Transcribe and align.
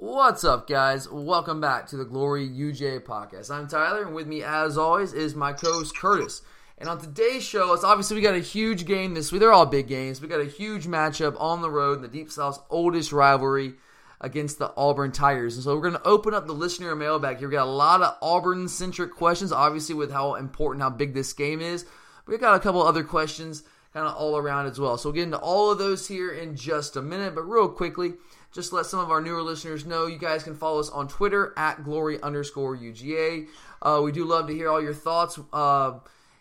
What's 0.00 0.44
up, 0.44 0.68
guys? 0.68 1.10
Welcome 1.10 1.60
back 1.60 1.88
to 1.88 1.96
the 1.96 2.04
Glory 2.04 2.48
UGA 2.48 3.00
podcast. 3.00 3.50
I'm 3.50 3.66
Tyler, 3.66 4.02
and 4.02 4.14
with 4.14 4.28
me, 4.28 4.44
as 4.44 4.78
always, 4.78 5.12
is 5.12 5.34
my 5.34 5.52
co 5.52 5.72
host 5.72 5.96
Curtis. 5.96 6.40
And 6.78 6.88
on 6.88 7.00
today's 7.00 7.42
show, 7.42 7.72
it's 7.72 7.82
obviously 7.82 8.14
we 8.14 8.22
got 8.22 8.36
a 8.36 8.38
huge 8.38 8.86
game 8.86 9.14
this 9.14 9.32
week. 9.32 9.40
They're 9.40 9.52
all 9.52 9.66
big 9.66 9.88
games. 9.88 10.22
We 10.22 10.28
got 10.28 10.40
a 10.40 10.44
huge 10.44 10.86
matchup 10.86 11.34
on 11.40 11.62
the 11.62 11.70
road 11.70 11.96
in 11.96 12.02
the 12.02 12.08
Deep 12.08 12.30
South's 12.30 12.60
oldest 12.70 13.10
rivalry 13.10 13.74
against 14.20 14.60
the 14.60 14.72
Auburn 14.76 15.10
Tigers. 15.10 15.56
And 15.56 15.64
so 15.64 15.74
we're 15.74 15.90
going 15.90 16.00
to 16.00 16.06
open 16.06 16.32
up 16.32 16.46
the 16.46 16.54
listener 16.54 16.94
mailbag 16.94 17.38
here. 17.38 17.48
We 17.48 17.56
got 17.56 17.66
a 17.66 17.68
lot 17.68 18.00
of 18.00 18.16
Auburn 18.22 18.68
centric 18.68 19.16
questions, 19.16 19.50
obviously, 19.50 19.96
with 19.96 20.12
how 20.12 20.36
important, 20.36 20.80
how 20.80 20.90
big 20.90 21.12
this 21.12 21.32
game 21.32 21.60
is. 21.60 21.86
We 22.24 22.38
got 22.38 22.54
a 22.54 22.60
couple 22.60 22.84
other 22.84 23.02
questions 23.02 23.64
kind 23.92 24.06
of 24.06 24.14
all 24.14 24.36
around 24.36 24.66
as 24.66 24.78
well. 24.78 24.96
So 24.96 25.08
we'll 25.08 25.16
get 25.16 25.24
into 25.24 25.38
all 25.38 25.72
of 25.72 25.78
those 25.78 26.06
here 26.06 26.30
in 26.30 26.54
just 26.54 26.94
a 26.94 27.02
minute. 27.02 27.34
But 27.34 27.48
real 27.48 27.68
quickly, 27.68 28.14
just 28.52 28.72
let 28.72 28.86
some 28.86 29.00
of 29.00 29.10
our 29.10 29.20
newer 29.20 29.42
listeners 29.42 29.84
know 29.84 30.06
you 30.06 30.18
guys 30.18 30.42
can 30.42 30.54
follow 30.54 30.80
us 30.80 30.90
on 30.90 31.08
Twitter 31.08 31.52
at 31.56 31.84
glory 31.84 32.20
underscore 32.22 32.76
UGA. 32.76 33.46
Uh, 33.82 34.00
we 34.02 34.12
do 34.12 34.24
love 34.24 34.46
to 34.48 34.54
hear 34.54 34.68
all 34.68 34.82
your 34.82 34.94
thoughts. 34.94 35.38
Uh, 35.52 35.98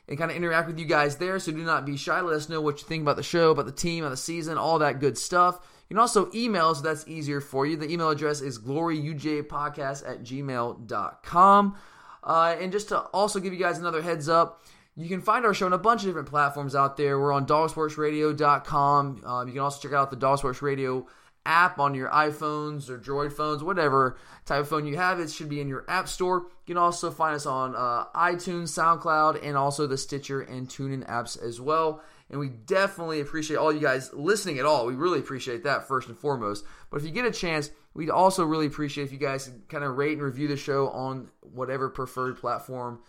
and 0.07 0.17
kind 0.17 0.31
of 0.31 0.37
interact 0.37 0.67
with 0.67 0.79
you 0.79 0.85
guys 0.85 1.17
there. 1.17 1.37
So 1.39 1.51
do 1.51 1.63
not 1.63 1.85
be 1.85 1.97
shy. 1.97 2.19
Let 2.21 2.35
us 2.35 2.49
know 2.49 2.61
what 2.61 2.81
you 2.81 2.87
think 2.87 3.01
about 3.01 3.17
the 3.17 3.23
show, 3.23 3.51
about 3.51 3.65
the 3.65 3.71
team, 3.71 4.03
about 4.03 4.11
the 4.11 4.17
season, 4.17 4.57
all 4.57 4.79
that 4.79 4.99
good 4.99 5.17
stuff. 5.17 5.59
You 5.89 5.95
can 5.95 6.01
also 6.01 6.29
email 6.33 6.73
so 6.75 6.81
that's 6.81 7.07
easier 7.07 7.39
for 7.39 7.65
you. 7.65 7.77
The 7.77 7.91
email 7.91 8.09
address 8.09 8.41
is 8.41 8.59
gloryugapodcast 8.59 10.09
at 10.09 10.23
gmail.com. 10.23 11.77
Uh, 12.23 12.55
and 12.59 12.71
just 12.71 12.89
to 12.89 12.99
also 12.99 13.39
give 13.39 13.53
you 13.53 13.59
guys 13.59 13.79
another 13.79 14.01
heads 14.01 14.27
up, 14.27 14.63
you 14.97 15.07
can 15.07 15.21
find 15.21 15.45
our 15.45 15.53
show 15.53 15.65
on 15.65 15.73
a 15.73 15.77
bunch 15.77 16.01
of 16.01 16.07
different 16.07 16.27
platforms 16.27 16.75
out 16.75 16.97
there. 16.97 17.19
We're 17.19 17.31
on 17.31 17.45
dogsportsradio.com. 17.45 19.21
Um, 19.25 19.47
you 19.47 19.53
can 19.53 19.61
also 19.61 19.87
check 19.87 19.95
out 19.95 20.09
the 20.09 20.17
Dog 20.17 20.39
Sports 20.39 20.61
Radio 20.61 21.05
app 21.47 21.79
on 21.79 21.95
your 21.95 22.09
iPhones 22.09 22.89
or 22.89 22.99
Droid 22.99 23.31
phones, 23.31 23.63
whatever 23.63 24.17
type 24.45 24.59
of 24.59 24.67
phone 24.67 24.85
you 24.85 24.97
have. 24.97 25.19
It 25.19 25.31
should 25.31 25.49
be 25.49 25.61
in 25.61 25.67
your 25.67 25.85
app 25.87 26.07
store. 26.07 26.47
You 26.65 26.75
can 26.75 26.77
also 26.77 27.09
find 27.09 27.35
us 27.35 27.45
on 27.45 27.75
uh, 27.75 28.05
iTunes, 28.13 28.69
SoundCloud, 28.77 29.43
and 29.43 29.57
also 29.57 29.87
the 29.87 29.97
Stitcher 29.97 30.41
and 30.41 30.67
TuneIn 30.67 31.07
apps 31.07 31.41
as 31.41 31.59
well. 31.61 32.03
And 32.29 32.39
we 32.39 32.49
definitely 32.49 33.21
appreciate 33.21 33.57
all 33.57 33.71
you 33.71 33.79
guys 33.79 34.13
listening 34.13 34.59
at 34.59 34.65
all. 34.65 34.85
We 34.85 34.95
really 34.95 35.19
appreciate 35.19 35.63
that 35.63 35.87
first 35.87 36.09
and 36.09 36.17
foremost. 36.17 36.65
But 36.89 36.97
if 36.97 37.05
you 37.05 37.11
get 37.11 37.25
a 37.25 37.31
chance, 37.31 37.71
we'd 37.93 38.09
also 38.09 38.43
really 38.43 38.65
appreciate 38.65 39.05
if 39.05 39.13
you 39.13 39.17
guys 39.17 39.49
kind 39.69 39.85
of 39.85 39.95
rate 39.95 40.13
and 40.13 40.21
review 40.21 40.49
the 40.49 40.57
show 40.57 40.89
on 40.89 41.29
whatever 41.41 41.89
preferred 41.89 42.37
platform 42.37 42.99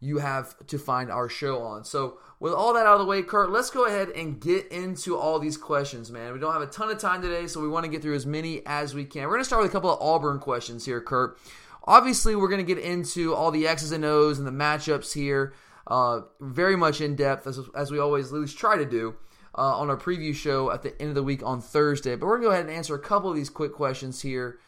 you 0.00 0.18
have 0.18 0.54
to 0.66 0.78
find 0.78 1.10
our 1.10 1.28
show 1.28 1.62
on. 1.62 1.84
So, 1.84 2.18
with 2.38 2.52
all 2.52 2.74
that 2.74 2.86
out 2.86 2.94
of 2.94 3.00
the 3.00 3.06
way, 3.06 3.22
Kurt, 3.22 3.50
let's 3.50 3.70
go 3.70 3.86
ahead 3.86 4.10
and 4.10 4.38
get 4.38 4.68
into 4.68 5.16
all 5.16 5.38
these 5.38 5.56
questions, 5.56 6.10
man. 6.10 6.34
We 6.34 6.38
don't 6.38 6.52
have 6.52 6.62
a 6.62 6.66
ton 6.66 6.90
of 6.90 6.98
time 6.98 7.22
today, 7.22 7.46
so 7.46 7.60
we 7.60 7.68
want 7.68 7.84
to 7.86 7.90
get 7.90 8.02
through 8.02 8.14
as 8.14 8.26
many 8.26 8.62
as 8.66 8.94
we 8.94 9.06
can. 9.06 9.22
We're 9.22 9.30
going 9.30 9.40
to 9.40 9.46
start 9.46 9.62
with 9.62 9.70
a 9.70 9.72
couple 9.72 9.90
of 9.90 10.00
Auburn 10.02 10.38
questions 10.38 10.84
here, 10.84 11.00
Kurt. 11.00 11.38
Obviously, 11.84 12.36
we're 12.36 12.48
going 12.48 12.64
to 12.64 12.74
get 12.74 12.82
into 12.82 13.34
all 13.34 13.50
the 13.50 13.66
X's 13.66 13.92
and 13.92 14.04
O's 14.04 14.38
and 14.38 14.46
the 14.46 14.50
matchups 14.50 15.14
here, 15.14 15.54
uh, 15.86 16.20
very 16.40 16.76
much 16.76 17.00
in 17.00 17.16
depth, 17.16 17.46
as, 17.46 17.60
as 17.74 17.90
we 17.90 17.98
always 17.98 18.32
at 18.32 18.38
least 18.38 18.58
try 18.58 18.76
to 18.76 18.86
do. 18.86 19.14
Uh, 19.58 19.78
on 19.78 19.88
our 19.88 19.96
preview 19.96 20.34
show 20.34 20.70
at 20.70 20.82
the 20.82 20.92
end 21.00 21.08
of 21.08 21.14
the 21.14 21.22
week 21.22 21.42
on 21.42 21.62
Thursday. 21.62 22.14
But 22.14 22.26
we're 22.26 22.36
going 22.36 22.42
to 22.42 22.48
go 22.48 22.52
ahead 22.52 22.66
and 22.66 22.74
answer 22.74 22.94
a 22.94 22.98
couple 22.98 23.30
of 23.30 23.36
these 23.36 23.48
quick 23.48 23.72
questions 23.72 24.20
here 24.20 24.58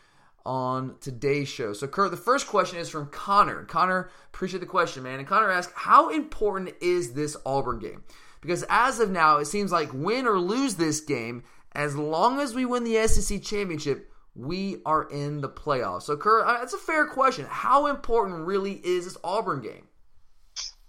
on 0.44 0.96
today's 1.00 1.48
show. 1.48 1.72
So, 1.72 1.86
Kurt, 1.86 2.10
the 2.10 2.16
first 2.16 2.46
question 2.46 2.78
is 2.78 2.88
from 2.88 3.06
Connor. 3.08 3.64
Connor, 3.64 4.10
appreciate 4.32 4.60
the 4.60 4.66
question, 4.66 5.02
man. 5.02 5.18
And 5.18 5.28
Connor 5.28 5.50
asks, 5.50 5.72
how 5.74 6.08
important 6.10 6.74
is 6.80 7.12
this 7.12 7.36
Auburn 7.44 7.78
game? 7.78 8.02
Because 8.40 8.64
as 8.68 9.00
of 9.00 9.10
now, 9.10 9.38
it 9.38 9.46
seems 9.46 9.72
like 9.72 9.92
win 9.92 10.26
or 10.26 10.38
lose 10.38 10.76
this 10.76 11.00
game, 11.00 11.42
as 11.72 11.96
long 11.96 12.40
as 12.40 12.54
we 12.54 12.64
win 12.64 12.84
the 12.84 13.06
SEC 13.06 13.42
championship, 13.42 14.10
we 14.34 14.80
are 14.86 15.10
in 15.10 15.40
the 15.40 15.48
playoffs. 15.48 16.02
So, 16.02 16.16
Kurt, 16.16 16.46
uh, 16.46 16.58
that's 16.58 16.74
a 16.74 16.78
fair 16.78 17.06
question. 17.06 17.46
How 17.48 17.86
important 17.86 18.46
really 18.46 18.80
is 18.84 19.04
this 19.04 19.16
Auburn 19.24 19.60
game? 19.60 19.88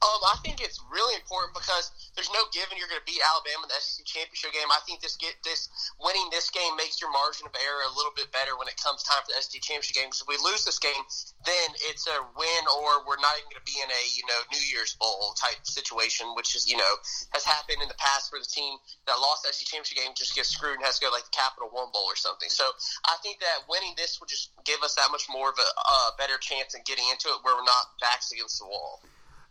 Um, 0.01 0.21
I 0.23 0.37
think 0.45 0.61
it's 0.61 0.79
really 0.91 1.15
important 1.15 1.53
because 1.53 1.91
there's 2.19 2.35
no 2.35 2.43
given 2.51 2.75
you're 2.75 2.91
going 2.91 2.99
to 2.99 3.07
beat 3.07 3.23
Alabama 3.31 3.63
in 3.63 3.71
the 3.71 3.79
SEC 3.79 4.03
championship 4.03 4.51
game. 4.51 4.67
I 4.67 4.83
think 4.83 4.99
this 4.99 5.15
get 5.15 5.39
this 5.47 5.71
winning 6.03 6.27
this 6.35 6.51
game 6.51 6.75
makes 6.75 6.99
your 6.99 7.07
margin 7.15 7.47
of 7.47 7.55
error 7.55 7.87
a 7.87 7.95
little 7.95 8.11
bit 8.11 8.27
better 8.35 8.59
when 8.59 8.67
it 8.67 8.75
comes 8.75 9.07
time 9.07 9.23
for 9.23 9.31
the 9.31 9.39
SEC 9.39 9.63
championship 9.63 9.95
game. 9.95 10.11
Because 10.11 10.27
if 10.27 10.27
we 10.27 10.35
lose 10.43 10.67
this 10.67 10.83
game, 10.83 10.99
then 11.47 11.67
it's 11.87 12.11
a 12.11 12.19
win, 12.35 12.63
or 12.75 13.07
we're 13.07 13.23
not 13.23 13.39
even 13.39 13.47
going 13.55 13.63
to 13.63 13.69
be 13.71 13.79
in 13.79 13.87
a 13.87 14.03
you 14.19 14.27
know 14.27 14.35
New 14.51 14.59
Year's 14.67 14.99
Bowl 14.99 15.31
type 15.39 15.63
situation, 15.63 16.27
which 16.35 16.59
is 16.59 16.67
you 16.67 16.75
know 16.75 16.93
has 17.31 17.47
happened 17.47 17.79
in 17.79 17.87
the 17.87 17.95
past 17.95 18.35
where 18.35 18.43
the 18.43 18.51
team 18.51 18.75
that 19.07 19.15
lost 19.23 19.47
the 19.47 19.55
SEC 19.55 19.71
championship 19.71 20.03
game 20.03 20.11
just 20.11 20.35
gets 20.35 20.51
screwed 20.51 20.75
and 20.75 20.83
has 20.83 20.99
to 20.99 21.07
go 21.07 21.15
like 21.15 21.23
the 21.23 21.31
Capital 21.31 21.71
One 21.71 21.87
Bowl 21.95 22.03
or 22.03 22.19
something. 22.19 22.51
So 22.51 22.67
I 23.07 23.15
think 23.23 23.39
that 23.39 23.63
winning 23.71 23.95
this 23.95 24.19
would 24.19 24.27
just 24.27 24.51
give 24.67 24.83
us 24.83 24.99
that 24.99 25.07
much 25.15 25.31
more 25.31 25.55
of 25.55 25.55
a 25.55 25.69
uh, 25.87 26.19
better 26.19 26.35
chance 26.43 26.75
in 26.75 26.83
getting 26.83 27.07
into 27.07 27.31
it 27.31 27.39
where 27.47 27.55
we're 27.55 27.63
not 27.63 27.95
backs 28.03 28.35
against 28.35 28.59
the 28.59 28.67
wall. 28.67 28.99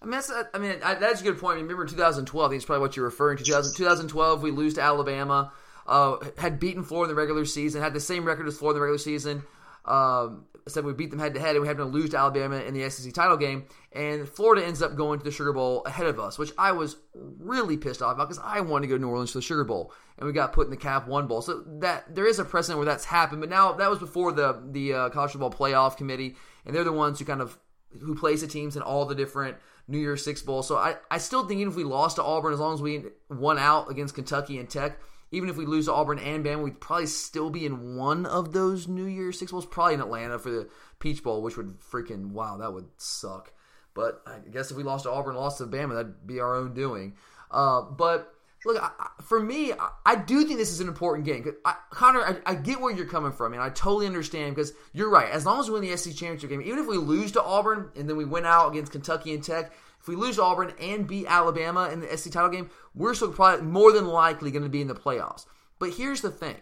I 0.01 0.05
mean, 0.05 0.13
that's, 0.13 0.31
I 0.55 0.59
mean, 0.59 0.79
that's 0.81 1.21
a 1.21 1.25
good 1.25 1.39
point. 1.39 1.59
I 1.59 1.61
remember 1.61 1.85
2012? 1.85 2.47
I 2.47 2.51
think 2.51 2.57
it's 2.59 2.65
probably 2.65 2.83
what 2.83 2.97
you're 2.97 3.05
referring 3.05 3.39
to. 3.39 3.45
2012, 3.45 4.43
we 4.43 4.51
lose 4.51 4.75
to 4.75 4.83
Alabama. 4.83 5.53
Uh, 5.87 6.19
had 6.37 6.61
beaten 6.61 6.85
Florida 6.85 7.11
in 7.11 7.17
the 7.17 7.21
regular 7.21 7.45
season. 7.45 7.83
Had 7.83 7.95
the 7.95 8.01
same 8.01 8.25
record 8.25 8.47
as 8.47 8.59
Florida 8.59 8.77
in 8.77 8.81
the 8.81 8.83
regular 8.83 8.99
season. 8.99 9.43
Um, 9.85 10.45
said 10.69 10.85
we 10.85 10.93
beat 10.93 11.11
them 11.11 11.19
head 11.19 11.35
to 11.35 11.41
head, 11.41 11.57
and 11.57 11.63
we 11.63 11.69
happened 11.69 11.93
to 11.93 11.99
lose 11.99 12.11
to 12.11 12.19
Alabama 12.19 12.57
in 12.57 12.75
the 12.75 12.89
SEC 12.91 13.13
title 13.13 13.37
game. 13.37 13.65
And 13.93 14.29
Florida 14.29 14.67
ends 14.67 14.83
up 14.83 14.97
going 14.97 15.19
to 15.19 15.25
the 15.25 15.31
Sugar 15.31 15.53
Bowl 15.53 15.83
ahead 15.85 16.07
of 16.07 16.21
us, 16.21 16.39
which 16.39 16.53
I 16.59 16.73
was 16.73 16.97
really 17.15 17.77
pissed 17.77 18.03
off 18.03 18.15
about 18.15 18.29
because 18.29 18.43
I 18.45 18.61
wanted 18.61 18.87
to 18.87 18.89
go 18.89 18.97
to 18.97 19.01
New 19.01 19.09
Orleans 19.09 19.33
to 19.33 19.39
the 19.39 19.43
Sugar 19.43 19.65
Bowl, 19.65 19.93
and 20.19 20.27
we 20.27 20.33
got 20.33 20.53
put 20.53 20.67
in 20.67 20.71
the 20.71 20.77
Cap 20.77 21.09
One 21.09 21.27
Bowl. 21.27 21.43
So 21.43 21.65
that 21.81 22.15
there 22.15 22.27
is 22.27 22.39
a 22.39 22.45
precedent 22.45 22.79
where 22.79 22.87
that's 22.87 23.05
happened, 23.05 23.41
but 23.41 23.51
now 23.51 23.73
that 23.73 23.91
was 23.91 23.99
before 23.99 24.33
the 24.33 24.63
the 24.71 24.95
uh, 24.95 25.09
College 25.11 25.33
Football 25.33 25.53
Playoff 25.53 25.97
Committee, 25.97 26.37
and 26.65 26.75
they're 26.75 26.85
the 26.85 26.93
ones 26.93 27.19
who 27.19 27.25
kind 27.25 27.41
of 27.41 27.59
who 28.01 28.15
plays 28.15 28.41
the 28.41 28.47
teams 28.47 28.77
in 28.77 28.83
all 28.83 29.07
the 29.07 29.15
different 29.15 29.57
New 29.87 29.99
Year's 29.99 30.25
Six 30.25 30.43
bowls. 30.43 30.69
So 30.69 30.77
I, 30.77 30.97
I 31.11 31.19
still 31.19 31.47
think 31.47 31.61
even 31.61 31.73
if 31.73 31.77
we 31.77 31.85
lost 31.85 32.17
to 32.17 32.23
Auburn, 32.23 32.53
as 32.53 32.61
long 32.61 32.75
as 32.75 32.83
we 32.83 33.05
won 33.29 33.59
out 33.59 33.91
against 33.91 34.15
Kentucky 34.15 34.59
and 34.59 34.69
Tech, 34.69 34.99
even 35.31 35.49
if 35.49 35.57
we 35.57 35.67
lose 35.67 35.87
to 35.87 35.93
Auburn 35.93 36.19
and 36.19 36.45
Bama, 36.45 36.63
we'd 36.63 36.81
probably 36.81 37.07
still 37.07 37.51
be 37.51 37.67
in 37.67 37.97
one 37.97 38.27
of 38.27 38.53
those 38.53 38.89
New 38.89 39.05
Year's 39.05 39.39
Six 39.39 39.53
Bowls, 39.53 39.67
probably 39.67 39.95
in 39.95 40.01
Atlanta 40.01 40.39
for 40.39 40.51
the 40.51 40.69
Peach 40.99 41.23
Bowl, 41.23 41.43
which 41.43 41.57
would 41.57 41.81
freaking 41.81 42.31
wow, 42.33 42.59
that 42.59 42.73
would 42.73 42.89
suck. 42.97 43.53
But 43.95 44.23
I 44.27 44.39
guess 44.51 44.71
if 44.71 44.77
we 44.77 44.83
lost 44.83 45.05
to 45.05 45.11
Auburn, 45.11 45.35
lost 45.35 45.59
to 45.59 45.65
Bama, 45.65 45.95
that'd 45.95 46.27
be 46.27 46.41
our 46.41 46.55
own 46.55 46.75
doing. 46.75 47.17
Uh, 47.51 47.83
but 47.83 48.33
look, 48.65 48.83
I, 48.83 48.91
for 49.23 49.41
me, 49.41 49.73
I, 49.73 49.91
I, 50.05 50.17
do 50.17 50.45
think 50.45 50.59
this 50.59 50.71
is 50.71 50.81
an 50.81 50.89
important 50.89 51.27
game. 51.27 51.55
I, 51.65 51.75
Connor, 51.91 52.21
I, 52.21 52.53
I, 52.53 52.55
get 52.55 52.81
where 52.81 52.95
you're 52.95 53.07
coming 53.07 53.33
from, 53.33 53.53
and 53.53 53.63
I 53.63 53.71
totally 53.71 54.07
understand 54.07 54.55
because 54.55 54.73
you're 54.93 55.11
right. 55.11 55.31
As 55.31 55.47
long 55.47 55.61
as 55.61 55.69
we 55.69 55.79
win 55.79 55.89
the 55.89 55.97
SEC 55.97 56.15
championship 56.15 56.51
game, 56.51 56.63
even 56.63 56.79
if 56.79 56.87
we 56.87 56.97
lose 56.97 57.33
to 57.33 57.43
Auburn 57.43 57.91
and 57.97 58.09
then 58.09 58.17
we 58.17 58.25
win 58.25 58.47
out 58.47 58.71
against 58.71 58.93
Kentucky 58.93 59.33
and 59.33 59.43
Tech, 59.43 59.73
if 60.01 60.09
we 60.09 60.17
lose 60.17 60.37
to 60.37 60.43
Auburn 60.43 60.73
and 60.81 61.07
beat 61.07 61.27
Alabama 61.29 61.89
in 61.93 62.01
the 62.01 62.17
SEC 62.17 62.33
title 62.33 62.51
game, 62.51 62.71
we're 62.95 63.15
still 63.15 63.33
probably 63.33 63.67
more 63.67 63.93
than 63.93 64.07
likely 64.07 64.51
going 64.51 64.65
to 64.65 64.69
be 64.69 64.81
in 64.81 64.89
the 64.89 64.95
playoffs. 64.95 65.47
But 65.79 65.91
here's 65.91 66.21
the 66.21 66.31
thing: 66.31 66.57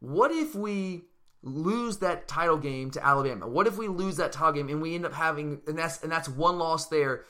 what 0.00 0.30
if 0.30 0.54
we 0.54 1.04
lose 1.42 1.98
that 1.98 2.26
title 2.28 2.58
game 2.58 2.90
to 2.90 3.04
Alabama? 3.04 3.46
What 3.46 3.66
if 3.66 3.78
we 3.78 3.88
lose 3.88 4.16
that 4.16 4.32
title 4.32 4.52
game 4.52 4.68
and 4.68 4.82
we 4.82 4.94
end 4.94 5.06
up 5.06 5.12
having 5.12 5.60
and 5.66 5.78
that's 5.78 6.02
and 6.02 6.10
that's 6.10 6.28
one 6.28 6.58
loss 6.58 6.86
there? 6.86 7.24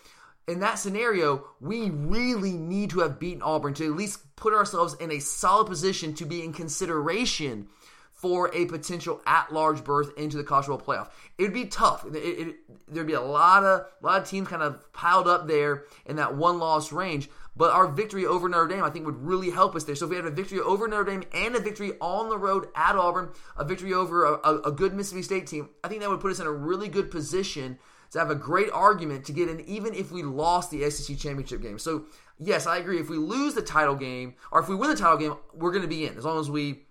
In 0.49 0.61
that 0.61 0.79
scenario, 0.79 1.45
we 1.61 1.91
really 1.91 2.53
need 2.53 2.91
to 2.91 3.01
have 3.01 3.19
beaten 3.19 3.43
Auburn 3.43 3.75
to 3.75 3.85
at 3.85 3.97
least 3.97 4.37
put 4.37 4.55
ourselves 4.55 4.95
in 4.95 5.11
a 5.11 5.19
solid 5.19 5.67
position 5.67 6.15
to 6.15 6.25
be 6.25 6.45
in 6.45 6.53
consideration 6.53 7.69
for 8.13 8.51
a 8.55 8.65
potential 8.67 9.21
at-large 9.27 9.85
berth 9.85 10.17
into 10.17 10.37
the 10.37 10.45
college 10.45 10.67
football 10.67 10.95
playoff. 10.95 11.11
It 11.37 11.43
would 11.43 11.53
be 11.53 11.67
tough. 11.67 12.07
It, 12.07 12.17
it, 12.17 12.57
there'd 12.89 13.07
be 13.07 13.13
a 13.13 13.21
lot 13.21 13.63
of 13.63 13.87
a 14.03 14.07
lot 14.07 14.23
of 14.23 14.29
teams 14.29 14.49
kind 14.49 14.63
of 14.63 14.91
piled 14.93 15.29
up 15.29 15.47
there 15.47 15.85
in 16.07 16.17
that 16.17 16.35
one-loss 16.35 16.93
range. 16.93 17.29
But 17.59 17.73
our 17.73 17.89
victory 17.89 18.27
over 18.27 18.49
Notre 18.49 18.69
Dame, 18.69 18.85
I 18.85 18.91
think, 18.91 19.07
would 19.07 19.23
really 19.23 19.51
help 19.51 19.75
us 19.75 19.85
there. 19.85 19.95
So 19.95 20.05
if 20.05 20.11
we 20.11 20.17
had 20.17 20.27
a 20.27 20.31
victory 20.31 20.61
over 20.61 20.87
Notre 20.87 21.05
Dame 21.05 21.25
and 21.33 21.57
a 21.57 21.61
victory 21.61 21.93
on 22.01 22.29
the 22.29 22.39
road 22.39 22.69
at 22.75 22.97
Auburn, 22.97 23.31
a 23.57 23.65
victory 23.65 23.95
over 23.95 24.25
a, 24.27 24.33
a, 24.45 24.61
a 24.63 24.73
good 24.73 24.95
Mississippi 24.95 25.23
State 25.23 25.47
team, 25.47 25.71
I 25.83 25.89
think 25.89 26.03
that 26.03 26.11
would 26.11 26.21
put 26.21 26.31
us 26.31 26.41
in 26.41 26.47
a 26.47 26.53
really 26.53 26.89
good 26.89 27.11
position 27.11 27.79
to 28.13 28.19
have 28.19 28.31
a 28.31 28.35
great 28.35 28.71
argument 28.73 29.25
to 29.27 29.33
get 29.33 29.49
in, 29.49 29.61
even 29.63 29.95
if 29.95 30.11
we 30.11 30.23
lost 30.23 30.71
the 30.71 30.89
SEC 30.91 31.17
championship 31.19 31.63
game. 31.63 31.79
So, 31.79 32.07
yes, 32.39 32.67
I 32.67 32.79
agree. 32.79 32.99
If 32.99 33.09
we 33.09 33.17
lose 33.17 33.55
the 33.55 33.63
title 33.63 33.95
game, 33.95 34.35
or 34.51 34.61
if 34.61 34.69
we 34.69 34.75
win 34.75 34.91
the 34.91 34.97
title 34.97 35.19
game, 35.19 35.35
we're 35.55 35.73
going 35.73 35.83
to 35.83 35.89
be 35.89 36.07
in 36.07 36.17
as 36.17 36.25
long 36.25 36.39
as 36.39 36.51
we 36.51 36.83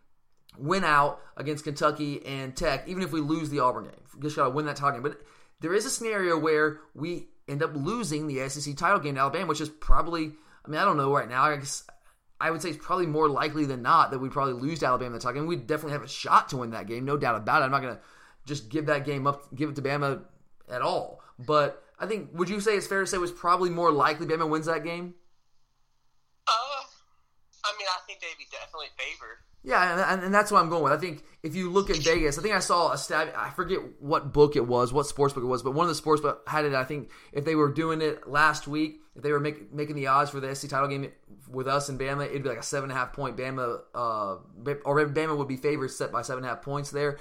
win 0.57 0.83
out 0.83 1.19
against 1.38 1.63
Kentucky 1.63 2.25
and 2.25 2.56
Tech, 2.56 2.88
even 2.88 3.03
if 3.03 3.12
we 3.12 3.21
lose 3.21 3.50
the 3.50 3.59
Auburn 3.59 3.85
game. 3.85 4.21
Just 4.21 4.35
got 4.35 4.45
to 4.45 4.50
win 4.50 4.65
that 4.65 4.75
title 4.75 4.94
game. 4.94 5.03
But 5.03 5.21
there 5.59 5.73
is 5.73 5.85
a 5.85 5.89
scenario 5.89 6.38
where 6.38 6.79
we 6.94 7.27
end 7.47 7.63
up 7.63 7.75
losing 7.75 8.27
the 8.27 8.47
SEC 8.50 8.75
title 8.75 9.00
game 9.00 9.15
to 9.15 9.21
Alabama, 9.21 9.47
which 9.47 9.62
is 9.62 9.69
probably, 9.69 10.31
I 10.65 10.69
mean, 10.69 10.79
I 10.79 10.85
don't 10.85 10.97
know 10.97 11.13
right 11.13 11.29
now. 11.29 11.44
I 11.44 11.57
guess 11.57 11.85
I 12.39 12.51
would 12.51 12.62
say 12.62 12.69
it's 12.69 12.85
probably 12.85 13.07
more 13.07 13.29
likely 13.29 13.65
than 13.65 13.81
not 13.81 14.12
that 14.12 14.19
we'd 14.19 14.31
probably 14.31 14.53
lose 14.53 14.79
to 14.79 14.88
Alabama 14.88 15.07
in 15.07 15.13
the 15.13 15.19
title 15.19 15.41
game. 15.41 15.47
We'd 15.47 15.67
definitely 15.67 15.94
have 15.94 16.03
a 16.03 16.07
shot 16.07 16.50
to 16.50 16.57
win 16.57 16.71
that 16.71 16.88
game, 16.88 17.06
no 17.06 17.17
doubt 17.17 17.35
about 17.35 17.62
it. 17.62 17.65
I'm 17.65 17.71
not 17.71 17.81
going 17.81 17.95
to 17.95 18.01
just 18.45 18.69
give 18.69 18.88
that 18.88 19.06
game 19.06 19.27
up, 19.27 19.53
give 19.56 19.69
it 19.69 19.75
to 19.75 19.81
Bama 19.81 20.21
at 20.69 20.81
all. 20.81 21.21
But 21.39 21.83
I 22.00 22.06
think, 22.06 22.29
would 22.33 22.50
you 22.50 22.59
say 22.59 22.75
it's 22.75 22.88
fair 22.88 23.01
to 23.01 23.07
say 23.07 23.17
it 23.17 23.21
was 23.21 23.31
probably 23.31 23.69
more 23.69 23.91
likely 23.91 24.25
Bama 24.25 24.50
wins 24.50 24.65
that 24.65 24.83
game? 24.83 25.15
Uh, 26.47 26.83
I 27.63 27.71
mean, 27.77 27.88
I 27.88 28.00
think 28.06 28.19
they'd 28.19 28.38
be 28.38 28.47
definitely 28.51 28.88
favored. 28.97 29.38
Yeah, 29.65 30.13
and, 30.13 30.23
and 30.23 30.33
that's 30.33 30.51
what 30.51 30.59
I'm 30.59 30.69
going 30.69 30.83
with. 30.83 30.94
I 30.94 30.97
think 30.97 31.23
if 31.41 31.56
you 31.56 31.71
look 31.71 31.89
at 31.89 31.97
Vegas, 31.97 32.38
I 32.38 32.44
think 32.44 32.53
I 32.53 32.59
saw 32.59 32.91
a 32.91 32.97
stat. 32.97 33.33
I 33.35 33.50
forget 33.50 33.79
what 34.00 34.31
book 34.31 34.56
it 34.56 34.67
was, 34.67 34.94
what 34.94 35.07
sports 35.07 35.33
book 35.33 35.44
it 35.44 35.47
was, 35.47 35.63
but 35.63 35.71
one 35.71 35.85
of 35.85 35.89
the 35.89 35.95
sports 35.95 36.21
book 36.21 36.47
had 36.47 36.65
it. 36.65 36.75
I 36.75 36.83
think 36.83 37.09
if 37.33 37.45
they 37.45 37.56
were 37.56 37.71
doing 37.71 38.01
it 38.01 38.29
last 38.29 38.67
week, 38.67 39.00
if 39.15 39.23
they 39.23 39.31
were 39.31 39.39
make, 39.39 39.73
making 39.73 39.95
the 39.95 40.07
odds 40.07 40.29
for 40.29 40.39
the 40.39 40.53
SC 40.53 40.69
title 40.69 40.88
game 40.88 41.12
with 41.50 41.67
us 41.67 41.89
and 41.89 42.00
Bama, 42.00 42.27
it'd 42.27 42.44
be 42.44 42.50
like 42.50 42.59
a 42.59 42.63
seven 42.63 42.91
and 42.91 42.97
a 42.97 43.01
half 43.01 43.13
point 43.13 43.38
Bama, 43.38 43.79
uh, 43.95 44.35
or 44.85 45.06
Bama 45.07 45.35
would 45.35 45.47
be 45.47 45.57
favored 45.57 45.89
set 45.89 46.12
by 46.12 46.21
seven 46.21 46.44
and 46.44 46.51
a 46.51 46.56
half 46.56 46.63
points 46.63 46.91
there. 46.91 47.17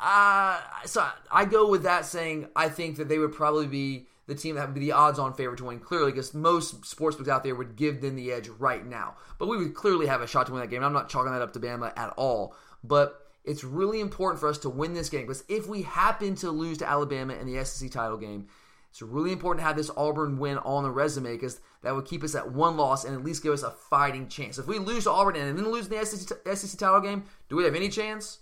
Uh, 0.00 0.60
so 0.84 1.06
I 1.30 1.44
go 1.44 1.68
with 1.68 1.82
that 1.82 2.04
saying 2.04 2.48
I 2.54 2.68
think 2.68 2.96
that 2.96 3.08
they 3.08 3.18
would 3.18 3.32
probably 3.32 3.66
be 3.66 4.06
the 4.26 4.34
team 4.34 4.54
that 4.54 4.66
would 4.66 4.74
be 4.74 4.80
the 4.80 4.92
odds-on 4.92 5.32
favorite 5.32 5.56
to 5.56 5.64
win 5.64 5.80
clearly 5.80 6.12
because 6.12 6.34
most 6.34 6.82
sportsbooks 6.82 7.28
out 7.28 7.42
there 7.42 7.54
would 7.54 7.76
give 7.76 8.00
them 8.00 8.14
the 8.14 8.30
edge 8.30 8.48
right 8.48 8.86
now. 8.86 9.16
But 9.38 9.48
we 9.48 9.56
would 9.56 9.74
clearly 9.74 10.06
have 10.06 10.20
a 10.20 10.26
shot 10.26 10.46
to 10.46 10.52
win 10.52 10.60
that 10.60 10.68
game. 10.68 10.84
I'm 10.84 10.92
not 10.92 11.08
chalking 11.08 11.32
that 11.32 11.42
up 11.42 11.52
to 11.54 11.60
Bama 11.60 11.92
at 11.96 12.10
all, 12.16 12.54
but 12.84 13.26
it's 13.44 13.64
really 13.64 14.00
important 14.00 14.38
for 14.38 14.48
us 14.48 14.58
to 14.58 14.68
win 14.68 14.92
this 14.92 15.08
game 15.08 15.22
because 15.22 15.44
if 15.48 15.66
we 15.66 15.82
happen 15.82 16.34
to 16.36 16.50
lose 16.50 16.78
to 16.78 16.88
Alabama 16.88 17.34
in 17.34 17.52
the 17.52 17.64
SEC 17.64 17.90
title 17.90 18.18
game, 18.18 18.46
it's 18.90 19.00
really 19.00 19.32
important 19.32 19.60
to 19.60 19.66
have 19.66 19.76
this 19.76 19.90
Auburn 19.96 20.38
win 20.38 20.58
on 20.58 20.82
the 20.82 20.90
resume 20.90 21.32
because 21.32 21.60
that 21.82 21.94
would 21.94 22.04
keep 22.04 22.22
us 22.22 22.34
at 22.34 22.52
one 22.52 22.76
loss 22.76 23.04
and 23.04 23.14
at 23.14 23.24
least 23.24 23.42
give 23.42 23.52
us 23.52 23.62
a 23.62 23.70
fighting 23.70 24.28
chance. 24.28 24.58
If 24.58 24.66
we 24.66 24.78
lose 24.78 25.04
to 25.04 25.10
Auburn 25.10 25.36
and 25.36 25.58
then 25.58 25.72
lose 25.72 25.88
the 25.88 26.04
SEC, 26.04 26.38
SEC 26.54 26.78
title 26.78 27.00
game, 27.00 27.24
do 27.48 27.56
we 27.56 27.64
have 27.64 27.74
any 27.74 27.88
chance? 27.88 28.40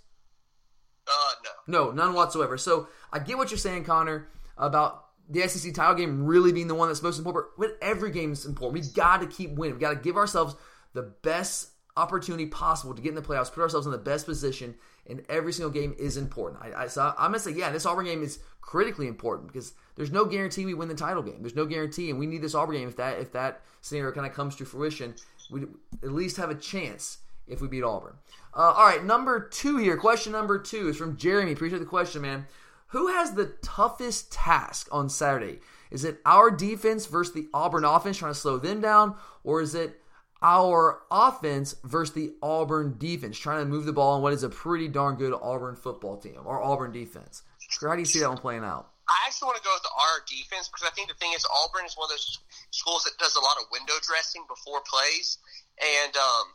No. 1.66 1.86
No, 1.86 1.92
none 1.92 2.14
whatsoever. 2.14 2.58
So 2.58 2.88
I 3.12 3.18
get 3.18 3.38
what 3.38 3.50
you're 3.50 3.58
saying, 3.58 3.84
Connor, 3.84 4.28
about 4.56 5.04
the 5.28 5.46
SEC 5.48 5.74
title 5.74 5.94
game 5.94 6.24
really 6.24 6.52
being 6.52 6.68
the 6.68 6.74
one 6.74 6.88
that's 6.88 7.02
most 7.02 7.18
important. 7.18 7.46
But 7.58 7.78
every 7.80 8.10
game 8.10 8.32
is 8.32 8.46
important. 8.46 8.82
We 8.84 8.88
got 8.92 9.20
to 9.20 9.26
keep 9.26 9.52
winning. 9.52 9.74
We 9.74 9.80
got 9.80 9.90
to 9.90 9.96
give 9.96 10.16
ourselves 10.16 10.54
the 10.92 11.02
best 11.02 11.70
opportunity 11.96 12.46
possible 12.46 12.94
to 12.94 13.02
get 13.02 13.10
in 13.10 13.14
the 13.14 13.22
playoffs, 13.22 13.52
put 13.52 13.62
ourselves 13.62 13.86
in 13.86 13.92
the 13.92 13.98
best 13.98 14.26
position, 14.26 14.74
and 15.06 15.24
every 15.28 15.52
single 15.52 15.70
game 15.70 15.94
is 15.98 16.16
important. 16.16 16.62
I, 16.62 16.84
I 16.84 16.86
so 16.88 17.14
I'm 17.16 17.30
gonna 17.30 17.38
say, 17.38 17.52
yeah, 17.52 17.70
this 17.70 17.86
Auburn 17.86 18.04
game 18.04 18.22
is 18.22 18.38
critically 18.60 19.06
important 19.06 19.48
because 19.48 19.72
there's 19.94 20.10
no 20.10 20.24
guarantee 20.24 20.66
we 20.66 20.74
win 20.74 20.88
the 20.88 20.94
title 20.94 21.22
game. 21.22 21.40
There's 21.40 21.54
no 21.54 21.64
guarantee, 21.64 22.10
and 22.10 22.18
we 22.18 22.26
need 22.26 22.42
this 22.42 22.54
Auburn 22.54 22.76
game 22.76 22.88
if 22.88 22.96
that 22.96 23.18
if 23.18 23.32
that 23.32 23.62
scenario 23.80 24.12
kind 24.12 24.26
of 24.26 24.34
comes 24.34 24.56
to 24.56 24.64
fruition. 24.64 25.14
We 25.50 25.62
at 26.02 26.12
least 26.12 26.36
have 26.36 26.50
a 26.50 26.54
chance 26.54 27.18
if 27.48 27.60
we 27.60 27.68
beat 27.68 27.82
Auburn. 27.82 28.14
Uh, 28.54 28.72
all 28.76 28.86
right, 28.86 29.04
number 29.04 29.48
two 29.48 29.76
here. 29.76 29.96
Question 29.96 30.32
number 30.32 30.58
two 30.58 30.88
is 30.88 30.96
from 30.96 31.16
Jeremy. 31.16 31.52
Appreciate 31.52 31.78
the 31.78 31.84
question, 31.84 32.22
man. 32.22 32.46
Who 32.88 33.08
has 33.08 33.32
the 33.32 33.46
toughest 33.62 34.32
task 34.32 34.88
on 34.92 35.08
Saturday? 35.08 35.60
Is 35.90 36.04
it 36.04 36.20
our 36.24 36.50
defense 36.50 37.06
versus 37.06 37.34
the 37.34 37.48
Auburn 37.52 37.84
offense 37.84 38.18
trying 38.18 38.32
to 38.32 38.38
slow 38.38 38.58
them 38.58 38.80
down, 38.80 39.16
or 39.44 39.60
is 39.60 39.74
it 39.74 40.00
our 40.42 41.02
offense 41.10 41.74
versus 41.84 42.14
the 42.14 42.34
Auburn 42.42 42.96
defense 42.98 43.38
trying 43.38 43.64
to 43.64 43.70
move 43.70 43.84
the 43.84 43.92
ball 43.92 44.14
on 44.14 44.22
what 44.22 44.32
is 44.32 44.42
a 44.42 44.48
pretty 44.48 44.88
darn 44.88 45.16
good 45.16 45.32
Auburn 45.32 45.76
football 45.76 46.16
team 46.16 46.40
or 46.44 46.62
Auburn 46.62 46.92
defense? 46.92 47.42
How 47.80 47.94
do 47.94 48.00
you 48.00 48.06
see 48.06 48.20
that 48.20 48.28
one 48.28 48.38
playing 48.38 48.64
out? 48.64 48.90
I 49.08 49.14
actually 49.26 49.46
want 49.46 49.58
to 49.58 49.64
go 49.64 49.70
with 49.70 49.86
our 49.86 50.18
defense 50.26 50.66
because 50.66 50.82
I 50.82 50.90
think 50.90 51.08
the 51.08 51.14
thing 51.14 51.30
is 51.34 51.46
Auburn 51.46 51.86
is 51.86 51.94
one 51.94 52.06
of 52.06 52.10
those 52.10 52.42
schools 52.70 53.04
that 53.04 53.14
does 53.18 53.36
a 53.36 53.40
lot 53.40 53.56
of 53.58 53.70
window 53.70 53.94
dressing 54.02 54.42
before 54.48 54.82
plays, 54.82 55.38
and 55.78 56.16
um, 56.16 56.46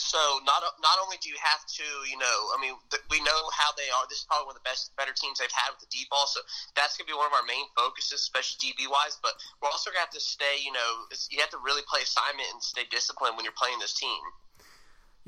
so 0.00 0.40
not 0.48 0.64
not 0.80 0.96
only 1.04 1.20
do 1.20 1.28
you 1.28 1.36
have 1.36 1.60
to, 1.68 1.86
you 2.08 2.16
know, 2.16 2.38
I 2.52 2.58
mean, 2.60 2.72
th- 2.88 3.04
we 3.12 3.20
know 3.20 3.40
how 3.52 3.76
they 3.76 3.92
are. 3.92 4.08
This 4.08 4.24
is 4.24 4.26
probably 4.28 4.48
one 4.48 4.56
of 4.56 4.64
the 4.64 4.68
best, 4.68 4.88
better 4.96 5.12
teams 5.12 5.36
they've 5.36 5.52
had 5.52 5.68
with 5.76 5.84
the 5.84 5.92
deep 5.92 6.08
ball. 6.08 6.24
So 6.24 6.40
that's 6.72 6.96
going 6.96 7.04
to 7.04 7.12
be 7.12 7.16
one 7.16 7.28
of 7.28 7.36
our 7.36 7.44
main 7.44 7.68
focuses, 7.76 8.24
especially 8.24 8.72
DB 8.72 8.88
wise. 8.88 9.20
But 9.20 9.36
we're 9.60 9.68
also 9.68 9.92
going 9.92 10.00
to 10.00 10.06
have 10.08 10.16
to 10.16 10.24
stay, 10.24 10.64
you 10.64 10.72
know, 10.72 11.04
you 11.28 11.44
have 11.44 11.52
to 11.52 11.60
really 11.60 11.84
play 11.84 12.00
assignment 12.00 12.48
and 12.56 12.64
stay 12.64 12.88
disciplined 12.88 13.36
when 13.36 13.44
you're 13.44 13.56
playing 13.56 13.76
this 13.84 13.92
team. 13.92 14.22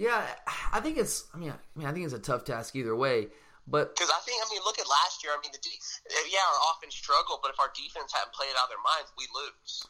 Yeah, 0.00 0.24
I 0.72 0.80
think 0.80 0.96
it's. 0.96 1.28
I 1.32 1.36
mean, 1.36 1.52
I 1.52 1.60
mean, 1.76 1.86
I 1.86 1.92
think 1.92 2.08
it's 2.08 2.16
a 2.16 2.22
tough 2.22 2.48
task 2.48 2.72
either 2.74 2.96
way. 2.96 3.28
But 3.68 3.96
because 3.96 4.12
I 4.12 4.20
think, 4.24 4.40
I 4.44 4.48
mean, 4.52 4.60
look 4.64 4.80
at 4.80 4.88
last 4.88 5.24
year. 5.24 5.32
I 5.32 5.40
mean, 5.40 5.52
the 5.52 5.60
yeah, 6.28 6.40
our 6.40 6.72
offense 6.72 6.96
struggled, 6.96 7.40
but 7.40 7.52
if 7.52 7.60
our 7.60 7.72
defense 7.72 8.12
hadn't 8.12 8.32
played 8.36 8.52
out 8.56 8.68
of 8.68 8.72
their 8.72 8.84
minds, 8.84 9.12
we 9.16 9.24
lose. 9.32 9.88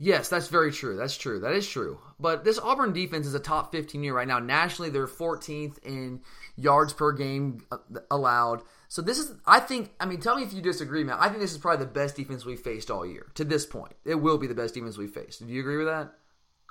Yes, 0.00 0.28
that's 0.28 0.46
very 0.46 0.70
true. 0.70 0.96
That's 0.96 1.16
true. 1.16 1.40
That 1.40 1.52
is 1.52 1.68
true. 1.68 1.98
But 2.20 2.44
this 2.44 2.58
Auburn 2.58 2.92
defense 2.92 3.26
is 3.26 3.34
a 3.34 3.40
top 3.40 3.72
15 3.72 4.04
year 4.04 4.14
right 4.14 4.28
now. 4.28 4.38
Nationally, 4.38 4.90
they're 4.90 5.08
14th 5.08 5.78
in 5.84 6.20
yards 6.56 6.92
per 6.92 7.12
game 7.12 7.64
uh, 7.72 7.78
allowed. 8.10 8.62
So 8.86 9.02
this 9.02 9.18
is, 9.18 9.32
I 9.44 9.58
think, 9.58 9.90
I 9.98 10.06
mean, 10.06 10.20
tell 10.20 10.36
me 10.36 10.44
if 10.44 10.52
you 10.52 10.62
disagree, 10.62 11.02
man. 11.02 11.16
I 11.18 11.28
think 11.28 11.40
this 11.40 11.52
is 11.52 11.58
probably 11.58 11.84
the 11.84 11.90
best 11.90 12.14
defense 12.14 12.44
we've 12.44 12.60
faced 12.60 12.90
all 12.90 13.04
year 13.04 13.26
to 13.34 13.44
this 13.44 13.66
point. 13.66 13.94
It 14.04 14.14
will 14.14 14.38
be 14.38 14.46
the 14.46 14.54
best 14.54 14.74
defense 14.74 14.96
we've 14.96 15.10
faced. 15.10 15.44
Do 15.44 15.52
you 15.52 15.60
agree 15.60 15.78
with 15.78 15.88
that? 15.88 16.12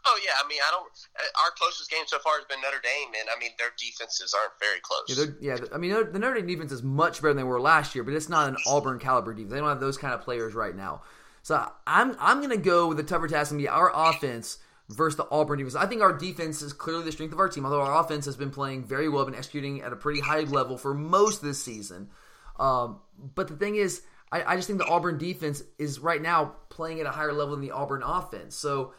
Oh 0.05 0.19
yeah, 0.23 0.31
I 0.41 0.47
mean, 0.47 0.59
I 0.65 0.71
don't. 0.71 0.87
Uh, 1.19 1.43
our 1.43 1.51
closest 1.57 1.91
game 1.91 2.03
so 2.05 2.17
far 2.19 2.37
has 2.37 2.45
been 2.45 2.61
Notre 2.61 2.79
Dame, 2.81 3.09
and 3.19 3.27
I 3.35 3.37
mean, 3.39 3.51
their 3.57 3.71
defenses 3.77 4.33
aren't 4.33 4.53
very 4.57 4.79
close. 4.79 5.35
Yeah, 5.41 5.57
yeah 5.57 5.65
I 5.73 5.77
mean, 5.77 5.91
the 6.13 6.19
Notre 6.19 6.35
Dame 6.35 6.47
defense 6.47 6.71
is 6.71 6.81
much 6.81 7.21
better 7.21 7.33
than 7.33 7.37
they 7.37 7.43
were 7.43 7.59
last 7.59 7.93
year, 7.93 8.05
but 8.05 8.13
it's 8.13 8.29
not 8.29 8.47
an 8.47 8.57
Auburn 8.65 8.99
caliber 8.99 9.33
defense. 9.33 9.51
They 9.51 9.59
don't 9.59 9.67
have 9.67 9.81
those 9.81 9.97
kind 9.97 10.13
of 10.13 10.21
players 10.21 10.53
right 10.53 10.75
now. 10.75 11.01
So 11.47 11.65
I'm 11.87 12.13
I'm 12.19 12.41
gonna 12.41 12.57
go 12.57 12.89
with 12.89 12.97
the 12.97 13.03
tougher 13.03 13.29
task 13.29 13.51
and 13.51 13.57
be 13.57 13.69
our 13.69 13.89
offense 13.95 14.57
versus 14.89 15.15
the 15.15 15.25
Auburn 15.31 15.59
defense. 15.59 15.75
I 15.75 15.85
think 15.85 16.01
our 16.01 16.11
defense 16.11 16.61
is 16.61 16.73
clearly 16.73 17.05
the 17.05 17.11
strength 17.13 17.31
of 17.31 17.39
our 17.39 17.47
team, 17.47 17.63
although 17.63 17.79
our 17.79 18.03
offense 18.03 18.25
has 18.25 18.35
been 18.35 18.51
playing 18.51 18.83
very 18.83 19.07
well, 19.07 19.23
been 19.23 19.33
executing 19.33 19.81
at 19.81 19.93
a 19.93 19.95
pretty 19.95 20.19
high 20.19 20.41
level 20.41 20.77
for 20.77 20.93
most 20.93 21.37
of 21.37 21.47
this 21.47 21.63
season. 21.63 22.09
Um, 22.59 22.99
but 23.33 23.47
the 23.47 23.55
thing 23.55 23.77
is, 23.77 24.01
I, 24.29 24.43
I, 24.43 24.55
just 24.57 24.67
think 24.67 24.79
the 24.79 24.87
Auburn 24.87 25.17
defense 25.17 25.63
is 25.79 25.99
right 25.99 26.21
now 26.21 26.55
playing 26.67 26.99
at 26.99 27.05
a 27.05 27.11
higher 27.11 27.31
level 27.31 27.55
than 27.55 27.61
the 27.61 27.71
Auburn 27.71 28.03
offense. 28.03 28.57
So 28.57 28.93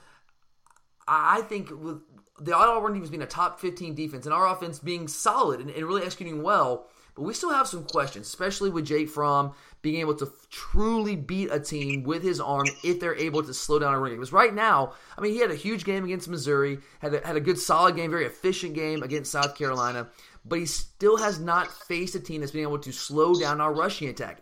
I 1.07 1.43
think 1.43 1.69
with 1.71 2.01
the 2.41 2.57
Auburn 2.57 2.95
defense 2.95 3.11
being 3.11 3.23
a 3.23 3.27
top 3.27 3.61
15 3.61 3.95
defense 3.95 4.25
and 4.25 4.33
our 4.33 4.47
offense 4.47 4.79
being 4.79 5.07
solid 5.07 5.61
and, 5.61 5.69
and 5.69 5.85
really 5.85 6.03
executing 6.03 6.43
well, 6.43 6.87
but 7.19 7.25
we 7.25 7.35
still 7.35 7.51
have 7.51 7.67
some 7.67 7.83
questions, 7.83 8.29
especially 8.29 8.71
with 8.71 8.87
Jake 8.87 9.09
Fromm 9.09 9.53
being 9.83 9.99
able 9.99 10.15
to 10.15 10.33
truly 10.51 11.17
beat 11.17 11.51
a 11.51 11.59
team 11.59 12.05
with 12.05 12.23
his 12.23 12.41
arm 12.41 12.67
if 12.85 13.01
they're 13.01 13.17
able 13.17 13.43
to 13.43 13.53
slow 13.53 13.81
down 13.81 13.93
a 13.93 14.09
game. 14.09 14.19
Because 14.19 14.33
right 14.33 14.55
now, 14.55 14.93
I 15.17 15.21
mean, 15.21 15.33
he 15.33 15.41
had 15.41 15.51
a 15.51 15.57
huge 15.57 15.85
game 15.85 16.05
against 16.05 16.29
Missouri, 16.29 16.79
had 17.01 17.15
a, 17.15 17.27
had 17.27 17.35
a 17.35 17.41
good 17.41 17.59
solid 17.59 17.97
game, 17.97 18.13
very 18.13 18.25
efficient 18.25 18.75
game 18.75 19.03
against 19.03 19.33
South 19.33 19.57
Carolina, 19.57 20.07
but 20.45 20.61
he 20.61 20.67
still 20.67 21.17
has 21.17 21.41
not 21.41 21.67
faced 21.73 22.15
a 22.15 22.21
team 22.21 22.41
that's 22.41 22.53
been 22.53 22.63
able 22.63 22.79
to 22.79 22.93
slow 22.93 23.35
down 23.35 23.61
our 23.61 23.75
rushing 23.75 24.09
attack. 24.09 24.39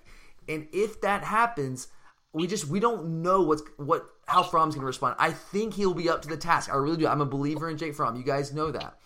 And 0.47 0.69
if 0.71 1.00
that 1.00 1.25
happens, 1.25 1.89
we 2.35 2.47
just 2.47 2.69
we 2.69 2.79
don't 2.79 3.23
know 3.23 3.41
what's 3.41 3.62
what 3.79 4.07
how 4.27 4.43
Fromm's 4.43 4.75
going 4.75 4.83
to 4.83 4.87
respond. 4.87 5.17
I 5.19 5.31
think 5.31 5.73
he'll 5.73 5.95
be 5.95 6.11
up 6.11 6.21
to 6.23 6.29
the 6.29 6.37
task. 6.37 6.71
I 6.71 6.77
really 6.77 6.99
do. 6.99 7.07
I'm 7.07 7.23
a 7.23 7.27
believer 7.27 7.71
in 7.71 7.79
Jake 7.79 7.95
Fromm. 7.95 8.17
You 8.17 8.23
guys 8.23 8.53
know 8.53 8.71
that. 8.71 8.99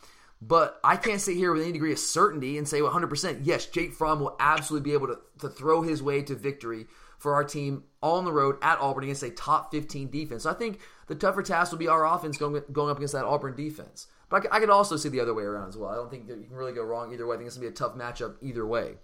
But 0.42 0.80
I 0.82 0.97
can't 0.97 1.20
sit 1.20 1.37
here 1.37 1.52
with 1.52 1.62
any 1.62 1.73
degree 1.73 1.92
of 1.92 1.99
certainty 1.99 2.56
and 2.56 2.66
say 2.66 2.80
100%, 2.80 3.40
yes, 3.44 3.66
Jake 3.66 3.92
Fromm 3.92 4.20
will 4.20 4.37
absolutely 4.40 4.88
be 4.88 4.94
able 4.94 5.09
to, 5.09 5.18
to 5.40 5.49
throw 5.50 5.82
his 5.82 6.02
way 6.02 6.23
to 6.23 6.35
victory 6.35 6.87
for 7.18 7.35
our 7.35 7.44
team 7.44 7.85
on 8.02 8.25
the 8.25 8.32
road 8.32 8.56
at 8.62 8.78
Auburn 8.78 9.04
against 9.04 9.23
a 9.23 9.30
top 9.30 9.70
15 9.70 10.11
defense. 10.11 10.44
So 10.44 10.50
I 10.50 10.54
think 10.54 10.80
the 11.09 11.14
tougher 11.14 11.42
task 11.42 11.70
will 11.70 11.78
be 11.78 11.88
our 11.88 12.06
offense 12.06 12.38
going, 12.38 12.62
going 12.73 12.90
up 12.90 12.97
against 12.97 13.12
that 13.12 13.26
Auburn 13.26 13.54
defense. 13.54 14.06
But 14.30 14.47
I, 14.50 14.56
I 14.56 14.61
could 14.61 14.70
also 14.70 14.97
see 14.97 15.11
the 15.11 15.20
other 15.20 15.35
way 15.35 15.44
around 15.44 15.68
as 15.68 15.76
well. 15.76 15.90
I 15.90 15.97
don't 15.97 16.11
think 16.11 16.26
you 16.26 16.47
can 16.49 16.56
really 16.56 16.73
go 16.73 16.82
wrong 16.82 17.12
either 17.12 17.26
way. 17.26 17.35
I 17.35 17.38
think 17.38 17.49
it's 17.49 17.59
going 17.59 17.70
to 17.70 17.70
be 17.70 17.75
a 17.75 17.88
tough 17.88 17.99
matchup 17.99 18.37
either 18.40 18.66
way. 18.66 18.94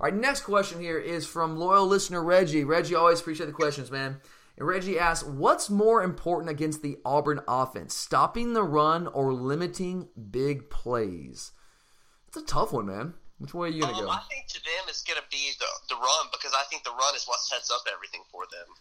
All 0.00 0.06
right, 0.06 0.14
next 0.14 0.40
question 0.40 0.80
here 0.80 0.98
is 0.98 1.24
from 1.24 1.56
loyal 1.56 1.86
listener 1.86 2.20
Reggie. 2.24 2.64
Reggie, 2.64 2.96
always 2.96 3.20
appreciate 3.20 3.46
the 3.46 3.52
questions, 3.52 3.92
man. 3.92 4.20
And 4.56 4.68
Reggie 4.68 4.98
asks, 4.98 5.26
what's 5.26 5.68
more 5.68 6.02
important 6.02 6.50
against 6.50 6.82
the 6.82 6.98
Auburn 7.04 7.40
offense, 7.48 7.94
stopping 7.94 8.52
the 8.52 8.62
run 8.62 9.06
or 9.08 9.32
limiting 9.32 10.08
big 10.30 10.70
plays? 10.70 11.52
It's 12.28 12.36
a 12.36 12.42
tough 12.42 12.72
one, 12.72 12.86
man. 12.86 13.14
Which 13.38 13.52
way 13.52 13.68
are 13.68 13.70
you 13.70 13.82
going 13.82 13.94
to 13.94 14.00
um, 14.00 14.06
go? 14.06 14.10
I 14.10 14.20
think 14.30 14.46
to 14.48 14.62
them 14.62 14.84
it's 14.88 15.02
going 15.02 15.18
to 15.18 15.26
be 15.30 15.50
the, 15.58 15.66
the 15.88 15.96
run 15.96 16.28
because 16.32 16.52
I 16.54 16.62
think 16.70 16.84
the 16.84 16.90
run 16.90 17.14
is 17.16 17.24
what 17.26 17.40
sets 17.40 17.70
up 17.70 17.82
everything 17.92 18.22
for 18.30 18.44
them. 18.50 18.74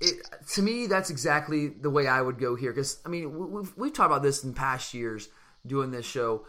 It, 0.00 0.26
to 0.54 0.62
me, 0.62 0.86
that's 0.86 1.10
exactly 1.10 1.68
the 1.68 1.90
way 1.90 2.06
I 2.06 2.20
would 2.20 2.38
go 2.38 2.56
here. 2.56 2.72
Because 2.72 3.00
I 3.06 3.08
mean, 3.08 3.52
we've 3.52 3.72
we've 3.76 3.92
talked 3.92 4.10
about 4.10 4.22
this 4.22 4.42
in 4.42 4.52
past 4.52 4.94
years 4.94 5.28
doing 5.66 5.90
this 5.92 6.04
show. 6.04 6.44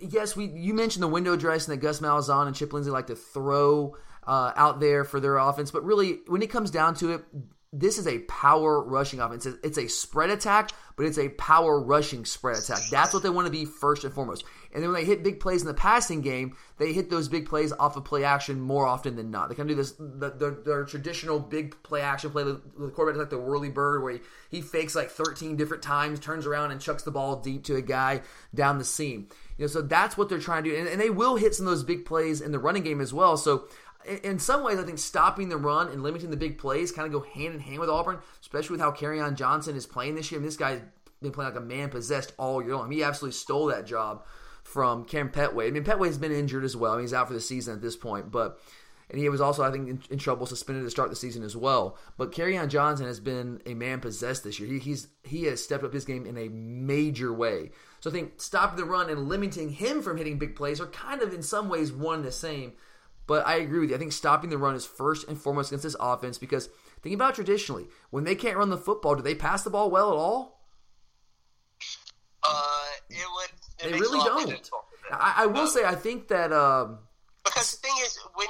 Yes, 0.00 0.34
we 0.34 0.46
you 0.46 0.74
mentioned 0.74 1.02
the 1.02 1.08
window 1.08 1.36
dressing 1.36 1.72
that 1.72 1.80
Gus 1.80 2.00
Malzahn 2.00 2.46
and 2.46 2.56
Chip 2.56 2.72
Lindsey 2.72 2.90
like 2.90 3.06
to 3.06 3.14
throw 3.14 3.94
uh, 4.26 4.52
out 4.56 4.80
there 4.80 5.04
for 5.04 5.20
their 5.20 5.36
offense. 5.36 5.70
But 5.70 5.84
really, 5.84 6.20
when 6.26 6.42
it 6.42 6.50
comes 6.50 6.70
down 6.70 6.94
to 6.96 7.12
it, 7.12 7.24
this 7.72 7.98
is 7.98 8.06
a 8.08 8.18
power 8.20 8.82
rushing 8.82 9.20
offense. 9.20 9.46
It's 9.46 9.78
a 9.78 9.86
spread 9.86 10.30
attack, 10.30 10.70
but 10.96 11.06
it's 11.06 11.18
a 11.18 11.28
power 11.28 11.80
rushing 11.80 12.24
spread 12.24 12.56
attack. 12.56 12.80
That's 12.90 13.14
what 13.14 13.22
they 13.22 13.30
want 13.30 13.46
to 13.46 13.52
be 13.52 13.64
first 13.64 14.02
and 14.02 14.12
foremost. 14.12 14.44
And 14.72 14.82
then 14.82 14.90
when 14.90 15.00
they 15.00 15.06
hit 15.06 15.22
big 15.22 15.38
plays 15.38 15.62
in 15.62 15.68
the 15.68 15.74
passing 15.74 16.20
game, 16.20 16.56
they 16.78 16.92
hit 16.92 17.10
those 17.10 17.28
big 17.28 17.48
plays 17.48 17.72
off 17.72 17.96
of 17.96 18.04
play 18.04 18.24
action 18.24 18.60
more 18.60 18.86
often 18.86 19.14
than 19.14 19.30
not. 19.30 19.48
They 19.48 19.54
kind 19.54 19.70
of 19.70 19.76
do 19.76 19.82
this, 19.82 19.92
the, 19.98 20.30
their, 20.30 20.50
their 20.50 20.84
traditional 20.84 21.38
big 21.38 21.80
play 21.84 22.00
action 22.00 22.30
play. 22.30 22.42
The, 22.42 22.60
the 22.76 22.90
quarterback 22.90 23.14
is 23.14 23.20
like 23.20 23.30
the 23.30 23.38
whirly 23.38 23.70
bird 23.70 24.02
where 24.02 24.14
he, 24.14 24.20
he 24.50 24.60
fakes 24.62 24.96
like 24.96 25.10
13 25.10 25.56
different 25.56 25.82
times, 25.82 26.18
turns 26.18 26.46
around 26.46 26.72
and 26.72 26.80
chucks 26.80 27.04
the 27.04 27.10
ball 27.12 27.36
deep 27.36 27.64
to 27.64 27.76
a 27.76 27.82
guy 27.82 28.22
down 28.52 28.78
the 28.78 28.84
seam. 28.84 29.28
You 29.58 29.64
know, 29.64 29.68
so 29.68 29.82
that's 29.82 30.16
what 30.16 30.28
they're 30.28 30.38
trying 30.38 30.64
to 30.64 30.70
do. 30.70 30.76
And, 30.76 30.88
and 30.88 31.00
they 31.00 31.10
will 31.10 31.36
hit 31.36 31.54
some 31.54 31.66
of 31.66 31.72
those 31.72 31.84
big 31.84 32.04
plays 32.04 32.40
in 32.40 32.50
the 32.50 32.58
running 32.58 32.82
game 32.82 33.00
as 33.00 33.12
well. 33.12 33.36
So 33.36 33.68
in 34.04 34.38
some 34.38 34.62
ways, 34.62 34.78
I 34.78 34.82
think 34.82 34.98
stopping 34.98 35.48
the 35.48 35.56
run 35.56 35.88
and 35.88 36.02
limiting 36.02 36.30
the 36.30 36.36
big 36.36 36.58
plays 36.58 36.92
kind 36.92 37.06
of 37.06 37.12
go 37.12 37.26
hand 37.28 37.54
in 37.54 37.60
hand 37.60 37.80
with 37.80 37.90
Auburn, 37.90 38.18
especially 38.40 38.74
with 38.74 38.80
how 38.80 38.92
Kerryon 38.92 39.36
Johnson 39.36 39.76
is 39.76 39.86
playing 39.86 40.14
this 40.14 40.30
year. 40.30 40.38
I 40.38 40.40
mean, 40.40 40.48
this 40.48 40.56
guy's 40.56 40.80
been 41.20 41.32
playing 41.32 41.52
like 41.52 41.62
a 41.62 41.64
man 41.64 41.90
possessed 41.90 42.32
all 42.38 42.62
year 42.62 42.76
long. 42.76 42.90
he 42.90 43.02
absolutely 43.02 43.36
stole 43.36 43.66
that 43.66 43.86
job 43.86 44.24
from 44.62 45.04
Kam 45.04 45.30
Pettway. 45.30 45.68
I 45.68 45.70
mean, 45.70 45.84
Pettway's 45.84 46.18
been 46.18 46.32
injured 46.32 46.64
as 46.64 46.76
well. 46.76 46.92
I 46.92 46.96
mean, 46.96 47.04
he's 47.04 47.14
out 47.14 47.28
for 47.28 47.34
the 47.34 47.40
season 47.40 47.74
at 47.74 47.82
this 47.82 47.96
point, 47.96 48.30
but 48.30 48.60
and 49.10 49.18
he 49.18 49.28
was 49.28 49.40
also, 49.40 49.64
I 49.64 49.72
think, 49.72 49.88
in, 49.88 50.02
in 50.08 50.18
trouble, 50.18 50.46
suspended 50.46 50.84
to 50.84 50.90
start 50.90 51.10
the 51.10 51.16
season 51.16 51.42
as 51.42 51.56
well. 51.56 51.98
But 52.16 52.30
Kerryon 52.30 52.68
Johnson 52.68 53.06
has 53.06 53.18
been 53.18 53.60
a 53.66 53.74
man 53.74 53.98
possessed 53.98 54.44
this 54.44 54.60
year. 54.60 54.68
He, 54.68 54.78
he's 54.78 55.08
he 55.24 55.44
has 55.44 55.62
stepped 55.62 55.82
up 55.82 55.92
his 55.92 56.04
game 56.04 56.26
in 56.26 56.38
a 56.38 56.48
major 56.48 57.32
way. 57.32 57.72
So 57.98 58.08
I 58.08 58.12
think 58.12 58.40
stopping 58.40 58.76
the 58.76 58.84
run 58.84 59.10
and 59.10 59.28
limiting 59.28 59.70
him 59.70 60.00
from 60.00 60.16
hitting 60.16 60.38
big 60.38 60.54
plays 60.54 60.80
are 60.80 60.86
kind 60.86 61.22
of 61.22 61.34
in 61.34 61.42
some 61.42 61.68
ways 61.68 61.92
one 61.92 62.22
the 62.22 62.30
same. 62.32 62.74
But 63.30 63.46
I 63.46 63.58
agree 63.58 63.78
with 63.78 63.90
you. 63.90 63.94
I 63.94 63.98
think 64.00 64.10
stopping 64.10 64.50
the 64.50 64.58
run 64.58 64.74
is 64.74 64.84
first 64.84 65.28
and 65.28 65.40
foremost 65.40 65.70
against 65.70 65.84
this 65.84 65.94
offense 66.00 66.36
because 66.36 66.68
think 67.00 67.14
about 67.14 67.36
traditionally 67.36 67.86
when 68.10 68.24
they 68.24 68.34
can't 68.34 68.56
run 68.56 68.70
the 68.70 68.76
football, 68.76 69.14
do 69.14 69.22
they 69.22 69.36
pass 69.36 69.62
the 69.62 69.70
ball 69.70 69.88
well 69.88 70.10
at 70.10 70.16
all? 70.16 70.66
Uh, 72.42 72.86
it 73.08 73.24
would. 73.32 73.86
It 73.86 73.92
they 73.92 74.00
really 74.00 74.18
don't. 74.18 74.70
I, 75.12 75.44
I, 75.44 75.46
will 75.46 75.68
say 75.68 75.84
I 75.84 75.94
think 75.94 76.26
that. 76.26 76.52
Um, 76.52 76.98
because 77.44 77.70
the 77.70 77.86
thing 77.86 77.94
is, 78.02 78.18
when 78.34 78.48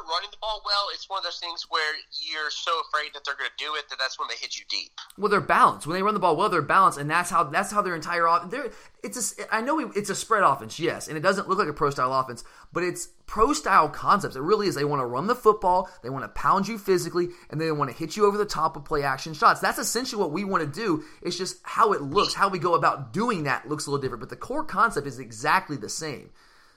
start 0.00 0.12
running 0.12 0.30
the 0.30 0.38
ball 0.40 0.62
well, 0.64 0.88
it's 0.92 1.08
one 1.08 1.18
of 1.18 1.24
those 1.24 1.38
things 1.38 1.66
where 1.68 1.94
you're 2.12 2.50
so 2.50 2.72
afraid 2.88 3.12
that 3.14 3.24
they're 3.24 3.34
going 3.34 3.50
to 3.56 3.64
do 3.64 3.74
it 3.74 3.88
that 3.88 3.98
that's 3.98 4.18
when 4.18 4.28
they 4.28 4.34
hit 4.34 4.58
you 4.58 4.64
deep. 4.68 4.90
Well, 5.18 5.30
they're 5.30 5.40
balanced. 5.40 5.86
When 5.86 5.94
they 5.94 6.02
run 6.02 6.14
the 6.14 6.20
ball 6.20 6.36
well, 6.36 6.48
they're 6.48 6.62
balanced, 6.62 6.98
and 6.98 7.10
that's 7.10 7.30
how 7.30 7.44
that's 7.44 7.72
how 7.72 7.82
their 7.82 7.94
entire 7.94 8.26
offense. 8.26 8.74
It's 9.02 9.38
a, 9.38 9.54
I 9.54 9.60
know 9.60 9.78
it's 9.94 10.10
a 10.10 10.14
spread 10.14 10.42
offense, 10.42 10.78
yes, 10.78 11.08
and 11.08 11.16
it 11.16 11.20
doesn't 11.20 11.48
look 11.48 11.58
like 11.58 11.68
a 11.68 11.72
pro 11.72 11.90
style 11.90 12.12
offense, 12.12 12.44
but 12.72 12.82
it's 12.82 13.08
pro 13.26 13.52
style 13.52 13.88
concepts. 13.88 14.36
It 14.36 14.42
really 14.42 14.66
is. 14.66 14.74
They 14.74 14.84
want 14.84 15.00
to 15.00 15.06
run 15.06 15.26
the 15.26 15.34
football, 15.34 15.88
they 16.02 16.10
want 16.10 16.24
to 16.24 16.28
pound 16.28 16.68
you 16.68 16.78
physically, 16.78 17.28
and 17.50 17.60
they 17.60 17.70
want 17.72 17.90
to 17.90 17.96
hit 17.96 18.16
you 18.16 18.26
over 18.26 18.36
the 18.36 18.44
top 18.44 18.76
of 18.76 18.84
play 18.84 19.02
action 19.02 19.34
shots. 19.34 19.60
That's 19.60 19.78
essentially 19.78 20.20
what 20.20 20.32
we 20.32 20.44
want 20.44 20.62
to 20.62 20.80
do. 20.80 21.04
It's 21.22 21.38
just 21.38 21.56
how 21.62 21.92
it 21.92 22.02
looks, 22.02 22.34
how 22.34 22.48
we 22.48 22.58
go 22.58 22.74
about 22.74 23.12
doing 23.12 23.44
that 23.44 23.68
looks 23.68 23.86
a 23.86 23.90
little 23.90 24.02
different, 24.02 24.20
but 24.20 24.30
the 24.30 24.36
core 24.36 24.64
concept 24.64 25.06
is 25.06 25.18
exactly 25.18 25.76
the 25.76 25.88
same. 25.88 26.30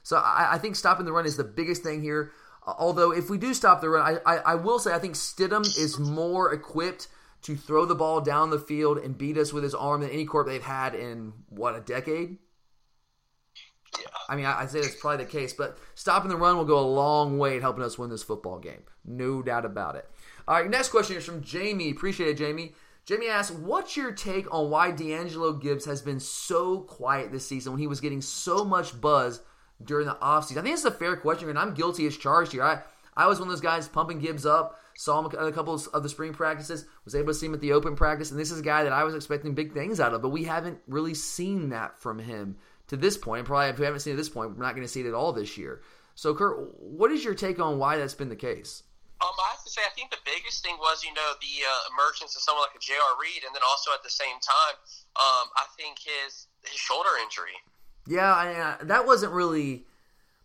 So 0.03 0.17
I, 0.17 0.55
I, 0.55 0.57
think 0.57 0.75
stopping 0.75 1.05
the 1.05 1.13
run 1.13 1.25
is 1.25 1.37
the 1.37 1.45
biggest 1.45 1.81
thing 1.81 2.01
here. 2.01 2.33
Although 2.65 3.11
if 3.11 3.29
we 3.29 3.37
do 3.37 3.53
stop 3.53 3.81
the 3.81 3.89
run, 3.89 4.19
I, 4.25 4.35
I, 4.35 4.37
I 4.37 4.55
will 4.55 4.79
say 4.79 4.93
I 4.93 4.99
think 4.99 5.15
Stidham 5.15 5.65
is 5.77 5.99
more 5.99 6.53
equipped 6.53 7.07
to 7.43 7.57
throw 7.57 7.85
the 7.85 7.95
ball 7.95 8.21
down 8.21 8.49
the 8.49 8.59
field 8.59 8.97
and 8.97 9.17
beat 9.17 9.37
us 9.37 9.51
with 9.51 9.63
his 9.63 9.75
arm 9.75 10.01
than 10.01 10.09
any 10.09 10.25
corp 10.25 10.47
they've 10.47 10.63
had 10.63 10.95
in 10.95 11.33
what 11.49 11.75
a 11.75 11.81
decade. 11.81 12.37
Yeah. 13.99 14.07
I 14.29 14.35
mean, 14.35 14.45
I, 14.45 14.61
would 14.61 14.71
say 14.71 14.81
that's 14.81 14.95
probably 14.95 15.25
the 15.25 15.31
case, 15.31 15.53
but 15.53 15.77
stopping 15.93 16.29
the 16.29 16.37
run 16.37 16.57
will 16.57 16.65
go 16.65 16.79
a 16.79 16.81
long 16.81 17.37
way 17.37 17.55
in 17.55 17.61
helping 17.61 17.83
us 17.83 17.97
win 17.97 18.09
this 18.09 18.23
football 18.23 18.59
game. 18.59 18.83
No 19.05 19.41
doubt 19.41 19.65
about 19.65 19.95
it. 19.95 20.09
All 20.47 20.55
right, 20.55 20.69
next 20.69 20.89
question 20.89 21.17
is 21.17 21.25
from 21.25 21.41
Jamie. 21.41 21.91
Appreciate 21.91 22.29
it, 22.29 22.37
Jamie. 22.37 22.73
Jamie 23.05 23.27
asks, 23.27 23.55
What's 23.55 23.97
your 23.97 24.13
take 24.13 24.51
on 24.53 24.69
why 24.69 24.91
D'Angelo 24.91 25.53
Gibbs 25.53 25.85
has 25.85 26.01
been 26.01 26.21
so 26.21 26.79
quiet 26.79 27.31
this 27.31 27.47
season 27.47 27.73
when 27.73 27.81
he 27.81 27.87
was 27.87 27.99
getting 27.99 28.21
so 28.21 28.63
much 28.63 28.99
buzz 28.99 29.41
during 29.85 30.07
the 30.07 30.15
offseason? 30.15 30.57
I 30.57 30.61
think 30.61 30.73
it's 30.73 30.85
a 30.85 30.91
fair 30.91 31.15
question, 31.15 31.49
and 31.49 31.59
I'm 31.59 31.73
guilty 31.73 32.05
as 32.05 32.17
charged 32.17 32.51
here. 32.51 32.63
I, 32.63 32.81
I 33.15 33.27
was 33.27 33.39
one 33.39 33.47
of 33.47 33.51
those 33.51 33.61
guys 33.61 33.87
pumping 33.87 34.19
Gibbs 34.19 34.45
up, 34.45 34.79
saw 34.95 35.19
him 35.19 35.25
a 35.25 35.51
couple 35.51 35.73
of 35.73 36.03
the 36.03 36.09
spring 36.09 36.33
practices, 36.33 36.85
was 37.05 37.15
able 37.15 37.27
to 37.27 37.33
see 37.33 37.45
him 37.45 37.53
at 37.53 37.61
the 37.61 37.73
open 37.73 37.95
practice, 37.95 38.31
and 38.31 38.39
this 38.39 38.51
is 38.51 38.59
a 38.59 38.63
guy 38.63 38.83
that 38.83 38.93
I 38.93 39.03
was 39.03 39.15
expecting 39.15 39.53
big 39.53 39.73
things 39.73 39.99
out 39.99 40.13
of, 40.13 40.21
but 40.21 40.29
we 40.29 40.43
haven't 40.43 40.79
really 40.87 41.13
seen 41.13 41.69
that 41.69 41.99
from 42.01 42.19
him 42.19 42.57
to 42.87 42.97
this 42.97 43.17
point. 43.17 43.39
And 43.39 43.47
probably 43.47 43.69
if 43.69 43.79
we 43.79 43.85
haven't 43.85 44.01
seen 44.01 44.11
it 44.11 44.15
at 44.15 44.17
this 44.17 44.29
point, 44.29 44.51
we're 44.57 44.63
not 44.63 44.75
going 44.75 44.85
to 44.85 44.91
see 44.91 45.01
it 45.01 45.07
at 45.07 45.13
all 45.13 45.33
this 45.33 45.57
year. 45.57 45.81
So, 46.15 46.33
Kurt, 46.33 46.73
what 46.77 47.11
is 47.11 47.23
your 47.23 47.33
take 47.33 47.59
on 47.59 47.79
why 47.79 47.97
that's 47.97 48.13
been 48.13 48.29
the 48.29 48.35
case? 48.35 48.83
Um, 49.21 49.31
I 49.39 49.55
have 49.55 49.63
to 49.63 49.71
say, 49.71 49.81
I 49.87 49.93
think 49.95 50.11
the 50.11 50.19
biggest 50.27 50.61
thing 50.67 50.75
was, 50.83 50.99
you 50.99 51.13
know, 51.15 51.31
the 51.39 51.55
uh, 51.63 51.95
emergence 51.95 52.35
of 52.35 52.43
someone 52.43 52.67
like 52.67 52.75
a 52.75 52.83
J.R. 52.83 53.15
Reed, 53.15 53.47
and 53.47 53.55
then 53.55 53.63
also 53.63 53.95
at 53.95 54.03
the 54.03 54.11
same 54.11 54.35
time, 54.43 54.75
um, 55.15 55.47
I 55.55 55.63
think 55.79 55.95
his 56.03 56.51
his 56.67 56.75
shoulder 56.75 57.15
injury. 57.23 57.55
Yeah, 58.07 58.33
I, 58.33 58.53
uh, 58.53 58.83
that 58.85 59.05
wasn't 59.05 59.33
really 59.33 59.85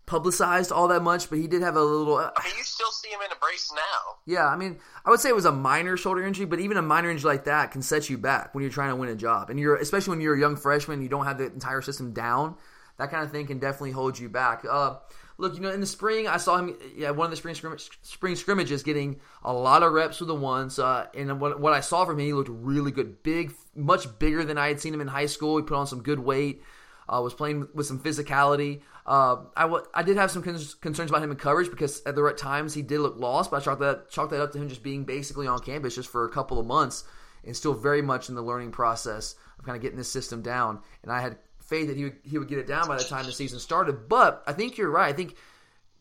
publicized 0.07 0.73
all 0.73 0.89
that 0.89 1.03
much, 1.03 1.29
but 1.29 1.39
he 1.39 1.47
did 1.47 1.63
have 1.63 1.77
a 1.77 1.83
little. 1.83 2.17
Uh, 2.17 2.31
I 2.37 2.45
mean, 2.45 2.55
you 2.57 2.65
still 2.65 2.91
see 2.91 3.09
him 3.09 3.21
in 3.25 3.31
a 3.31 3.37
brace 3.37 3.71
now. 3.75 4.17
Yeah, 4.27 4.47
I 4.47 4.57
mean, 4.57 4.79
I 5.05 5.11
would 5.11 5.21
say 5.21 5.29
it 5.29 5.35
was 5.35 5.45
a 5.45 5.53
minor 5.53 5.97
shoulder 5.97 6.27
injury, 6.27 6.47
but 6.47 6.61
even 6.61 6.77
a 6.77 6.83
minor 6.83 7.11
injury 7.11 7.31
like 7.31 7.45
that 7.45 7.73
can 7.73 7.83
set 7.83 8.09
you 8.09 8.17
back 8.17 8.55
when 8.55 8.63
you're 8.63 8.73
trying 8.73 8.91
to 8.91 8.97
win 8.97 9.11
a 9.11 9.15
job, 9.15 9.51
and 9.51 9.61
you're 9.61 9.77
especially 9.77 10.13
when 10.13 10.21
you're 10.21 10.35
a 10.35 10.41
young 10.41 10.57
freshman, 10.57 11.03
you 11.03 11.09
don't 11.09 11.27
have 11.27 11.39
the 11.39 11.47
entire 11.47 11.83
system 11.83 12.13
down. 12.13 12.57
That 12.97 13.11
kind 13.11 13.23
of 13.23 13.31
thing 13.31 13.47
can 13.47 13.59
definitely 13.59 13.93
hold 13.93 14.19
you 14.19 14.29
back. 14.29 14.65
Uh, 14.69 14.97
look, 15.37 15.55
you 15.55 15.61
know, 15.61 15.71
in 15.71 15.81
the 15.81 15.87
spring, 15.87 16.27
I 16.27 16.39
saw 16.39 16.57
him. 16.57 16.77
Yeah, 16.97 17.11
one 17.11 17.27
of 17.27 17.31
the 17.31 17.37
spring 17.37 17.55
scrimmage, 17.55 17.91
spring 18.03 18.35
scrimmages, 18.35 18.83
getting 18.83 19.21
a 19.45 19.53
lot 19.53 19.83
of 19.83 19.93
reps 19.93 20.21
with 20.21 20.29
the 20.29 20.35
ones. 20.35 20.79
Uh, 20.79 21.07
and 21.15 21.41
what, 21.41 21.61
what 21.61 21.73
I 21.73 21.81
saw 21.81 22.05
from 22.05 22.19
him, 22.19 22.27
he 22.27 22.33
looked 22.33 22.51
really 22.51 22.91
good, 22.91 23.23
big, 23.23 23.53
much 23.75 24.19
bigger 24.19 24.45
than 24.45 24.59
I 24.59 24.69
had 24.69 24.81
seen 24.81 24.95
him 24.95 25.01
in 25.01 25.09
high 25.09 25.27
school. 25.27 25.57
He 25.59 25.63
put 25.63 25.77
on 25.77 25.87
some 25.87 26.03
good 26.03 26.19
weight. 26.19 26.63
Uh, 27.09 27.21
was 27.23 27.35
playing 27.35 27.69
with 27.75 27.87
some 27.87 28.01
physicality. 28.01 28.83
Uh, 29.07 29.37
I, 29.57 29.63
w- 29.63 29.85
I 29.95 30.03
did 30.03 30.17
have 30.17 30.31
some 30.31 30.43
concerns 30.43 31.11
about 31.11 31.23
him 31.23 31.31
in 31.31 31.37
coverage 31.37 31.71
because 31.71 32.03
at 32.05 32.15
the 32.15 32.23
right 32.23 32.37
times 32.37 32.75
he 32.75 32.83
did 32.83 33.01
look 33.01 33.19
lost, 33.19 33.51
but 33.51 33.63
I 33.63 33.65
chalked 33.65 33.81
that, 33.81 34.11
chalked 34.11 34.31
that 34.33 34.43
up 34.43 34.53
to 34.53 34.59
him 34.59 34.69
just 34.69 34.83
being 34.83 35.05
basically 35.05 35.47
on 35.47 35.61
campus 35.61 35.95
just 35.95 36.11
for 36.11 36.27
a 36.27 36.31
couple 36.31 36.59
of 36.59 36.67
months 36.67 37.05
and 37.45 37.57
still 37.57 37.73
very 37.73 38.03
much 38.03 38.29
in 38.29 38.35
the 38.35 38.43
learning 38.43 38.73
process 38.73 39.35
of 39.59 39.65
kind 39.65 39.77
of 39.77 39.83
getting 39.83 39.97
this 39.97 40.11
system 40.11 40.43
down. 40.43 40.81
And 41.03 41.11
I 41.11 41.21
had 41.21 41.39
faith 41.61 41.89
that 41.89 41.97
he 41.97 42.05
would, 42.05 42.17
he 42.23 42.39
would 42.39 42.49
get 42.49 42.59
it 42.59 42.67
down 42.67 42.87
by 42.87 42.97
the 42.97 43.05
time 43.05 43.25
the 43.25 43.33
season 43.33 43.59
started. 43.59 44.09
But 44.09 44.43
I 44.47 44.53
think 44.53 44.77
you're 44.77 44.91
right. 44.91 45.09
I 45.09 45.17
think 45.17 45.37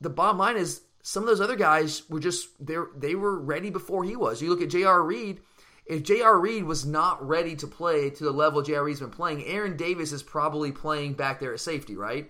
the 0.01 0.09
bottom 0.09 0.37
line 0.37 0.57
is 0.57 0.81
some 1.01 1.23
of 1.23 1.27
those 1.27 1.41
other 1.41 1.55
guys 1.55 2.03
were 2.09 2.19
just 2.19 2.49
they 2.59 2.75
they 2.95 3.15
were 3.15 3.39
ready 3.39 3.69
before 3.69 4.03
he 4.03 4.15
was. 4.15 4.41
You 4.41 4.49
look 4.49 4.61
at 4.61 4.69
J.R. 4.69 5.01
Reed 5.01 5.39
if 5.87 6.03
J.R. 6.03 6.39
Reed 6.39 6.65
was 6.65 6.85
not 6.85 7.25
ready 7.25 7.55
to 7.55 7.67
play 7.67 8.09
to 8.09 8.23
the 8.23 8.31
level 8.31 8.61
J.R. 8.61 8.83
Reed's 8.83 8.99
been 8.99 9.09
playing, 9.09 9.45
Aaron 9.45 9.77
Davis 9.77 10.11
is 10.11 10.21
probably 10.21 10.71
playing 10.71 11.13
back 11.13 11.39
there 11.39 11.53
at 11.53 11.59
safety, 11.59 11.95
right? 11.95 12.29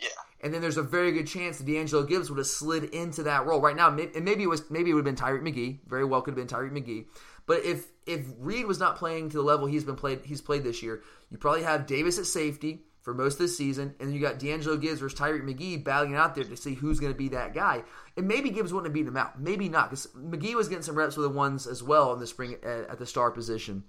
Yeah. 0.00 0.08
And 0.42 0.52
then 0.52 0.60
there's 0.60 0.76
a 0.76 0.82
very 0.82 1.12
good 1.12 1.26
chance 1.26 1.58
that 1.58 1.66
D'Angelo 1.66 2.02
Gibbs 2.02 2.30
would 2.30 2.38
have 2.38 2.46
slid 2.46 2.84
into 2.84 3.22
that 3.24 3.46
role 3.46 3.60
right 3.60 3.76
now. 3.76 3.88
And 3.88 4.24
maybe 4.24 4.42
it 4.42 4.48
was 4.48 4.68
maybe 4.70 4.90
it 4.90 4.94
would 4.94 5.06
have 5.06 5.16
been 5.16 5.24
Tyrique 5.24 5.42
McGhee. 5.42 5.80
Very 5.86 6.04
well 6.04 6.22
could 6.22 6.36
have 6.36 6.48
been 6.48 6.58
Tyrique 6.58 6.72
McGhee. 6.72 7.06
But 7.46 7.64
if 7.64 7.86
if 8.06 8.26
Reed 8.38 8.66
was 8.66 8.80
not 8.80 8.96
playing 8.96 9.30
to 9.30 9.36
the 9.36 9.42
level 9.42 9.66
he's 9.66 9.84
been 9.84 9.96
played 9.96 10.22
he's 10.24 10.40
played 10.40 10.64
this 10.64 10.82
year, 10.82 11.02
you 11.30 11.36
probably 11.36 11.62
have 11.62 11.86
Davis 11.86 12.18
at 12.18 12.26
safety 12.26 12.86
for 13.02 13.14
most 13.14 13.34
of 13.34 13.40
the 13.40 13.48
season, 13.48 13.94
and 13.98 14.08
then 14.08 14.14
you 14.14 14.20
got 14.20 14.38
D'Angelo 14.38 14.76
Gibbs 14.76 15.00
versus 15.00 15.18
Tyrique 15.18 15.42
McGhee 15.42 15.82
battling 15.82 16.14
out 16.14 16.34
there 16.34 16.44
to 16.44 16.56
see 16.56 16.74
who's 16.74 17.00
going 17.00 17.12
to 17.12 17.18
be 17.18 17.28
that 17.30 17.54
guy. 17.54 17.82
And 18.16 18.28
maybe 18.28 18.50
Gibbs 18.50 18.72
wouldn't 18.72 18.88
have 18.88 18.94
beaten 18.94 19.08
him 19.08 19.16
out, 19.16 19.40
maybe 19.40 19.68
not, 19.68 19.90
because 19.90 20.08
McGhee 20.08 20.54
was 20.54 20.68
getting 20.68 20.82
some 20.82 20.96
reps 20.96 21.16
with 21.16 21.24
the 21.24 21.36
ones 21.36 21.66
as 21.66 21.82
well 21.82 22.12
in 22.12 22.20
the 22.20 22.26
spring 22.26 22.56
at, 22.62 22.90
at 22.90 22.98
the 22.98 23.06
star 23.06 23.30
position. 23.30 23.84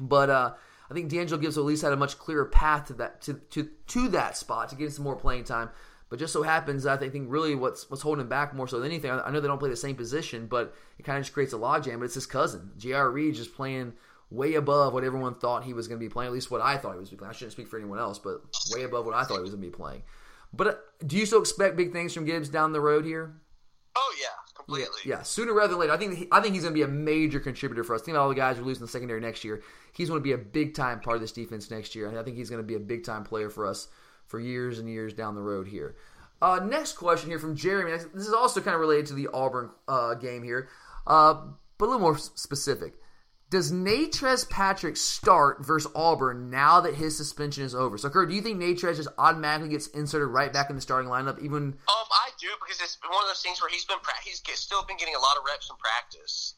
But 0.00 0.30
uh, 0.30 0.54
I 0.90 0.94
think 0.94 1.08
D'Angelo 1.08 1.40
Gibbs 1.40 1.56
at 1.56 1.64
least 1.64 1.82
had 1.82 1.92
a 1.92 1.96
much 1.96 2.18
clearer 2.18 2.46
path 2.46 2.86
to 2.86 2.94
that 2.94 3.22
to, 3.22 3.34
to, 3.34 3.68
to 3.88 4.08
that 4.08 4.36
spot 4.36 4.70
to 4.70 4.76
get 4.76 4.92
some 4.92 5.04
more 5.04 5.16
playing 5.16 5.44
time. 5.44 5.70
But 6.08 6.18
just 6.18 6.34
so 6.34 6.42
happens, 6.42 6.84
I 6.84 6.98
think 6.98 7.30
really 7.30 7.54
what's 7.54 7.88
what's 7.88 8.02
holding 8.02 8.20
him 8.20 8.28
back 8.28 8.54
more 8.54 8.68
so 8.68 8.78
than 8.78 8.90
anything. 8.90 9.10
I 9.10 9.30
know 9.30 9.40
they 9.40 9.48
don't 9.48 9.58
play 9.58 9.70
the 9.70 9.76
same 9.76 9.96
position, 9.96 10.46
but 10.46 10.74
it 10.98 11.04
kind 11.04 11.16
of 11.16 11.24
just 11.24 11.32
creates 11.32 11.54
a 11.54 11.56
logjam. 11.56 12.00
But 12.00 12.04
it's 12.04 12.14
his 12.14 12.26
cousin, 12.26 12.72
J.R. 12.76 13.10
Reed, 13.10 13.34
just 13.34 13.54
playing 13.54 13.94
way 14.32 14.54
above 14.54 14.92
what 14.92 15.04
everyone 15.04 15.34
thought 15.34 15.64
he 15.64 15.74
was 15.74 15.88
going 15.88 16.00
to 16.00 16.04
be 16.04 16.10
playing. 16.10 16.28
At 16.28 16.32
least 16.32 16.50
what 16.50 16.60
I 16.60 16.76
thought 16.76 16.94
he 16.94 17.00
was 17.00 17.10
playing. 17.10 17.30
I 17.30 17.32
shouldn't 17.32 17.52
speak 17.52 17.68
for 17.68 17.78
anyone 17.78 17.98
else, 17.98 18.18
but 18.18 18.42
way 18.72 18.84
above 18.84 19.04
what 19.06 19.14
I 19.14 19.24
thought 19.24 19.36
he 19.36 19.42
was 19.42 19.50
going 19.50 19.62
to 19.62 19.68
be 19.68 19.74
playing. 19.74 20.02
But 20.52 20.66
uh, 20.66 20.74
do 21.06 21.16
you 21.16 21.26
still 21.26 21.40
expect 21.40 21.76
big 21.76 21.92
things 21.92 22.12
from 22.12 22.24
Gibbs 22.24 22.48
down 22.48 22.72
the 22.72 22.80
road 22.80 23.04
here? 23.04 23.34
Oh 23.96 24.14
yeah, 24.20 24.28
completely. 24.54 24.88
Yeah, 25.04 25.16
yeah. 25.16 25.22
sooner 25.22 25.52
rather 25.52 25.68
than 25.68 25.80
later. 25.80 25.92
I 25.92 25.96
think 25.96 26.16
he, 26.16 26.28
I 26.32 26.40
think 26.40 26.54
he's 26.54 26.62
going 26.62 26.74
to 26.74 26.78
be 26.78 26.82
a 26.82 26.88
major 26.88 27.40
contributor 27.40 27.84
for 27.84 27.94
us. 27.94 28.02
Think 28.02 28.16
about 28.16 28.24
all 28.24 28.28
the 28.28 28.34
guys 28.34 28.58
we're 28.58 28.64
losing 28.64 28.82
the 28.82 28.88
secondary 28.88 29.20
next 29.20 29.44
year. 29.44 29.62
He's 29.92 30.08
going 30.08 30.20
to 30.20 30.24
be 30.24 30.32
a 30.32 30.38
big 30.38 30.74
time 30.74 31.00
part 31.00 31.16
of 31.16 31.20
this 31.20 31.32
defense 31.32 31.70
next 31.70 31.94
year, 31.94 32.08
and 32.08 32.18
I 32.18 32.22
think 32.22 32.36
he's 32.36 32.50
going 32.50 32.62
to 32.62 32.66
be 32.66 32.74
a 32.74 32.80
big 32.80 33.04
time 33.04 33.24
player 33.24 33.50
for 33.50 33.66
us 33.66 33.88
for 34.26 34.40
years 34.40 34.78
and 34.78 34.88
years 34.88 35.12
down 35.12 35.34
the 35.34 35.42
road 35.42 35.66
here. 35.66 35.96
Uh, 36.40 36.58
next 36.58 36.94
question 36.94 37.30
here 37.30 37.38
from 37.38 37.54
Jeremy. 37.54 37.92
This 37.92 38.26
is 38.26 38.32
also 38.32 38.60
kind 38.60 38.74
of 38.74 38.80
related 38.80 39.06
to 39.06 39.14
the 39.14 39.28
Auburn 39.32 39.70
uh, 39.86 40.14
game 40.14 40.42
here, 40.42 40.68
uh, 41.06 41.34
but 41.78 41.84
a 41.84 41.86
little 41.86 42.00
more 42.00 42.18
specific. 42.18 42.94
Does 43.52 43.70
Natrez 43.70 44.48
Patrick 44.48 44.96
start 44.96 45.62
versus 45.62 45.92
Auburn 45.94 46.48
now 46.48 46.80
that 46.80 46.94
his 46.94 47.14
suspension 47.14 47.64
is 47.64 47.74
over? 47.74 47.98
So, 47.98 48.08
Kurt, 48.08 48.30
do 48.30 48.34
you 48.34 48.40
think 48.40 48.58
Natrez 48.58 48.96
just 48.96 49.10
automatically 49.18 49.68
gets 49.68 49.88
inserted 49.88 50.28
right 50.28 50.50
back 50.50 50.70
in 50.70 50.76
the 50.76 50.80
starting 50.80 51.10
lineup? 51.10 51.38
Even 51.38 51.64
um, 51.64 51.74
I 51.86 52.30
do 52.40 52.46
because 52.64 52.80
it's 52.80 52.96
one 53.06 53.22
of 53.22 53.28
those 53.28 53.42
things 53.42 53.60
where 53.60 53.68
he's 53.68 53.84
been 53.84 53.98
he's 54.24 54.40
still 54.58 54.82
been 54.86 54.96
getting 54.96 55.14
a 55.14 55.18
lot 55.18 55.36
of 55.36 55.44
reps 55.46 55.68
in 55.68 55.76
practice. 55.76 56.54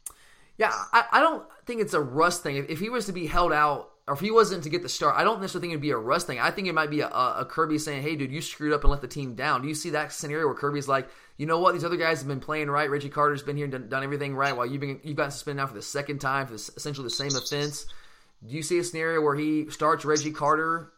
Yeah, 0.57 0.71
I, 0.93 1.05
I 1.15 1.21
don't 1.21 1.45
think 1.67 1.81
it's 1.81 1.95
a 1.95 2.01
rust 2.01 2.45
thing. 2.45 2.55
If, 2.55 2.71
if 2.71 2.79
he 2.79 2.91
was 2.91 3.07
to 3.07 3.13
be 3.13 3.27
held 3.27 3.53
out 3.53 3.91
or 4.07 4.15
if 4.15 4.21
he 4.21 4.31
wasn't 4.31 4.65
to 4.65 4.69
get 4.69 4.83
the 4.83 4.89
start, 4.89 5.15
I 5.17 5.25
don't 5.25 5.41
necessarily 5.41 5.69
think 5.69 5.73
it'd 5.73 5.83
be 5.83 5.91
a 5.91 5.97
Russ 5.97 6.25
thing. 6.25 6.39
I 6.39 6.51
think 6.51 6.69
it 6.69 6.75
might 6.75 6.91
be 6.91 7.01
a, 7.01 7.09
a 7.09 7.47
Kirby 7.49 7.79
saying, 7.79 8.03
"Hey, 8.03 8.17
dude, 8.17 8.31
you 8.31 8.43
screwed 8.43 8.75
up 8.75 8.85
and 8.85 8.91
let 8.91 9.01
the 9.01 9.09
team 9.09 9.35
down." 9.35 9.63
Do 9.63 9.69
you 9.69 9.75
see 9.75 9.91
that 9.91 10.13
scenario 10.13 10.47
where 10.47 10.55
Kirby's 10.55 10.89
like, 10.89 11.09
"You 11.39 11.47
know 11.47 11.59
what? 11.59 11.73
These 11.73 11.85
other 11.85 11.97
guys 11.97 12.19
have 12.19 12.29
been 12.29 12.41
playing 12.41 12.69
right. 12.69 12.91
Reggie 12.91 13.09
Carter's 13.09 13.43
been 13.43 13.57
here 13.57 13.65
and 13.65 13.73
done, 13.73 13.89
done 13.89 14.05
everything 14.05 14.35
right, 14.35 14.55
while 14.55 14.67
you've 14.67 14.81
been 14.81 15.01
you've 15.03 15.17
gotten 15.17 15.31
suspended 15.31 15.63
now 15.63 15.67
for 15.67 15.75
the 15.75 15.83
second 15.83 16.19
time 16.19 16.47
for 16.47 16.53
this, 16.53 16.71
essentially 16.77 17.05
the 17.05 17.11
same 17.11 17.35
offense." 17.35 17.87
Do 18.47 18.55
you 18.55 18.63
see 18.63 18.79
a 18.79 18.85
scenario 18.85 19.23
where 19.23 19.37
he 19.37 19.71
starts 19.71 20.05
Reggie 20.05 20.33
Carter 20.33 20.93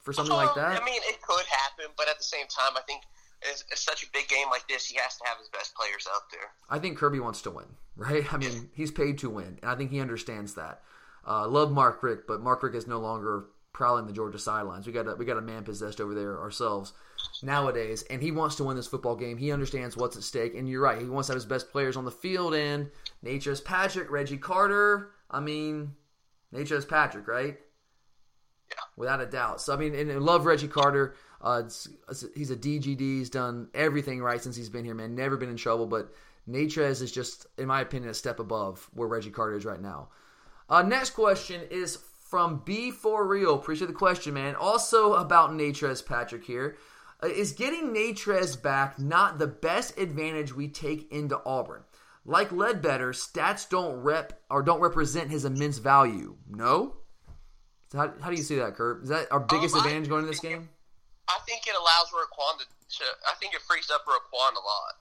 for 0.00 0.12
something 0.12 0.32
um, 0.32 0.44
like 0.44 0.54
that? 0.56 0.80
I 0.80 0.84
mean, 0.84 1.00
it 1.08 1.22
could 1.22 1.44
happen, 1.46 1.86
but 1.96 2.06
at 2.08 2.18
the 2.18 2.24
same 2.24 2.46
time, 2.48 2.76
I 2.76 2.82
think 2.82 3.02
it's, 3.42 3.64
it's, 3.70 3.80
such 3.80 4.02
a 4.02 4.06
big 4.12 4.28
game 4.28 4.48
like 4.50 4.68
this, 4.68 4.86
he 4.86 4.98
has 4.98 5.16
to 5.16 5.24
have 5.26 5.38
his 5.38 5.48
best 5.48 5.74
players 5.74 6.06
out 6.14 6.30
there. 6.30 6.50
I 6.68 6.78
think 6.78 6.98
Kirby 6.98 7.20
wants 7.20 7.40
to 7.42 7.50
win, 7.50 7.66
right? 7.96 8.30
I 8.32 8.36
mean, 8.36 8.68
he's 8.74 8.90
paid 8.90 9.18
to 9.18 9.30
win, 9.30 9.58
and 9.62 9.70
I 9.70 9.74
think 9.74 9.90
he 9.90 10.00
understands 10.00 10.54
that. 10.54 10.82
Uh, 11.26 11.48
love 11.48 11.72
Mark 11.72 12.02
Richt, 12.02 12.26
but 12.26 12.40
Mark 12.40 12.62
Richt 12.62 12.76
is 12.76 12.86
no 12.86 12.98
longer 12.98 13.46
prowling 13.72 14.06
the 14.06 14.12
Georgia 14.12 14.38
sidelines. 14.38 14.86
We 14.86 14.92
got 14.92 15.08
a, 15.08 15.16
we 15.16 15.24
got 15.24 15.36
a 15.36 15.42
man 15.42 15.64
possessed 15.64 16.00
over 16.00 16.14
there 16.14 16.40
ourselves 16.40 16.92
nowadays, 17.42 18.04
and 18.08 18.22
he 18.22 18.30
wants 18.30 18.56
to 18.56 18.64
win 18.64 18.76
this 18.76 18.86
football 18.86 19.16
game. 19.16 19.36
He 19.36 19.52
understands 19.52 19.96
what's 19.96 20.16
at 20.16 20.22
stake, 20.22 20.54
and 20.54 20.68
you're 20.68 20.80
right. 20.80 21.00
He 21.00 21.08
wants 21.08 21.26
to 21.26 21.32
have 21.32 21.36
his 21.36 21.44
best 21.44 21.70
players 21.70 21.96
on 21.96 22.04
the 22.04 22.10
field, 22.10 22.54
and 22.54 22.90
Natrez 23.24 23.62
Patrick, 23.62 24.10
Reggie 24.10 24.38
Carter. 24.38 25.10
I 25.30 25.40
mean, 25.40 25.92
Natrez 26.54 26.88
Patrick, 26.88 27.26
right? 27.26 27.58
Yeah. 28.70 28.76
Without 28.96 29.20
a 29.20 29.26
doubt. 29.26 29.60
So 29.60 29.74
I 29.74 29.76
mean, 29.76 29.94
and 29.94 30.10
I 30.10 30.16
love 30.16 30.46
Reggie 30.46 30.68
Carter. 30.68 31.14
Uh, 31.40 31.62
it's, 31.66 31.88
it's, 32.08 32.24
he's 32.34 32.50
a 32.50 32.56
DGD. 32.56 32.98
He's 33.00 33.30
done 33.30 33.68
everything 33.74 34.22
right 34.22 34.42
since 34.42 34.56
he's 34.56 34.70
been 34.70 34.84
here, 34.84 34.94
man. 34.94 35.14
Never 35.14 35.36
been 35.36 35.50
in 35.50 35.56
trouble. 35.56 35.86
But 35.86 36.12
Natrez 36.48 37.02
is 37.02 37.12
just, 37.12 37.46
in 37.58 37.66
my 37.66 37.80
opinion, 37.82 38.10
a 38.10 38.14
step 38.14 38.40
above 38.40 38.88
where 38.94 39.08
Reggie 39.08 39.30
Carter 39.30 39.56
is 39.56 39.64
right 39.64 39.80
now. 39.80 40.08
Uh, 40.68 40.82
next 40.82 41.10
question 41.10 41.62
is 41.70 41.98
from 42.28 42.62
B 42.64 42.90
for 42.90 43.26
Real. 43.26 43.54
Appreciate 43.54 43.86
the 43.86 43.92
question, 43.92 44.34
man. 44.34 44.56
Also 44.56 45.14
about 45.14 45.50
Natrez 45.50 46.04
Patrick 46.04 46.44
here. 46.44 46.76
Uh, 47.22 47.28
is 47.28 47.52
getting 47.52 47.94
Natrez 47.94 48.60
back 48.60 48.98
not 48.98 49.38
the 49.38 49.46
best 49.46 49.96
advantage 49.98 50.54
we 50.54 50.68
take 50.68 51.10
into 51.12 51.40
Auburn? 51.46 51.84
Like 52.24 52.50
Ledbetter, 52.50 53.12
stats 53.12 53.68
don't 53.68 54.02
rep 54.02 54.42
or 54.50 54.62
don't 54.62 54.80
represent 54.80 55.30
his 55.30 55.44
immense 55.44 55.78
value. 55.78 56.36
No. 56.50 56.96
So 57.92 57.98
how, 57.98 58.12
how 58.20 58.30
do 58.30 58.36
you 58.36 58.42
see 58.42 58.56
that, 58.56 58.74
Kurt? 58.74 59.04
Is 59.04 59.10
that 59.10 59.30
our 59.30 59.38
biggest 59.38 59.76
Um, 59.76 59.82
advantage 59.82 60.08
going 60.08 60.24
into 60.24 60.32
this 60.32 60.40
game? 60.40 60.68
I 61.28 61.38
think 61.46 61.66
it 61.66 61.74
allows 61.78 62.10
Roquan 62.10 62.58
to, 62.58 62.64
to. 62.98 63.04
I 63.30 63.34
think 63.38 63.54
it 63.54 63.62
frees 63.62 63.90
up 63.94 64.04
Roquan 64.06 64.52
a 64.52 64.62
lot. 64.62 64.94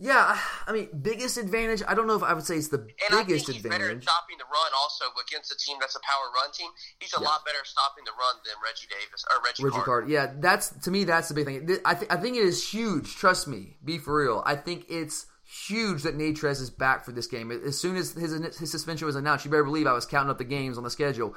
Yeah, 0.00 0.38
I 0.66 0.72
mean, 0.72 0.88
biggest 1.02 1.38
advantage. 1.38 1.82
I 1.86 1.94
don't 1.94 2.06
know 2.06 2.14
if 2.14 2.22
I 2.22 2.32
would 2.32 2.44
say 2.44 2.56
it's 2.56 2.68
the 2.68 2.78
And 2.78 3.18
I 3.18 3.24
biggest 3.24 3.46
think 3.46 3.56
he's 3.56 3.62
better 3.64 3.74
at 3.86 3.98
advantage. 3.98 4.04
stopping 4.04 4.38
the 4.38 4.44
run 4.44 4.70
also 4.80 5.06
against 5.26 5.50
a 5.52 5.56
team 5.56 5.76
that's 5.80 5.96
a 5.96 6.00
power 6.00 6.30
run 6.36 6.52
team. 6.52 6.70
He's 7.00 7.12
a 7.14 7.20
Yeah. 7.20 7.26
lot 7.28 7.44
better 7.44 7.58
at 7.58 7.66
stopping 7.66 8.04
the 8.04 8.12
run 8.12 8.36
than 8.44 8.54
Reggie 8.62 8.86
Davis 8.86 9.24
or 9.28 9.42
Reggie, 9.44 9.64
Reggie 9.64 9.74
Carter. 9.74 9.84
Carter. 10.02 10.06
Yeah, 10.08 10.32
that's 10.38 10.68
to 10.84 10.90
me 10.92 11.02
that's 11.02 11.26
the 11.28 11.34
big 11.34 11.46
thing. 11.46 11.78
I, 11.84 11.94
th- 11.94 12.10
I 12.12 12.16
think 12.16 12.36
it 12.36 12.44
is 12.44 12.62
huge. 12.72 13.16
Trust 13.16 13.48
me, 13.48 13.76
be 13.84 13.98
for 13.98 14.14
real. 14.22 14.40
I 14.46 14.54
think 14.54 14.86
it's 14.88 15.26
huge 15.50 16.02
that 16.02 16.16
Natrez 16.16 16.60
is 16.60 16.70
back 16.70 17.04
for 17.04 17.10
this 17.10 17.26
game. 17.26 17.50
As 17.50 17.80
soon 17.80 17.96
as 17.96 18.12
his 18.12 18.32
his 18.58 18.70
suspension 18.70 19.06
was 19.06 19.16
announced, 19.16 19.44
you 19.46 19.50
better 19.50 19.64
believe 19.64 19.88
I 19.88 19.94
was 19.94 20.06
counting 20.06 20.30
up 20.30 20.38
the 20.38 20.44
games 20.44 20.78
on 20.78 20.84
the 20.84 20.90
schedule, 20.90 21.34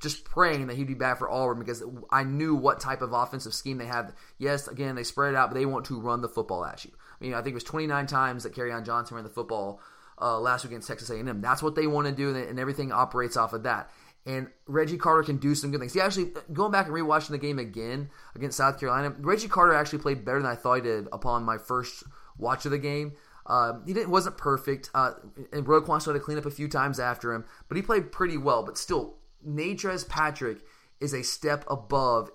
just 0.00 0.24
praying 0.24 0.66
that 0.66 0.76
he'd 0.76 0.88
be 0.88 0.94
back 0.94 1.18
for 1.18 1.30
Auburn 1.30 1.60
because 1.60 1.84
I 2.10 2.24
knew 2.24 2.56
what 2.56 2.80
type 2.80 3.02
of 3.02 3.12
offensive 3.12 3.54
scheme 3.54 3.78
they 3.78 3.86
had. 3.86 4.14
Yes, 4.38 4.66
again 4.66 4.96
they 4.96 5.04
spread 5.04 5.34
it 5.34 5.36
out, 5.36 5.50
but 5.50 5.54
they 5.54 5.66
want 5.66 5.84
to 5.86 6.00
run 6.00 6.22
the 6.22 6.28
football 6.28 6.64
at 6.64 6.84
you. 6.84 6.90
I 7.20 7.24
mean, 7.24 7.34
I 7.34 7.38
think 7.38 7.52
it 7.52 7.54
was 7.54 7.64
29 7.64 8.06
times 8.06 8.44
that 8.44 8.58
on 8.58 8.84
Johnson 8.84 9.16
ran 9.16 9.24
the 9.24 9.30
football 9.30 9.80
uh, 10.20 10.38
last 10.38 10.64
week 10.64 10.72
against 10.72 10.88
Texas 10.88 11.10
A&M. 11.10 11.40
That's 11.40 11.62
what 11.62 11.74
they 11.74 11.86
want 11.86 12.06
to 12.06 12.12
do, 12.12 12.34
and 12.34 12.58
everything 12.58 12.92
operates 12.92 13.36
off 13.36 13.52
of 13.52 13.64
that. 13.64 13.90
And 14.26 14.48
Reggie 14.66 14.98
Carter 14.98 15.22
can 15.22 15.38
do 15.38 15.54
some 15.54 15.70
good 15.70 15.80
things. 15.80 15.94
He 15.94 16.00
actually, 16.00 16.32
going 16.52 16.72
back 16.72 16.86
and 16.86 16.94
rewatching 16.94 17.30
the 17.30 17.38
game 17.38 17.58
again 17.58 18.10
against 18.34 18.58
South 18.58 18.78
Carolina, 18.78 19.14
Reggie 19.18 19.48
Carter 19.48 19.74
actually 19.74 20.00
played 20.00 20.24
better 20.24 20.40
than 20.40 20.50
I 20.50 20.56
thought 20.56 20.76
he 20.76 20.82
did 20.82 21.08
upon 21.12 21.44
my 21.44 21.56
first 21.56 22.04
watch 22.36 22.64
of 22.66 22.70
the 22.70 22.78
game. 22.78 23.12
Uh, 23.46 23.80
he 23.86 23.94
didn't 23.94 24.10
wasn't 24.10 24.36
perfect, 24.36 24.90
uh, 24.94 25.12
and 25.52 25.66
Roquan 25.66 26.00
started 26.00 26.20
to 26.20 26.24
clean 26.24 26.38
up 26.38 26.46
a 26.46 26.50
few 26.50 26.68
times 26.68 27.00
after 27.00 27.32
him, 27.32 27.44
but 27.68 27.76
he 27.76 27.82
played 27.82 28.12
pretty 28.12 28.36
well. 28.36 28.62
But 28.62 28.78
still, 28.78 29.16
Natrez 29.46 30.06
Patrick 30.08 30.58
is 31.00 31.14
a 31.14 31.22
step 31.22 31.64
above 31.68 32.30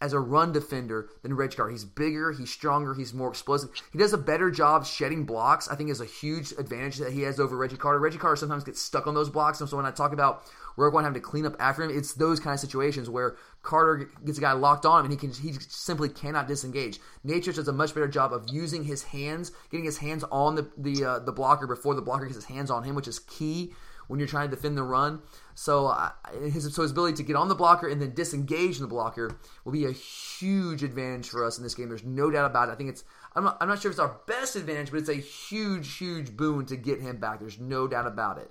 as 0.00 0.12
a 0.12 0.20
run 0.20 0.52
defender 0.52 1.08
than 1.22 1.36
Carter. 1.36 1.70
He's 1.70 1.84
bigger, 1.84 2.32
he's 2.32 2.50
stronger, 2.50 2.94
he's 2.94 3.12
more 3.12 3.28
explosive. 3.28 3.70
He 3.92 3.98
does 3.98 4.12
a 4.12 4.18
better 4.18 4.50
job 4.50 4.86
shedding 4.86 5.24
blocks. 5.24 5.68
I 5.68 5.74
think 5.74 5.90
is 5.90 6.00
a 6.00 6.06
huge 6.06 6.52
advantage 6.52 6.98
that 6.98 7.12
he 7.12 7.22
has 7.22 7.40
over 7.40 7.56
Reggie 7.56 7.76
Carter. 7.76 7.98
Reggie 7.98 8.18
Carter 8.18 8.36
sometimes 8.36 8.64
gets 8.64 8.80
stuck 8.80 9.06
on 9.06 9.14
those 9.14 9.28
blocks, 9.28 9.60
and 9.60 9.68
so 9.68 9.76
when 9.76 9.86
I 9.86 9.90
talk 9.90 10.12
about 10.12 10.44
Roquan 10.76 11.02
having 11.02 11.20
to 11.20 11.20
clean 11.20 11.44
up 11.44 11.56
after 11.58 11.82
him, 11.82 11.90
it's 11.90 12.14
those 12.14 12.38
kind 12.38 12.54
of 12.54 12.60
situations 12.60 13.10
where 13.10 13.36
Carter 13.62 14.08
gets 14.24 14.38
a 14.38 14.40
guy 14.40 14.52
locked 14.52 14.86
on 14.86 15.00
him 15.00 15.10
and 15.10 15.12
he 15.12 15.18
can 15.18 15.32
he 15.32 15.52
simply 15.52 16.08
cannot 16.08 16.46
disengage. 16.46 17.00
Natrez 17.26 17.56
does 17.56 17.66
a 17.66 17.72
much 17.72 17.92
better 17.92 18.08
job 18.08 18.32
of 18.32 18.46
using 18.48 18.84
his 18.84 19.02
hands, 19.02 19.50
getting 19.70 19.84
his 19.84 19.98
hands 19.98 20.24
on 20.30 20.54
the 20.54 20.70
the 20.78 21.04
uh, 21.04 21.18
the 21.18 21.32
blocker 21.32 21.66
before 21.66 21.94
the 21.94 22.02
blocker 22.02 22.26
gets 22.26 22.36
his 22.36 22.44
hands 22.44 22.70
on 22.70 22.84
him, 22.84 22.94
which 22.94 23.08
is 23.08 23.18
key 23.18 23.74
when 24.08 24.18
you're 24.18 24.28
trying 24.28 24.50
to 24.50 24.56
defend 24.56 24.76
the 24.76 24.82
run. 24.82 25.22
So 25.54 25.86
uh, 25.86 26.10
his 26.50 26.74
so 26.74 26.82
his 26.82 26.90
ability 26.90 27.16
to 27.16 27.22
get 27.22 27.36
on 27.36 27.48
the 27.48 27.54
blocker 27.54 27.88
and 27.88 28.02
then 28.02 28.14
disengage 28.14 28.78
the 28.78 28.86
blocker 28.86 29.38
will 29.64 29.72
be 29.72 29.84
a 29.84 29.92
huge 29.92 30.82
advantage 30.82 31.28
for 31.28 31.44
us 31.44 31.56
in 31.56 31.64
this 31.64 31.74
game. 31.74 31.88
There's 31.88 32.04
no 32.04 32.30
doubt 32.30 32.50
about 32.50 32.68
it. 32.68 32.72
I 32.72 32.74
think 32.74 32.90
it's 32.90 33.04
I'm 33.34 33.44
not, 33.44 33.58
I'm 33.60 33.68
not 33.68 33.80
sure 33.80 33.90
if 33.90 33.94
it's 33.94 34.00
our 34.00 34.20
best 34.26 34.56
advantage, 34.56 34.90
but 34.90 34.98
it's 34.98 35.08
a 35.08 35.14
huge 35.14 35.96
huge 35.96 36.36
boon 36.36 36.66
to 36.66 36.76
get 36.76 37.00
him 37.00 37.18
back. 37.18 37.40
There's 37.40 37.60
no 37.60 37.86
doubt 37.86 38.06
about 38.06 38.38
it. 38.38 38.50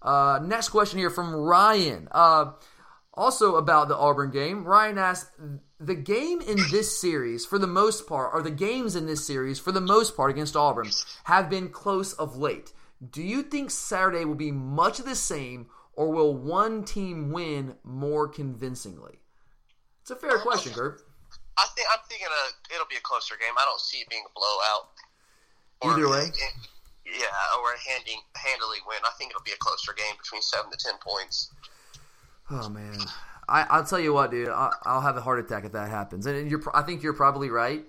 Uh, 0.00 0.40
next 0.42 0.68
question 0.68 0.98
here 0.98 1.10
from 1.10 1.34
Ryan. 1.34 2.08
Uh, 2.10 2.52
also 3.14 3.56
about 3.56 3.88
the 3.88 3.96
Auburn 3.96 4.30
game, 4.30 4.64
Ryan 4.64 4.96
asked, 4.96 5.32
the 5.80 5.94
game 5.94 6.40
in 6.40 6.56
this 6.70 7.00
series, 7.00 7.44
for 7.44 7.58
the 7.58 7.66
most 7.66 8.06
part, 8.06 8.30
or 8.32 8.42
the 8.42 8.50
games 8.50 8.96
in 8.96 9.06
this 9.06 9.26
series, 9.26 9.58
for 9.58 9.72
the 9.72 9.80
most 9.80 10.16
part 10.16 10.30
against 10.30 10.56
Auburn, 10.56 10.88
have 11.24 11.50
been 11.50 11.68
close 11.68 12.12
of 12.12 12.36
late. 12.36 12.72
Do 13.10 13.22
you 13.22 13.42
think 13.42 13.70
Saturday 13.70 14.24
will 14.24 14.34
be 14.34 14.50
much 14.50 14.98
of 14.98 15.04
the 15.04 15.14
same, 15.14 15.66
or 15.94 16.10
will 16.10 16.34
one 16.34 16.84
team 16.84 17.30
win 17.30 17.76
more 17.84 18.28
convincingly? 18.28 19.20
It's 20.02 20.10
a 20.10 20.16
fair 20.16 20.38
question, 20.38 20.72
Kurt. 20.72 21.02
I 21.58 21.66
think 21.74 21.88
I'm 21.92 21.98
thinking 22.08 22.26
a, 22.26 22.74
it'll 22.74 22.86
be 22.88 22.96
a 22.96 23.02
closer 23.02 23.34
game. 23.38 23.52
I 23.58 23.64
don't 23.64 23.80
see 23.80 23.98
it 23.98 24.08
being 24.08 24.24
a 24.24 24.32
blowout. 24.34 24.88
Either 25.82 26.08
way? 26.08 26.30
yeah, 27.04 27.58
or 27.60 27.72
a 27.72 27.90
handing, 27.90 28.20
handily 28.34 28.78
win. 28.86 28.98
I 29.04 29.10
think 29.18 29.30
it'll 29.30 29.42
be 29.42 29.52
a 29.52 29.58
closer 29.58 29.92
game 29.92 30.14
between 30.20 30.42
seven 30.42 30.70
to 30.70 30.76
ten 30.76 30.94
points. 31.00 31.52
Oh 32.50 32.68
man, 32.68 32.98
I, 33.48 33.66
I'll 33.70 33.84
tell 33.84 34.00
you 34.00 34.12
what, 34.12 34.30
dude. 34.30 34.48
I, 34.48 34.72
I'll 34.84 35.00
have 35.00 35.16
a 35.16 35.20
heart 35.20 35.38
attack 35.38 35.64
if 35.64 35.72
that 35.72 35.90
happens, 35.90 36.26
and 36.26 36.50
you're. 36.50 36.62
I 36.74 36.82
think 36.82 37.02
you're 37.02 37.12
probably 37.12 37.50
right. 37.50 37.84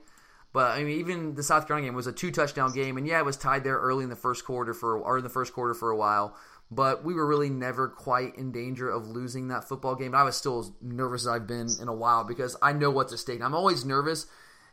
But 0.52 0.78
I 0.78 0.84
mean, 0.84 1.00
even 1.00 1.36
the 1.36 1.44
South 1.44 1.68
Carolina 1.68 1.88
game 1.88 1.96
was 1.96 2.08
a 2.08 2.12
two 2.12 2.32
touchdown 2.32 2.74
game, 2.74 2.98
and 2.98 3.06
yeah, 3.06 3.20
it 3.20 3.26
was 3.26 3.38
tied 3.38 3.64
there 3.64 3.78
early 3.78 4.04
in 4.04 4.10
the 4.10 4.16
first 4.16 4.46
quarter 4.46 4.74
for 4.74 4.98
or 4.98 5.18
in 5.18 5.24
the 5.24 5.30
first 5.30 5.54
quarter 5.54 5.74
for 5.74 5.92
a 5.92 5.98
while. 5.98 6.36
But 6.72 7.04
we 7.04 7.16
were 7.16 7.26
really 7.26 7.50
never 7.50 7.88
quite 7.88 8.36
in 8.36 8.52
danger 8.52 8.90
of 8.90 9.08
losing 9.08 9.48
that 9.48 9.68
football 9.68 9.96
game. 9.96 10.14
I 10.14 10.24
was 10.24 10.36
still 10.36 10.60
as 10.60 10.72
nervous 10.82 11.24
as 11.24 11.28
I've 11.28 11.48
been 11.48 11.68
in 11.82 11.88
a 11.88 11.94
while 11.94 12.24
because 12.24 12.56
I 12.62 12.74
know 12.74 12.92
what's 12.92 13.12
at 13.12 13.20
stake. 13.20 13.38
And 13.38 13.44
I'm 13.44 13.56
always 13.56 13.86
nervous. 13.86 14.28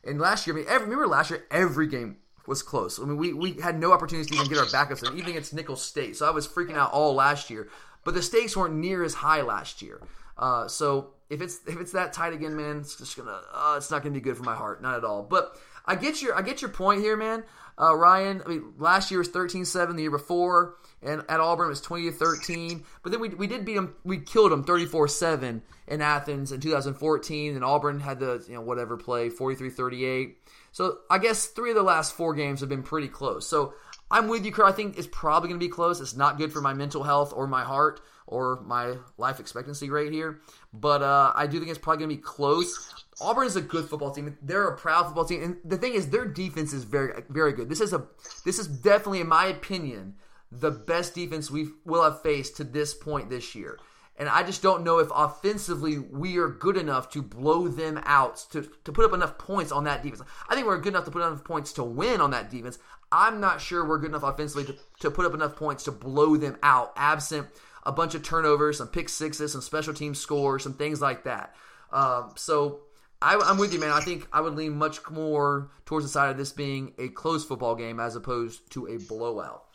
And 0.05 0.21
last 0.21 0.47
year, 0.47 0.55
I 0.55 0.59
mean, 0.61 0.67
every, 0.69 0.89
remember 0.89 1.07
last 1.07 1.31
year, 1.31 1.47
every 1.51 1.87
game 1.87 2.19
was 2.47 2.63
close. 2.63 3.01
I 3.01 3.05
mean, 3.05 3.17
we, 3.17 3.33
we 3.33 3.53
had 3.63 3.81
no 3.81 3.93
opportunities 3.93 4.31
to 4.31 4.35
even 4.35 4.49
get 4.49 4.59
our 4.59 4.67
backups 4.67 5.09
in, 5.09 5.17
even 5.17 5.31
against 5.31 5.55
Nicholls 5.55 5.83
State. 5.83 6.17
So 6.17 6.27
I 6.27 6.31
was 6.31 6.47
freaking 6.47 6.77
out 6.77 6.93
all 6.93 7.15
last 7.15 7.49
year. 7.49 7.69
But 8.05 8.13
the 8.13 8.23
stakes 8.23 8.57
weren't 8.57 8.75
near 8.75 9.03
as 9.03 9.15
high 9.15 9.41
last 9.41 9.81
year. 9.81 10.01
Uh, 10.37 10.69
so 10.69 11.15
if 11.29 11.41
it's 11.41 11.61
if 11.67 11.81
it's 11.81 11.93
that 11.93 12.13
tight 12.13 12.33
again, 12.33 12.57
man, 12.57 12.79
it's 12.79 12.97
just 12.97 13.17
gonna 13.17 13.41
uh, 13.53 13.75
it's 13.77 13.91
not 13.91 14.03
gonna 14.03 14.15
be 14.15 14.21
good 14.21 14.37
for 14.37 14.45
my 14.45 14.55
heart, 14.55 14.83
not 14.83 14.97
at 14.97 15.05
all. 15.05 15.23
But 15.23 15.57
I 15.85 15.95
get 15.97 16.23
your 16.23 16.37
I 16.37 16.43
get 16.43 16.63
your 16.63 16.71
point 16.71 17.01
here, 17.01 17.17
man. 17.17 17.45
Uh, 17.79 17.95
Ryan, 17.95 18.43
I 18.45 18.49
mean, 18.49 18.73
last 18.79 19.11
year 19.11 19.19
was 19.19 19.29
13-7, 19.29 19.97
the 19.97 20.03
year 20.03 20.11
before, 20.11 20.77
and 21.03 21.23
at 21.29 21.41
Auburn 21.41 21.67
it 21.67 21.69
was 21.69 21.83
20-13. 21.83 22.83
But 23.03 23.13
then 23.13 23.21
we, 23.21 23.29
we 23.29 23.47
did 23.47 23.67
beat 23.67 23.75
them, 23.75 23.95
we 24.03 24.17
killed 24.17 24.51
them 24.51 24.65
34-7 24.65 25.61
in 25.87 26.01
Athens 26.01 26.53
in 26.53 26.61
2014, 26.61 27.55
and 27.55 27.63
Auburn 27.63 28.01
had 28.01 28.19
the 28.19 28.43
you 28.49 28.55
know 28.55 28.63
whatever 28.63 28.97
play 28.97 29.29
43-38. 29.29 30.37
So 30.73 30.99
I 31.11 31.19
guess 31.19 31.47
three 31.47 31.71
of 31.71 31.77
the 31.77 31.83
last 31.83 32.15
four 32.15 32.35
games 32.35 32.61
have 32.61 32.69
been 32.71 32.83
pretty 32.83 33.09
close. 33.09 33.47
So 33.47 33.75
I'm 34.11 34.29
with 34.29 34.45
you, 34.45 34.53
Kurt. 34.53 34.67
I 34.67 34.73
think 34.73 34.99
it's 34.99 35.09
probably 35.11 35.49
going 35.49 35.61
to 35.61 35.67
be 35.67 35.71
close. 35.71 36.01
It's 36.01 36.17
not 36.17 36.39
good 36.39 36.53
for 36.53 36.61
my 36.61 36.75
mental 36.75 37.03
health 37.03 37.33
or 37.35 37.47
my 37.47 37.65
heart 37.65 38.01
or 38.27 38.61
my 38.63 38.97
life 39.19 39.39
expectancy 39.41 39.89
rate 39.89 40.13
here, 40.13 40.41
but 40.73 41.03
uh, 41.03 41.33
I 41.35 41.47
do 41.47 41.59
think 41.59 41.71
it's 41.71 41.79
probably 41.79 42.05
going 42.05 42.11
to 42.11 42.17
be 42.17 42.23
close. 42.23 43.05
Auburn 43.21 43.47
is 43.47 43.57
a 43.57 43.61
good 43.61 43.89
football 43.89 44.11
team. 44.11 44.37
They're 44.43 44.69
a 44.69 44.77
proud 44.77 45.07
football 45.07 45.25
team, 45.25 45.43
and 45.43 45.57
the 45.65 45.77
thing 45.77 45.95
is, 45.95 46.11
their 46.11 46.25
defense 46.25 46.73
is 46.73 46.85
very, 46.85 47.23
very 47.29 47.53
good. 47.53 47.69
This 47.69 47.81
is 47.81 47.93
a, 47.93 48.05
this 48.45 48.59
is 48.59 48.67
definitely, 48.67 49.21
in 49.21 49.29
my 49.29 49.47
opinion, 49.47 50.17
the 50.51 50.71
best 50.71 51.15
defense 51.15 51.51
we 51.51 51.69
will 51.85 52.03
have 52.03 52.23
faced 52.23 52.57
to 52.57 52.65
this 52.65 52.95
point 52.95 53.31
this 53.31 53.55
year. 53.55 53.79
And 54.19 54.29
I 54.29 54.43
just 54.43 54.63
don't 54.63 54.83
know 54.83 54.99
if 54.99 55.09
offensively 55.15 55.99
we 55.99 56.39
are 56.39 56.49
good 56.49 56.77
enough 56.77 57.11
to 57.11 57.23
blow 57.23 57.69
them 57.69 58.01
out, 58.05 58.47
to, 58.53 58.63
to 58.85 58.93
put 58.93 59.05
up 59.05 59.13
enough 59.13 59.37
points 59.37 59.73
on 59.73 59.85
that 59.85 60.03
defense. 60.03 60.23
I 60.49 60.55
think 60.55 60.67
we're 60.67 60.79
good 60.79 60.95
enough 60.95 61.05
to 61.05 61.11
put 61.11 61.23
enough 61.23 61.45
points 61.45 61.75
to 61.75 61.85
win 61.85 62.21
on 62.21 62.31
that 62.31 62.51
defense. 62.51 62.79
I'm 63.13 63.41
not 63.41 63.61
sure 63.61 63.87
we're 63.87 63.99
good 63.99 64.11
enough 64.11 64.23
offensively 64.23 64.65
to, 64.65 64.77
to 65.01 65.11
put 65.11 65.27
up 65.27 65.35
enough 65.35 65.57
points 65.57 65.85
to 65.85 65.93
blow 65.93 66.37
them 66.37 66.57
out, 66.63 66.93
absent 66.97 67.49
a 67.87 67.93
bunch 67.93 68.15
of 68.15 68.23
turnovers, 68.23 68.79
some 68.79 68.89
pick 68.89 69.09
sixes, 69.09 69.53
some 69.53 69.61
special 69.63 69.95
team 69.95 70.15
scores, 70.15 70.65
some 70.65 70.75
things 70.75 71.01
like 71.01 71.25
that. 71.25 71.55
Um, 71.93 72.33
so 72.35 72.81
I, 73.23 73.35
am 73.49 73.59
with 73.59 73.73
you, 73.73 73.79
man. 73.79 73.93
I 73.93 74.01
think 74.01 74.27
I 74.33 74.41
would 74.41 74.57
lean 74.57 74.77
much 74.77 75.09
more 75.09 75.71
towards 75.87 76.05
the 76.05 76.11
side 76.11 76.31
of 76.31 76.37
this 76.37 76.53
being 76.53 76.93
a 76.99 77.09
close 77.09 77.45
football 77.45 77.77
game 77.77 78.01
as 78.01 78.17
opposed 78.17 78.71
to 78.73 78.89
a 78.89 78.99
blowout. 78.99 79.66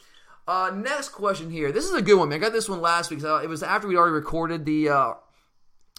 Uh, 0.48 0.72
next 0.74 1.10
question 1.10 1.50
here. 1.50 1.72
This 1.72 1.86
is 1.86 1.94
a 1.94 2.02
good 2.02 2.16
one, 2.16 2.30
man. 2.30 2.38
I 2.38 2.40
got 2.40 2.54
this 2.54 2.68
one 2.70 2.82
last 2.82 3.10
week. 3.12 3.22
So 3.22 3.38
it 3.38 3.48
was 3.48 3.64
after 3.64 3.88
we 3.88 3.96
already 3.96 4.14
recorded 4.14 4.66
the 4.66 4.90
uh, 4.90 5.14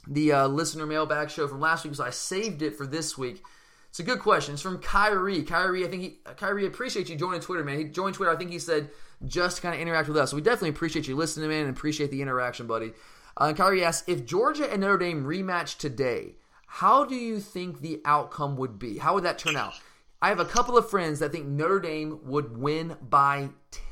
the 0.07 0.33
uh, 0.33 0.46
listener 0.48 0.87
mailbag 0.87 1.31
show 1.31 1.46
from 1.46 1.61
last 1.61 1.85
week, 1.85 1.94
so 1.94 2.05
I 2.05 2.11
saved 2.11 2.62
it 2.62 2.76
for 2.76 2.87
this 2.87 3.16
week. 3.16 3.42
It's 3.88 4.00
a 4.00 4.02
good 4.02 4.20
question. 4.20 4.55
It's 4.55 4.62
from 4.62 4.78
Kyrie. 4.78 5.42
Kyrie, 5.42 5.85
I 5.85 5.88
think 5.88 6.02
he 6.02 6.18
Kyrie 6.37 6.66
appreciates 6.66 7.11
you 7.11 7.16
joining 7.16 7.40
Twitter, 7.40 7.62
man. 7.62 7.78
He 7.78 7.85
joined 7.85 8.14
Twitter. 8.14 8.33
I 8.33 8.37
think 8.37 8.50
he 8.50 8.59
said 8.59 8.90
just 9.24 9.57
to 9.57 9.62
kind 9.62 9.74
of 9.74 9.81
interact 9.81 10.09
with 10.09 10.16
us. 10.16 10.31
So 10.31 10.37
we 10.37 10.42
definitely 10.42 10.70
appreciate 10.70 11.07
you 11.07 11.14
listening, 11.14 11.48
man, 11.48 11.66
and 11.66 11.76
appreciate 11.76 12.11
the 12.11 12.22
interaction, 12.22 12.66
buddy. 12.66 12.92
Uh, 13.37 13.52
Kyrie 13.52 13.85
asks 13.85 14.09
if 14.09 14.26
Georgia 14.26 14.70
and 14.70 14.81
Notre 14.81 14.98
Dame 14.98 15.24
rematch 15.24 15.78
today 15.78 16.35
how 16.76 17.05
do 17.05 17.14
you 17.14 17.38
think 17.38 17.81
the 17.81 18.00
outcome 18.07 18.57
would 18.57 18.78
be? 18.78 18.96
How 18.96 19.12
would 19.12 19.24
that 19.24 19.38
turn 19.38 19.57
out? 19.57 19.74
I 20.22 20.28
have 20.28 20.38
a 20.38 20.44
couple 20.44 20.78
of 20.78 20.88
friends 20.88 21.18
that 21.18 21.32
think 21.32 21.46
Notre 21.48 21.80
Dame 21.80 22.20
would 22.22 22.56
win 22.56 22.96
by 23.02 23.48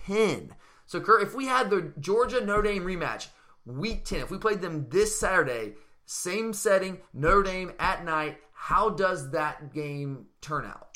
10. 0.06 0.54
So, 0.86 1.00
Kurt, 1.00 1.22
if 1.22 1.34
we 1.34 1.46
had 1.46 1.70
the 1.70 1.92
Georgia 1.98 2.40
Notre 2.40 2.62
Dame 2.62 2.84
rematch 2.84 3.26
week 3.66 4.04
10, 4.04 4.20
if 4.20 4.30
we 4.30 4.38
played 4.38 4.60
them 4.60 4.86
this 4.90 5.18
Saturday, 5.18 5.74
same 6.06 6.52
setting, 6.52 6.98
Notre 7.12 7.42
Dame 7.42 7.72
at 7.80 8.04
night, 8.04 8.38
how 8.52 8.90
does 8.90 9.32
that 9.32 9.74
game 9.74 10.26
turn 10.40 10.66
out? 10.66 10.94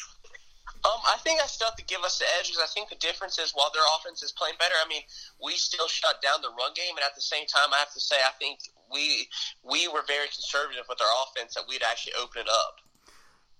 Um, 0.85 1.01
I 1.09 1.17
think 1.25 1.41
I 1.43 1.47
still 1.47 1.67
have 1.67 1.77
to 1.79 1.85
give 1.85 2.03
us 2.03 2.19
the 2.21 2.27
edge 2.39 2.53
because 2.53 2.63
I 2.63 2.71
think 2.73 2.91
the 2.91 3.03
difference 3.03 3.39
is 3.41 3.51
while 3.57 3.73
their 3.75 3.83
offense 3.99 4.23
is 4.23 4.31
playing 4.31 4.55
better, 4.61 4.75
I 4.85 4.87
mean, 4.87 5.03
we 5.43 5.55
still 5.57 5.89
shut 5.89 6.23
down 6.23 6.43
the 6.43 6.51
run 6.51 6.77
game, 6.77 6.95
and 6.95 7.03
at 7.03 7.17
the 7.17 7.25
same 7.25 7.47
time, 7.47 7.73
I 7.73 7.79
have 7.79 7.93
to 7.95 8.01
say, 8.01 8.17
I 8.23 8.31
think 8.39 8.61
we 8.93 9.27
we 9.65 9.89
were 9.89 10.05
very 10.07 10.29
conservative 10.29 10.85
with 10.89 11.01
our 11.01 11.15
offense 11.27 11.55
that 11.55 11.65
we'd 11.67 11.83
actually 11.83 12.13
open 12.23 12.43
it 12.43 12.49
up. 12.53 12.85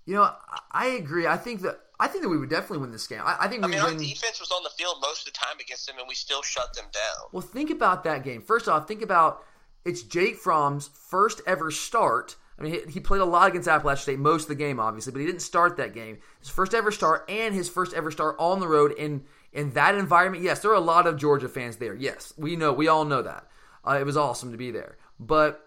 You 0.07 0.15
know, 0.15 0.31
I 0.71 0.87
agree. 0.89 1.27
I 1.27 1.37
think 1.37 1.63
that 1.63 1.81
I 1.99 2.09
think 2.09 2.23
that 2.23 2.29
we 2.29 2.37
would 2.37 2.51
definitely 2.51 2.79
win 2.79 2.91
this 2.91 3.07
game. 3.07 3.21
I, 3.23 3.37
I 3.41 3.49
think 3.49 3.63
I 3.63 3.67
we 3.67 3.73
mean, 3.73 3.85
win. 3.85 3.95
our 3.95 3.99
defense 3.99 4.41
was 4.41 4.51
on 4.51 4.63
the 4.63 4.71
field 4.71 4.97
most 5.01 5.27
of 5.27 5.33
the 5.33 5.39
time 5.39 5.57
against 5.61 5.87
them, 5.87 5.97
and 5.99 6.07
we 6.09 6.15
still 6.15 6.43
shut 6.43 6.75
them 6.75 6.87
down. 6.93 7.29
Well, 7.33 7.43
think 7.43 7.71
about 7.71 8.05
that 8.05 8.25
game. 8.25 8.43
First 8.43 8.69
off, 8.69 8.87
think 8.87 9.03
about 9.03 9.43
it's 9.85 10.03
Jake 10.03 10.37
Fromm's 10.37 10.89
first 10.89 11.41
ever 11.47 11.71
start. 11.71 12.37
I 12.59 12.63
mean, 12.63 12.73
he, 12.73 12.93
he 12.93 13.01
played 13.01 13.21
a 13.21 13.25
lot 13.25 13.49
against 13.49 13.69
Appalachian 13.69 14.03
State 14.03 14.19
most 14.19 14.43
of 14.43 14.49
the 14.49 14.55
game, 14.55 14.79
obviously, 14.79 15.13
but 15.13 15.21
he 15.21 15.27
didn't 15.27 15.43
start 15.43 15.77
that 15.79 15.95
game. 15.95 16.19
His 16.39 16.49
first 16.49 16.75
ever 16.75 16.91
start 16.93 17.25
and 17.29 17.55
his 17.55 17.69
first 17.69 17.95
ever 17.95 18.11
start 18.11 18.37
on 18.39 18.61
the 18.61 18.69
road 18.69 18.93
in 18.93 19.25
in 19.53 19.71
that 19.71 19.95
environment. 19.95 20.43
Yes, 20.43 20.61
there 20.61 20.71
are 20.71 20.75
a 20.75 20.81
lot 20.81 21.07
of 21.07 21.17
Georgia 21.17 21.49
fans 21.49 21.77
there. 21.77 21.95
Yes, 21.95 22.33
we 22.37 22.57
know, 22.57 22.73
we 22.73 22.89
all 22.89 23.05
know 23.05 23.23
that. 23.23 23.47
Uh, 23.87 23.99
it 24.01 24.07
was 24.07 24.17
awesome 24.17 24.51
to 24.51 24.59
be 24.59 24.71
there, 24.71 24.97
but 25.21 25.64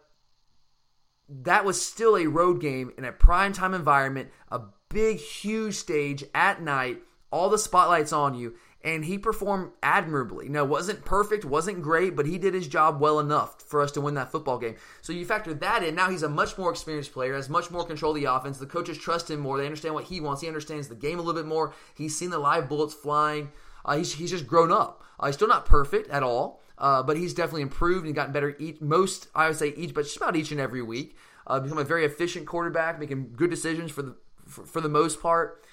that 1.29 1.65
was 1.65 1.81
still 1.81 2.17
a 2.17 2.27
road 2.27 2.61
game 2.61 2.91
in 2.97 3.05
a 3.05 3.11
prime 3.11 3.53
time 3.53 3.73
environment, 3.73 4.29
a 4.51 4.61
big, 4.89 5.17
huge 5.17 5.75
stage 5.75 6.23
at 6.33 6.61
night, 6.61 7.01
all 7.31 7.49
the 7.49 7.57
spotlights 7.57 8.13
on 8.13 8.33
you, 8.33 8.55
and 8.83 9.03
he 9.03 9.17
performed 9.17 9.71
admirably. 9.83 10.47
Now, 10.47 10.63
wasn't 10.63 11.03
perfect, 11.03 11.43
wasn't 11.43 11.81
great, 11.81 12.15
but 12.15 12.25
he 12.25 12.37
did 12.37 12.53
his 12.53 12.67
job 12.67 13.01
well 13.01 13.19
enough 13.19 13.61
for 13.61 13.81
us 13.81 13.91
to 13.93 14.01
win 14.01 14.13
that 14.13 14.31
football 14.31 14.57
game. 14.57 14.75
So 15.01 15.11
you 15.11 15.25
factor 15.25 15.53
that 15.53 15.83
in. 15.83 15.95
Now 15.95 16.09
he's 16.09 16.23
a 16.23 16.29
much 16.29 16.57
more 16.57 16.71
experienced 16.71 17.11
player, 17.11 17.35
has 17.35 17.49
much 17.49 17.69
more 17.69 17.85
control 17.85 18.15
of 18.15 18.21
the 18.21 18.31
offense. 18.31 18.57
The 18.57 18.65
coaches 18.65 18.97
trust 18.97 19.29
him 19.29 19.41
more. 19.41 19.57
They 19.57 19.65
understand 19.65 19.93
what 19.93 20.05
he 20.05 20.21
wants. 20.21 20.41
He 20.41 20.47
understands 20.47 20.87
the 20.87 20.95
game 20.95 21.19
a 21.19 21.21
little 21.21 21.41
bit 21.41 21.47
more. 21.47 21.73
He's 21.95 22.17
seen 22.17 22.29
the 22.29 22.39
live 22.39 22.69
bullets 22.69 22.93
flying. 22.93 23.51
Uh, 23.83 23.97
he's, 23.97 24.13
he's 24.13 24.31
just 24.31 24.47
grown 24.47 24.71
up. 24.71 25.03
Uh, 25.19 25.25
he's 25.25 25.35
still 25.35 25.47
not 25.47 25.65
perfect 25.65 26.09
at 26.09 26.23
all, 26.23 26.61
uh, 26.77 27.03
but 27.03 27.17
he's 27.17 27.33
definitely 27.33 27.63
improved 27.63 28.05
and 28.05 28.15
gotten 28.15 28.33
better 28.33 28.55
each, 28.59 28.79
most, 28.81 29.27
I 29.33 29.47
would 29.47 29.57
say 29.57 29.69
each, 29.69 29.93
but 29.93 30.03
just 30.03 30.17
about 30.17 30.35
each 30.35 30.51
and 30.51 30.59
every 30.59 30.81
week 30.81 31.17
uh, 31.47 31.59
become 31.59 31.77
a 31.77 31.83
very 31.83 32.05
efficient 32.05 32.45
quarterback, 32.45 32.99
making 32.99 33.33
good 33.35 33.49
decisions 33.49 33.91
for 33.91 34.01
the 34.01 34.15
for, 34.45 34.65
for, 34.65 34.81
the 34.81 34.89
most 34.89 35.21
part. 35.21 35.65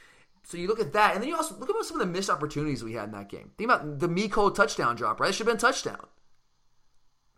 So 0.42 0.56
you 0.56 0.66
look 0.66 0.80
at 0.80 0.92
that, 0.94 1.14
and 1.14 1.22
then 1.22 1.28
you 1.28 1.36
also 1.36 1.56
look 1.56 1.70
at 1.70 1.84
some 1.84 2.00
of 2.00 2.06
the 2.06 2.12
missed 2.12 2.28
opportunities 2.28 2.82
we 2.82 2.94
had 2.94 3.04
in 3.04 3.12
that 3.12 3.28
game. 3.28 3.52
Think 3.56 3.70
about 3.70 4.00
the 4.00 4.08
Mecole 4.08 4.54
touchdown 4.54 4.96
drop, 4.96 5.20
right? 5.20 5.30
It 5.30 5.34
should 5.34 5.46
have 5.46 5.56
been 5.56 5.64
a 5.64 5.72
touchdown. 5.72 6.06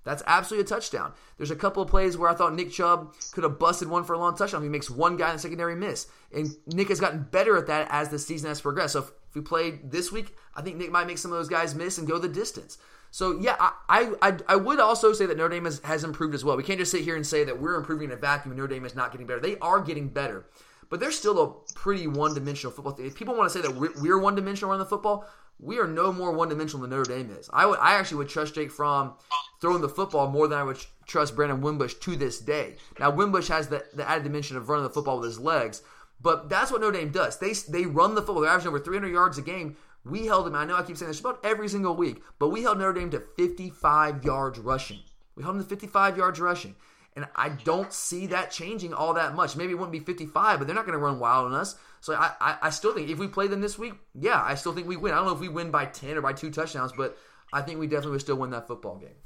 That's 0.06 0.22
absolutely 0.26 0.64
a 0.64 0.68
touchdown. 0.68 1.12
There's 1.36 1.50
a 1.50 1.56
couple 1.56 1.82
of 1.82 1.90
plays 1.90 2.16
where 2.16 2.30
I 2.30 2.34
thought 2.34 2.54
Nick 2.54 2.70
Chubb 2.70 3.14
could 3.32 3.42
have 3.42 3.58
busted 3.58 3.88
one 3.88 4.04
for 4.04 4.12
a 4.12 4.18
long 4.18 4.36
touchdown. 4.36 4.62
He 4.62 4.68
makes 4.68 4.88
one 4.88 5.16
guy 5.16 5.30
in 5.30 5.36
the 5.36 5.42
secondary 5.42 5.74
miss. 5.74 6.06
And 6.32 6.48
Nick 6.66 6.88
has 6.90 7.00
gotten 7.00 7.26
better 7.30 7.56
at 7.56 7.66
that 7.66 7.88
as 7.90 8.08
the 8.08 8.18
season 8.18 8.48
has 8.48 8.60
progressed. 8.60 8.92
So 8.92 9.00
if, 9.00 9.10
if 9.28 9.34
we 9.34 9.40
played 9.40 9.90
this 9.90 10.12
week, 10.12 10.36
I 10.54 10.62
think 10.62 10.76
Nick 10.76 10.92
might 10.92 11.08
make 11.08 11.18
some 11.18 11.32
of 11.32 11.38
those 11.38 11.48
guys 11.48 11.74
miss 11.74 11.98
and 11.98 12.06
go 12.06 12.18
the 12.18 12.28
distance. 12.28 12.78
So 13.10 13.38
yeah, 13.40 13.56
I, 13.58 14.12
I 14.20 14.36
I 14.48 14.56
would 14.56 14.78
also 14.78 15.12
say 15.12 15.26
that 15.26 15.36
Notre 15.36 15.54
Dame 15.54 15.64
has, 15.64 15.80
has 15.84 16.04
improved 16.04 16.34
as 16.34 16.44
well. 16.44 16.56
We 16.56 16.62
can't 16.62 16.78
just 16.78 16.90
sit 16.90 17.02
here 17.02 17.16
and 17.16 17.26
say 17.26 17.44
that 17.44 17.60
we're 17.60 17.76
improving 17.76 18.10
in 18.10 18.12
a 18.12 18.16
vacuum 18.16 18.54
Notre 18.56 18.68
Dame 18.68 18.84
is 18.84 18.94
not 18.94 19.12
getting 19.12 19.26
better. 19.26 19.40
They 19.40 19.58
are 19.58 19.80
getting 19.80 20.08
better, 20.08 20.46
but 20.90 21.00
they're 21.00 21.10
still 21.10 21.42
a 21.42 21.72
pretty 21.74 22.06
one 22.06 22.34
dimensional 22.34 22.72
football. 22.72 22.92
Team. 22.92 23.06
If 23.06 23.14
people 23.14 23.34
want 23.34 23.50
to 23.50 23.58
say 23.58 23.66
that 23.66 23.74
we're, 23.74 23.92
we're 24.00 24.18
one 24.18 24.34
dimensional 24.34 24.72
on 24.72 24.78
the 24.78 24.84
football, 24.84 25.26
we 25.58 25.78
are 25.78 25.86
no 25.86 26.12
more 26.12 26.32
one 26.32 26.48
dimensional 26.48 26.82
than 26.82 26.90
Notre 26.90 27.16
Dame 27.16 27.30
is. 27.30 27.48
I 27.52 27.66
would 27.66 27.78
I 27.78 27.94
actually 27.94 28.18
would 28.18 28.28
trust 28.28 28.54
Jake 28.54 28.70
Fromm 28.70 29.14
throwing 29.60 29.80
the 29.80 29.88
football 29.88 30.28
more 30.30 30.48
than 30.48 30.58
I 30.58 30.62
would 30.62 30.78
trust 31.06 31.34
Brandon 31.34 31.60
Wimbush 31.60 31.94
to 31.94 32.16
this 32.16 32.38
day. 32.38 32.76
Now 33.00 33.10
Wimbush 33.10 33.48
has 33.48 33.68
the, 33.68 33.84
the 33.94 34.08
added 34.08 34.24
dimension 34.24 34.56
of 34.56 34.68
running 34.68 34.84
the 34.84 34.90
football 34.90 35.18
with 35.18 35.30
his 35.30 35.40
legs, 35.40 35.82
but 36.20 36.48
that's 36.48 36.70
what 36.70 36.80
Notre 36.80 36.98
Dame 36.98 37.10
does. 37.10 37.38
They 37.38 37.52
they 37.52 37.86
run 37.86 38.14
the 38.14 38.22
football. 38.22 38.42
They're 38.42 38.50
averaging 38.50 38.68
over 38.68 38.80
300 38.80 39.08
yards 39.08 39.38
a 39.38 39.42
game. 39.42 39.76
We 40.06 40.26
held 40.26 40.46
them, 40.46 40.54
I 40.54 40.64
know 40.64 40.76
I 40.76 40.82
keep 40.82 40.96
saying 40.96 41.10
this 41.10 41.18
about 41.18 41.40
every 41.44 41.68
single 41.68 41.96
week, 41.96 42.22
but 42.38 42.50
we 42.50 42.62
held 42.62 42.78
Notre 42.78 42.92
Dame 42.92 43.10
to 43.10 43.24
55 43.36 44.24
yards 44.24 44.58
rushing. 44.58 45.00
We 45.34 45.42
held 45.42 45.56
them 45.56 45.64
to 45.64 45.68
55 45.68 46.16
yards 46.16 46.38
rushing. 46.38 46.76
And 47.16 47.26
I 47.34 47.48
don't 47.48 47.92
see 47.92 48.26
that 48.28 48.52
changing 48.52 48.94
all 48.94 49.14
that 49.14 49.34
much. 49.34 49.56
Maybe 49.56 49.72
it 49.72 49.74
wouldn't 49.74 49.92
be 49.92 50.00
55, 50.00 50.58
but 50.58 50.66
they're 50.66 50.76
not 50.76 50.86
going 50.86 50.98
to 50.98 51.04
run 51.04 51.18
wild 51.18 51.46
on 51.46 51.54
us. 51.54 51.74
So 52.00 52.14
I, 52.14 52.30
I, 52.40 52.58
I, 52.62 52.70
still 52.70 52.94
think 52.94 53.08
if 53.08 53.18
we 53.18 53.26
play 53.26 53.48
them 53.48 53.60
this 53.60 53.78
week, 53.78 53.94
yeah, 54.14 54.40
I 54.40 54.54
still 54.54 54.72
think 54.72 54.86
we 54.86 54.96
win. 54.96 55.12
I 55.12 55.16
don't 55.16 55.26
know 55.26 55.32
if 55.32 55.40
we 55.40 55.48
win 55.48 55.70
by 55.70 55.86
10 55.86 56.18
or 56.18 56.20
by 56.20 56.34
two 56.34 56.50
touchdowns, 56.50 56.92
but 56.92 57.16
I 57.52 57.62
think 57.62 57.80
we 57.80 57.86
definitely 57.86 58.12
would 58.12 58.20
still 58.20 58.36
win 58.36 58.50
that 58.50 58.68
football 58.68 58.98
game. 58.98 59.16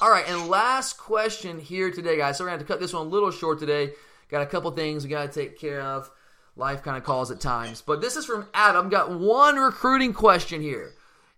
All 0.00 0.10
right, 0.10 0.26
and 0.28 0.48
last 0.48 0.96
question 0.96 1.58
here 1.58 1.90
today, 1.90 2.16
guys. 2.16 2.38
So 2.38 2.44
we're 2.44 2.50
going 2.50 2.60
to 2.60 2.62
have 2.62 2.68
to 2.68 2.72
cut 2.72 2.80
this 2.80 2.94
one 2.94 3.06
a 3.06 3.10
little 3.10 3.32
short 3.32 3.58
today. 3.58 3.92
Got 4.30 4.42
a 4.42 4.46
couple 4.46 4.70
things 4.70 5.04
we 5.04 5.10
got 5.10 5.30
to 5.30 5.40
take 5.40 5.58
care 5.58 5.82
of 5.82 6.10
life 6.58 6.82
kind 6.82 6.96
of 6.96 7.04
calls 7.04 7.30
at 7.30 7.40
times. 7.40 7.82
But 7.82 8.00
this 8.00 8.16
is 8.16 8.26
from 8.26 8.48
Adam. 8.52 8.88
Got 8.88 9.18
one 9.18 9.56
recruiting 9.56 10.12
question 10.12 10.60
here, 10.60 10.92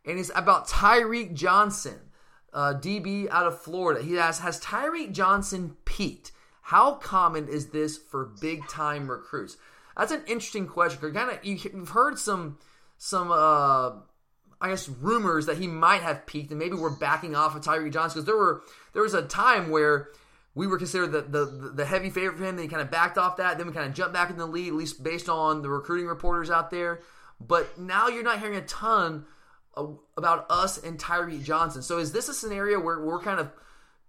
and 0.05 0.19
it's 0.19 0.31
about 0.35 0.69
Tyreek 0.69 1.35
Johnson, 1.35 1.99
uh, 2.53 2.75
DB 2.75 3.29
out 3.31 3.47
of 3.47 3.61
Florida. 3.61 4.03
He 4.03 4.19
asks, 4.19 4.43
"Has 4.43 4.61
Tyreek 4.61 5.13
Johnson 5.13 5.77
peaked? 5.85 6.33
How 6.63 6.95
common 6.95 7.49
is 7.49 7.69
this 7.69 7.99
for 7.99 8.27
big 8.41 8.67
time 8.69 9.11
recruits?" 9.11 9.57
That's 9.97 10.13
an 10.13 10.23
interesting 10.27 10.67
question. 10.67 11.13
Kind 11.13 11.31
of, 11.31 11.45
you've 11.45 11.91
heard 11.91 12.19
some 12.19 12.59
some. 12.97 13.31
Uh, 13.31 13.93
I 14.63 14.69
guess 14.69 14.91
rumors 14.91 15.47
that 15.47 15.57
he 15.57 15.67
might 15.67 16.03
have 16.03 16.27
peaked, 16.27 16.51
and 16.51 16.59
maybe 16.59 16.75
we're 16.75 16.91
backing 16.91 17.35
off 17.35 17.57
of 17.57 17.63
Tyreek 17.63 17.95
Johnson 17.95 18.19
because 18.19 18.27
there 18.27 18.37
were 18.37 18.63
there 18.93 19.03
was 19.03 19.15
a 19.15 19.23
time 19.23 19.71
where 19.71 20.11
we 20.55 20.67
were 20.67 20.79
considered 20.79 21.13
the, 21.13 21.23
the, 21.23 21.73
the 21.75 21.85
heavy 21.85 22.11
favorite 22.11 22.39
for 22.39 22.45
him. 22.45 22.57
Then 22.57 22.65
he 22.65 22.69
kind 22.69 22.83
of 22.83 22.91
backed 22.91 23.19
off 23.19 23.37
that. 23.37 23.59
Then 23.59 23.67
we 23.67 23.73
kind 23.73 23.89
of 23.89 23.95
jumped 23.95 24.13
back 24.13 24.31
in 24.31 24.37
the 24.37 24.47
lead, 24.47 24.69
at 24.69 24.75
least 24.75 25.03
based 25.03 25.29
on 25.29 25.63
the 25.63 25.69
recruiting 25.69 26.07
reporters 26.07 26.51
out 26.51 26.71
there. 26.71 27.01
But 27.41 27.79
now 27.79 28.09
you're 28.09 28.23
not 28.23 28.41
hearing 28.41 28.57
a 28.57 28.63
ton 28.63 29.25
about 29.77 30.47
us 30.51 30.83
and 30.83 30.99
Tyree 30.99 31.39
Johnson. 31.39 31.83
So 31.83 31.99
is 31.99 32.13
this 32.13 32.29
a 32.29 32.35
scenario 32.35 32.81
where 32.81 33.01
we're 33.01 33.21
kind 33.21 33.41
of 33.41 33.51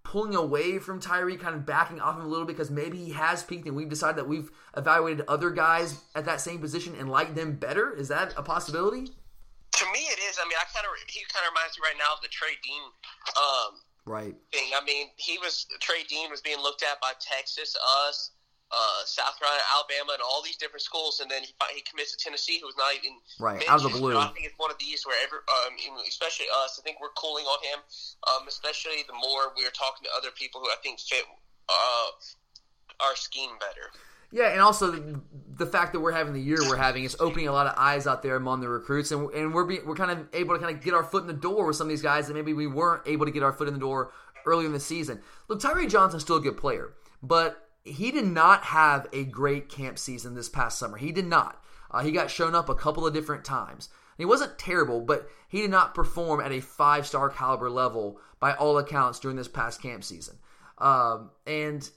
pulling 0.04 0.36
away 0.36 0.80
from 0.80 0.99
Tyree, 0.99 1.38
kind 1.38 1.56
of 1.56 1.65
backing 1.65 1.99
off 1.99 2.17
him 2.17 2.23
a 2.23 2.27
little 2.27 2.45
bit 2.45 2.58
because 2.58 2.71
maybe 2.71 2.97
he 2.97 3.12
has 3.12 3.43
peaked 3.43 3.67
and 3.67 3.75
we've 3.75 3.89
decided 3.89 4.17
that 4.17 4.27
we've 4.27 4.51
evaluated 4.75 5.23
other 5.27 5.51
guys 5.51 6.01
at 6.15 6.25
that 6.25 6.41
same 6.41 6.60
position 6.60 6.95
and 6.97 7.10
liked 7.10 7.36
them 7.36 7.54
better? 7.54 7.95
Is 7.95 8.08
that 8.08 8.34
a 8.36 8.41
possibility? 8.41 9.06
To 9.06 9.86
me, 9.93 9.99
it 9.99 10.19
is. 10.27 10.38
I 10.41 10.45
mean, 10.49 10.58
I 10.60 10.65
kind 10.73 10.86
of 10.86 10.91
he 11.08 11.21
kind 11.32 11.45
of 11.45 11.54
reminds 11.54 11.77
me 11.77 11.84
right 11.86 11.95
now 11.97 12.15
of 12.15 12.21
the 12.21 12.27
Trey 12.27 12.58
Dean 12.62 12.82
um, 13.38 13.80
right 14.05 14.35
thing. 14.51 14.69
I 14.75 14.83
mean, 14.83 15.07
he 15.17 15.37
was 15.37 15.67
Trey 15.79 16.03
Dean 16.07 16.29
was 16.29 16.41
being 16.41 16.59
looked 16.59 16.83
at 16.83 16.99
by 17.01 17.13
Texas, 17.19 17.75
us, 18.07 18.31
uh, 18.71 19.03
South 19.05 19.37
Carolina, 19.37 19.61
Alabama, 19.75 20.13
and 20.13 20.23
all 20.23 20.41
these 20.41 20.57
different 20.57 20.81
schools, 20.81 21.19
and 21.19 21.29
then 21.29 21.43
he 21.43 21.53
he 21.75 21.81
commits 21.81 22.15
to 22.15 22.17
Tennessee, 22.17 22.59
who's 22.63 22.77
not 22.77 22.95
even 22.95 23.19
right 23.39 23.63
out 23.67 23.83
of 23.83 23.91
the 23.91 23.99
blue. 23.99 24.17
I 24.17 24.31
think 24.31 24.45
it's 24.45 24.57
one 24.57 24.71
of 24.71 24.79
these 24.79 25.05
where 25.05 25.17
every, 25.23 25.39
um, 25.39 25.75
especially 26.07 26.47
us, 26.63 26.79
I 26.79 26.81
think 26.83 26.97
we're 27.01 27.13
cooling 27.17 27.45
on 27.45 27.59
him. 27.63 27.79
Um, 28.27 28.47
especially 28.47 29.03
the 29.07 29.13
more 29.13 29.51
we're 29.57 29.75
talking 29.75 30.07
to 30.07 30.11
other 30.15 30.31
people 30.31 30.61
who 30.61 30.67
I 30.67 30.79
think 30.83 30.99
fit 30.99 31.25
uh, 31.69 32.09
our 33.03 33.15
scheme 33.15 33.51
better. 33.59 33.91
Yeah, 34.31 34.55
and 34.55 34.61
also 34.61 35.19
the, 35.65 35.71
fact 35.71 35.93
that 35.93 36.00
we're 36.00 36.12
having 36.12 36.34
the 36.34 36.41
year 36.41 36.58
we're 36.67 36.76
having 36.76 37.04
is 37.04 37.15
opening 37.19 37.47
a 37.47 37.52
lot 37.52 37.67
of 37.67 37.74
eyes 37.78 38.08
out 38.08 38.21
there 38.21 38.36
among 38.36 38.62
the 38.62 38.69
recruits, 38.69 39.12
and 39.12 39.30
and 39.32 39.54
we're 39.54 39.65
we're 39.86 39.95
kind 39.95 40.12
of 40.12 40.28
able 40.34 40.56
to 40.56 40.62
kind 40.62 40.76
of 40.76 40.84
get 40.84 40.93
our 40.93 41.04
foot 41.04 41.21
in 41.21 41.28
the 41.28 41.34
door 41.34 41.65
with 41.65 41.76
some 41.76 41.88
of 41.88 41.89
these 41.89 42.02
guys 42.02 42.28
that 42.28 42.34
maybe 42.34 42.54
we 42.54 42.67
weren't 42.67 43.04
able 43.06 43.26
to 43.26 43.32
get 43.32 43.43
our 43.43 43.54
foot 43.54 43.67
in 43.67 43.74
the 43.74 43.80
door 43.80 44.12
early 44.45 44.65
in 44.65 44.74
the 44.74 44.80
season. 44.80 45.21
Look, 45.47 45.60
Tyree 45.60 45.88
Johnson's 45.88 46.24
still 46.24 46.38
a 46.38 46.41
good 46.41 46.58
player, 46.58 46.93
but 47.21 47.67
he 47.84 48.12
did 48.12 48.26
not 48.26 48.63
have 48.63 49.08
a 49.13 49.24
great 49.24 49.69
camp 49.69 49.97
season 49.97 50.36
this 50.36 50.50
past 50.50 50.78
summer. 50.78 50.97
He 50.97 51.12
did 51.12 51.26
not. 51.26 51.63
Uh, 51.89 52.04
he 52.04 52.12
got 52.12 52.30
shown 52.30 52.56
up 52.56 52.69
a 52.69 52.76
couple 52.76 53.06
of 53.06 53.13
different 53.13 53.43
times. 53.43 53.89
He 54.17 54.26
wasn't 54.26 54.58
terrible, 54.58 55.02
but 55.02 55.28
he 55.47 55.62
did 55.62 55.71
not 55.71 55.95
perform 55.95 56.39
at 56.41 56.52
a 56.52 56.60
five 56.60 57.08
star 57.08 57.30
caliber 57.30 57.69
level 57.69 58.19
by 58.39 58.54
all 58.54 58.78
accounts 58.78 59.19
during 59.19 59.38
this 59.38 59.47
past 59.47 59.82
camp 59.82 60.04
season. 60.04 60.38
Um, 60.78 61.32
and 61.45 61.89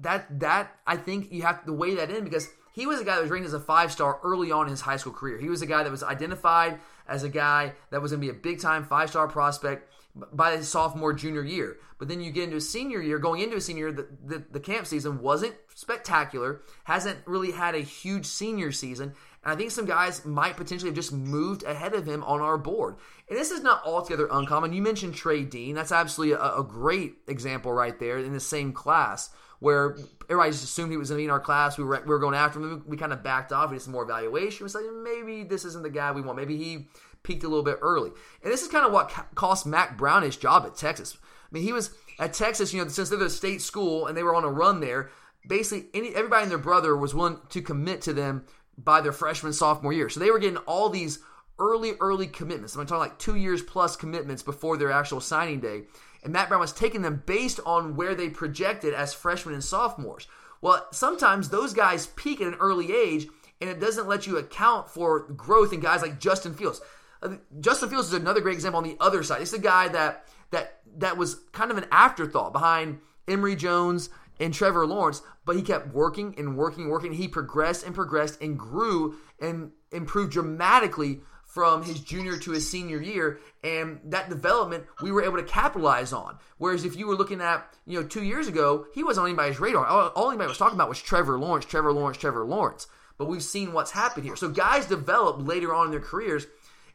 that 0.00 0.40
that 0.40 0.72
I 0.86 0.96
think 0.96 1.32
you 1.32 1.42
have 1.42 1.64
to 1.64 1.72
weigh 1.72 1.94
that 1.96 2.10
in 2.10 2.24
because 2.24 2.48
he 2.74 2.86
was 2.86 3.00
a 3.00 3.04
guy 3.04 3.14
that 3.14 3.22
was 3.22 3.30
ranked 3.30 3.46
as 3.46 3.54
a 3.54 3.60
five 3.60 3.92
star 3.92 4.18
early 4.24 4.50
on 4.50 4.66
in 4.66 4.70
his 4.70 4.80
high 4.80 4.96
school 4.96 5.12
career. 5.12 5.38
He 5.38 5.48
was 5.48 5.62
a 5.62 5.66
guy 5.66 5.84
that 5.84 5.92
was 5.92 6.02
identified 6.02 6.80
as 7.06 7.22
a 7.22 7.28
guy 7.28 7.72
that 7.90 8.02
was 8.02 8.10
going 8.10 8.20
to 8.20 8.26
be 8.26 8.36
a 8.36 8.40
big 8.40 8.60
time 8.60 8.84
five 8.84 9.10
star 9.10 9.28
prospect 9.28 9.92
by 10.32 10.56
his 10.56 10.68
sophomore 10.68 11.12
junior 11.12 11.44
year. 11.44 11.76
But 11.98 12.08
then 12.08 12.20
you 12.20 12.32
get 12.32 12.44
into 12.44 12.56
a 12.56 12.60
senior 12.60 13.00
year, 13.00 13.18
going 13.18 13.42
into 13.42 13.56
a 13.56 13.60
senior, 13.60 13.92
the, 13.92 14.08
the, 14.24 14.44
the 14.50 14.60
camp 14.60 14.86
season 14.86 15.20
wasn't 15.20 15.54
spectacular, 15.74 16.62
hasn't 16.82 17.18
really 17.26 17.52
had 17.52 17.76
a 17.76 17.78
huge 17.80 18.26
senior 18.26 18.72
season. 18.72 19.14
And 19.44 19.52
I 19.52 19.56
think 19.56 19.70
some 19.70 19.86
guys 19.86 20.24
might 20.24 20.56
potentially 20.56 20.90
have 20.90 20.96
just 20.96 21.12
moved 21.12 21.62
ahead 21.62 21.94
of 21.94 22.06
him 22.06 22.24
on 22.24 22.40
our 22.40 22.58
board. 22.58 22.96
And 23.28 23.38
this 23.38 23.52
is 23.52 23.62
not 23.62 23.84
altogether 23.84 24.28
uncommon. 24.30 24.72
You 24.72 24.82
mentioned 24.82 25.14
Trey 25.14 25.44
Dean. 25.44 25.76
That's 25.76 25.92
absolutely 25.92 26.34
a, 26.34 26.56
a 26.58 26.64
great 26.64 27.14
example 27.28 27.72
right 27.72 27.98
there 27.98 28.18
in 28.18 28.32
the 28.32 28.40
same 28.40 28.72
class 28.72 29.30
where 29.64 29.96
everybody 30.28 30.50
just 30.50 30.64
assumed 30.64 30.90
he 30.90 30.98
was 30.98 31.08
going 31.08 31.16
to 31.16 31.20
be 31.20 31.24
in 31.24 31.30
our 31.30 31.40
class. 31.40 31.78
We 31.78 31.84
were, 31.84 32.00
we 32.02 32.08
were 32.08 32.18
going 32.18 32.34
after 32.34 32.60
him. 32.60 32.84
We 32.86 32.98
kind 32.98 33.14
of 33.14 33.22
backed 33.22 33.50
off. 33.50 33.70
We 33.70 33.76
did 33.76 33.82
some 33.82 33.94
more 33.94 34.02
evaluation. 34.02 34.64
We 34.64 34.68
said 34.68 34.82
maybe 35.02 35.42
this 35.42 35.64
isn't 35.64 35.82
the 35.82 35.90
guy 35.90 36.12
we 36.12 36.20
want. 36.20 36.36
Maybe 36.36 36.58
he 36.58 36.88
peaked 37.22 37.44
a 37.44 37.48
little 37.48 37.64
bit 37.64 37.78
early. 37.80 38.10
And 38.42 38.52
this 38.52 38.60
is 38.60 38.68
kind 38.68 38.84
of 38.84 38.92
what 38.92 39.10
cost 39.34 39.64
Mack 39.64 39.96
Brown 39.96 40.22
his 40.22 40.36
job 40.36 40.66
at 40.66 40.76
Texas. 40.76 41.16
I 41.22 41.48
mean, 41.50 41.62
he 41.62 41.72
was 41.72 41.90
at 42.18 42.34
Texas, 42.34 42.74
you 42.74 42.82
know, 42.82 42.88
since 42.88 43.08
they're 43.08 43.22
a 43.22 43.30
state 43.30 43.62
school 43.62 44.06
and 44.06 44.16
they 44.16 44.22
were 44.22 44.34
on 44.34 44.44
a 44.44 44.50
run 44.50 44.80
there, 44.80 45.10
basically 45.48 45.88
any, 45.94 46.14
everybody 46.14 46.42
and 46.42 46.50
their 46.50 46.58
brother 46.58 46.94
was 46.94 47.14
willing 47.14 47.38
to 47.48 47.62
commit 47.62 48.02
to 48.02 48.12
them 48.12 48.44
by 48.76 49.00
their 49.00 49.12
freshman, 49.12 49.54
sophomore 49.54 49.94
year. 49.94 50.10
So 50.10 50.20
they 50.20 50.30
were 50.30 50.38
getting 50.38 50.58
all 50.58 50.90
these 50.90 51.20
early, 51.58 51.92
early 52.00 52.26
commitments. 52.26 52.76
I'm 52.76 52.86
talking 52.86 52.98
like 52.98 53.18
two 53.18 53.36
years 53.36 53.62
plus 53.62 53.96
commitments 53.96 54.42
before 54.42 54.76
their 54.76 54.90
actual 54.90 55.20
signing 55.20 55.60
day. 55.60 55.84
And 56.24 56.32
Mack 56.32 56.48
Brown 56.48 56.60
was 56.60 56.72
taking 56.72 57.02
them 57.02 57.22
based 57.26 57.60
on 57.66 57.96
where 57.96 58.14
they 58.14 58.30
projected 58.30 58.94
as 58.94 59.12
freshmen 59.12 59.54
and 59.54 59.62
sophomores. 59.62 60.26
Well, 60.60 60.86
sometimes 60.90 61.50
those 61.50 61.74
guys 61.74 62.06
peak 62.06 62.40
at 62.40 62.46
an 62.46 62.54
early 62.54 62.92
age, 62.92 63.26
and 63.60 63.68
it 63.68 63.78
doesn't 63.78 64.08
let 64.08 64.26
you 64.26 64.38
account 64.38 64.88
for 64.88 65.20
growth 65.20 65.72
in 65.74 65.80
guys 65.80 66.00
like 66.00 66.18
Justin 66.18 66.54
Fields. 66.54 66.80
Uh, 67.22 67.36
Justin 67.60 67.90
Fields 67.90 68.08
is 68.08 68.14
another 68.14 68.40
great 68.40 68.54
example 68.54 68.78
on 68.78 68.84
the 68.84 68.96
other 68.98 69.22
side. 69.22 69.42
It's 69.42 69.50
the 69.50 69.58
guy 69.58 69.88
that 69.88 70.26
that 70.50 70.80
that 70.96 71.16
was 71.16 71.36
kind 71.52 71.70
of 71.70 71.76
an 71.76 71.86
afterthought 71.90 72.52
behind 72.52 73.00
Emory 73.28 73.56
Jones 73.56 74.08
and 74.40 74.52
Trevor 74.52 74.86
Lawrence, 74.86 75.22
but 75.44 75.56
he 75.56 75.62
kept 75.62 75.94
working 75.94 76.34
and 76.38 76.56
working 76.56 76.84
and 76.84 76.90
working. 76.90 77.12
He 77.12 77.28
progressed 77.28 77.84
and 77.84 77.94
progressed 77.94 78.40
and 78.40 78.58
grew 78.58 79.16
and 79.40 79.70
improved 79.92 80.32
dramatically 80.32 81.20
from 81.54 81.84
his 81.84 82.00
junior 82.00 82.36
to 82.36 82.50
his 82.50 82.68
senior 82.68 83.00
year, 83.00 83.38
and 83.62 84.00
that 84.06 84.28
development 84.28 84.84
we 85.00 85.12
were 85.12 85.22
able 85.22 85.36
to 85.36 85.44
capitalize 85.44 86.12
on. 86.12 86.36
Whereas 86.58 86.84
if 86.84 86.96
you 86.96 87.06
were 87.06 87.14
looking 87.14 87.40
at, 87.40 87.72
you 87.86 88.00
know, 88.00 88.06
two 88.06 88.24
years 88.24 88.48
ago, 88.48 88.86
he 88.92 89.04
wasn't 89.04 89.22
on 89.22 89.30
anybody's 89.30 89.60
radar. 89.60 89.86
All, 89.86 90.08
all 90.08 90.30
anybody 90.30 90.48
was 90.48 90.58
talking 90.58 90.74
about 90.74 90.88
was 90.88 91.00
Trevor 91.00 91.38
Lawrence, 91.38 91.64
Trevor 91.64 91.92
Lawrence, 91.92 92.18
Trevor 92.18 92.44
Lawrence. 92.44 92.88
But 93.18 93.26
we've 93.26 93.42
seen 93.42 93.72
what's 93.72 93.92
happened 93.92 94.26
here. 94.26 94.34
So 94.34 94.48
guys 94.48 94.86
develop 94.86 95.46
later 95.46 95.72
on 95.72 95.86
in 95.86 95.90
their 95.92 96.00
careers 96.00 96.48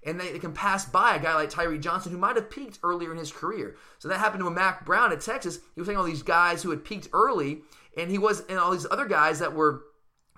and 0.04 0.20
they, 0.20 0.34
they, 0.34 0.40
can 0.40 0.52
pass 0.52 0.86
by 0.86 1.16
a 1.16 1.20
guy 1.20 1.36
like 1.36 1.50
Tyree 1.50 1.80
Johnson 1.80 2.12
who 2.12 2.18
might 2.18 2.36
have 2.36 2.50
peaked 2.50 2.80
earlier 2.84 3.12
in 3.14 3.18
his 3.18 3.32
career. 3.32 3.78
So 4.00 4.08
that 4.08 4.20
happened 4.20 4.42
to 4.42 4.48
a 4.48 4.52
Mack 4.52 4.86
Brown 4.86 5.12
at 5.12 5.22
Texas. 5.22 5.60
He 5.76 5.80
was 5.80 5.88
taking 5.88 6.00
all 6.00 6.06
these 6.06 6.24
guys 6.24 6.64
who 6.64 6.70
had 6.70 6.84
peaked 6.84 7.10
early, 7.14 7.62
and 7.98 8.10
he 8.10 8.18
was 8.18 8.42
and 8.48 8.60
all 8.60 8.72
these 8.72 8.88
other 8.90 9.06
guys 9.06 9.40
that 9.40 9.54
were 9.54 9.84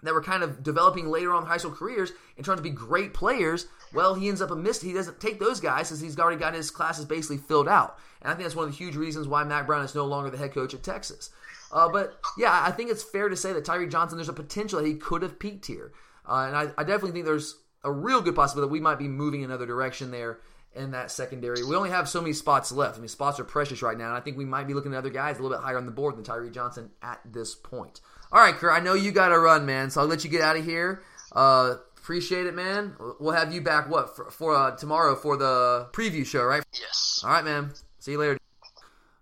that 0.03 0.13
were 0.13 0.23
kind 0.23 0.41
of 0.43 0.63
developing 0.63 1.09
later 1.09 1.31
on 1.33 1.43
in 1.43 1.47
high 1.47 1.57
school 1.57 1.71
careers 1.71 2.11
and 2.35 2.43
trying 2.43 2.57
to 2.57 2.63
be 2.63 2.71
great 2.71 3.13
players. 3.13 3.67
Well, 3.93 4.15
he 4.15 4.29
ends 4.29 4.41
up 4.41 4.51
a 4.51 4.55
miss. 4.55 4.81
He 4.81 4.93
doesn't 4.93 5.19
take 5.19 5.39
those 5.39 5.59
guys 5.59 5.89
since 5.89 5.99
he's 5.99 6.17
already 6.17 6.39
got 6.39 6.53
his 6.53 6.71
classes 6.71 7.05
basically 7.05 7.37
filled 7.37 7.67
out. 7.67 7.97
And 8.21 8.31
I 8.31 8.35
think 8.35 8.45
that's 8.45 8.55
one 8.55 8.65
of 8.65 8.71
the 8.71 8.77
huge 8.77 8.95
reasons 8.95 9.27
why 9.27 9.43
Mack 9.43 9.67
Brown 9.67 9.83
is 9.83 9.95
no 9.95 10.05
longer 10.05 10.29
the 10.29 10.37
head 10.37 10.53
coach 10.53 10.73
at 10.73 10.83
Texas. 10.83 11.29
Uh, 11.71 11.89
but 11.89 12.19
yeah, 12.37 12.63
I 12.65 12.71
think 12.71 12.91
it's 12.91 13.03
fair 13.03 13.29
to 13.29 13.35
say 13.35 13.53
that 13.53 13.65
Tyree 13.65 13.87
Johnson, 13.87 14.17
there's 14.17 14.29
a 14.29 14.33
potential 14.33 14.79
that 14.81 14.87
he 14.87 14.95
could 14.95 15.21
have 15.21 15.39
peaked 15.39 15.65
here. 15.65 15.91
Uh, 16.27 16.45
and 16.47 16.55
I, 16.55 16.61
I 16.77 16.83
definitely 16.83 17.11
think 17.11 17.25
there's 17.25 17.57
a 17.83 17.91
real 17.91 18.21
good 18.21 18.35
possibility 18.35 18.69
that 18.69 18.73
we 18.73 18.79
might 18.79 18.99
be 18.99 19.07
moving 19.07 19.43
another 19.43 19.65
direction 19.65 20.11
there 20.11 20.39
in 20.73 20.91
that 20.91 21.11
secondary. 21.11 21.63
We 21.63 21.75
only 21.75 21.89
have 21.89 22.07
so 22.07 22.21
many 22.21 22.33
spots 22.33 22.71
left. 22.71 22.97
I 22.97 22.99
mean, 22.99 23.07
spots 23.07 23.39
are 23.39 23.43
precious 23.43 23.81
right 23.81 23.97
now, 23.97 24.07
and 24.09 24.17
I 24.17 24.21
think 24.21 24.37
we 24.37 24.45
might 24.45 24.67
be 24.67 24.73
looking 24.73 24.93
at 24.93 24.97
other 24.97 25.09
guys 25.09 25.37
a 25.37 25.41
little 25.41 25.57
bit 25.57 25.63
higher 25.63 25.77
on 25.77 25.85
the 25.85 25.91
board 25.91 26.15
than 26.15 26.23
Tyree 26.23 26.49
Johnson 26.49 26.91
at 27.01 27.19
this 27.25 27.55
point. 27.55 27.99
All 28.31 28.39
right, 28.39 28.55
Kurt, 28.55 28.71
I 28.71 28.79
know 28.79 28.93
you 28.93 29.11
got 29.11 29.29
to 29.29 29.39
run, 29.39 29.65
man, 29.65 29.89
so 29.89 30.01
I'll 30.01 30.07
let 30.07 30.23
you 30.23 30.29
get 30.29 30.41
out 30.41 30.55
of 30.55 30.63
here. 30.63 31.01
Uh, 31.33 31.75
appreciate 32.01 32.47
it, 32.47 32.55
man. 32.55 32.95
We'll 33.19 33.33
have 33.33 33.53
you 33.53 33.61
back 33.61 33.87
what 33.87 34.15
for, 34.15 34.31
for 34.31 34.55
uh, 34.55 34.75
tomorrow 34.75 35.15
for 35.15 35.37
the 35.37 35.87
preview 35.91 36.25
show, 36.25 36.43
right? 36.43 36.63
Yes. 36.73 37.21
All 37.23 37.29
right, 37.29 37.45
man. 37.45 37.71
See 37.99 38.13
you 38.13 38.17
later. 38.17 38.37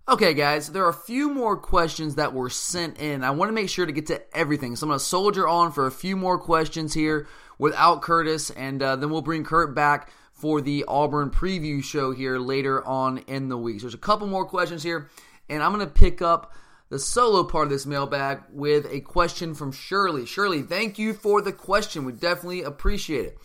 Okay, 0.08 0.34
guys, 0.34 0.72
there 0.72 0.86
are 0.86 0.90
a 0.90 0.94
few 0.94 1.30
more 1.30 1.56
questions 1.58 2.16
that 2.16 2.34
were 2.34 2.50
sent 2.50 2.98
in. 3.00 3.24
I 3.24 3.32
want 3.32 3.50
to 3.50 3.54
make 3.54 3.70
sure 3.70 3.86
to 3.86 3.92
get 3.92 4.08
to 4.08 4.22
everything, 4.36 4.76
so 4.76 4.86
I'm 4.86 4.90
going 4.90 5.00
to 5.00 5.06
soldier 5.06 5.48
on 5.48 5.72
for 5.72 5.86
a 5.86 5.92
few 5.92 6.16
more 6.16 6.40
questions 6.40 6.94
here 6.94 7.28
without 7.60 8.02
Curtis, 8.02 8.50
and 8.50 8.82
uh, 8.82 8.96
then 8.96 9.10
we'll 9.12 9.22
bring 9.22 9.44
Kurt 9.44 9.76
back 9.76 10.10
for 10.32 10.62
the 10.62 10.86
Auburn 10.88 11.30
preview 11.30 11.84
show 11.84 12.12
here 12.12 12.40
later 12.40 12.84
on 12.88 13.20
in 13.28 13.50
the 13.50 13.58
week. 13.58 13.82
So 13.82 13.84
there's 13.84 13.94
a 13.94 13.98
couple 13.98 14.26
more 14.26 14.46
questions 14.46 14.82
here, 14.82 15.10
and 15.50 15.62
I'm 15.62 15.74
going 15.74 15.86
to 15.86 15.94
pick 15.94 16.22
up 16.22 16.54
the 16.90 17.00
solo 17.00 17.44
part 17.44 17.66
of 17.66 17.70
this 17.70 17.86
mailbag 17.86 18.42
with 18.52 18.88
a 18.92 19.00
question 19.02 19.54
from 19.54 19.72
Shirley. 19.72 20.26
Shirley, 20.26 20.64
thank 20.64 20.98
you 20.98 21.14
for 21.14 21.42
the 21.42 21.54
question. 21.54 22.04
We 22.04 22.14
definitely 22.14 22.64
appreciate 22.64 23.26
it. 23.26 23.38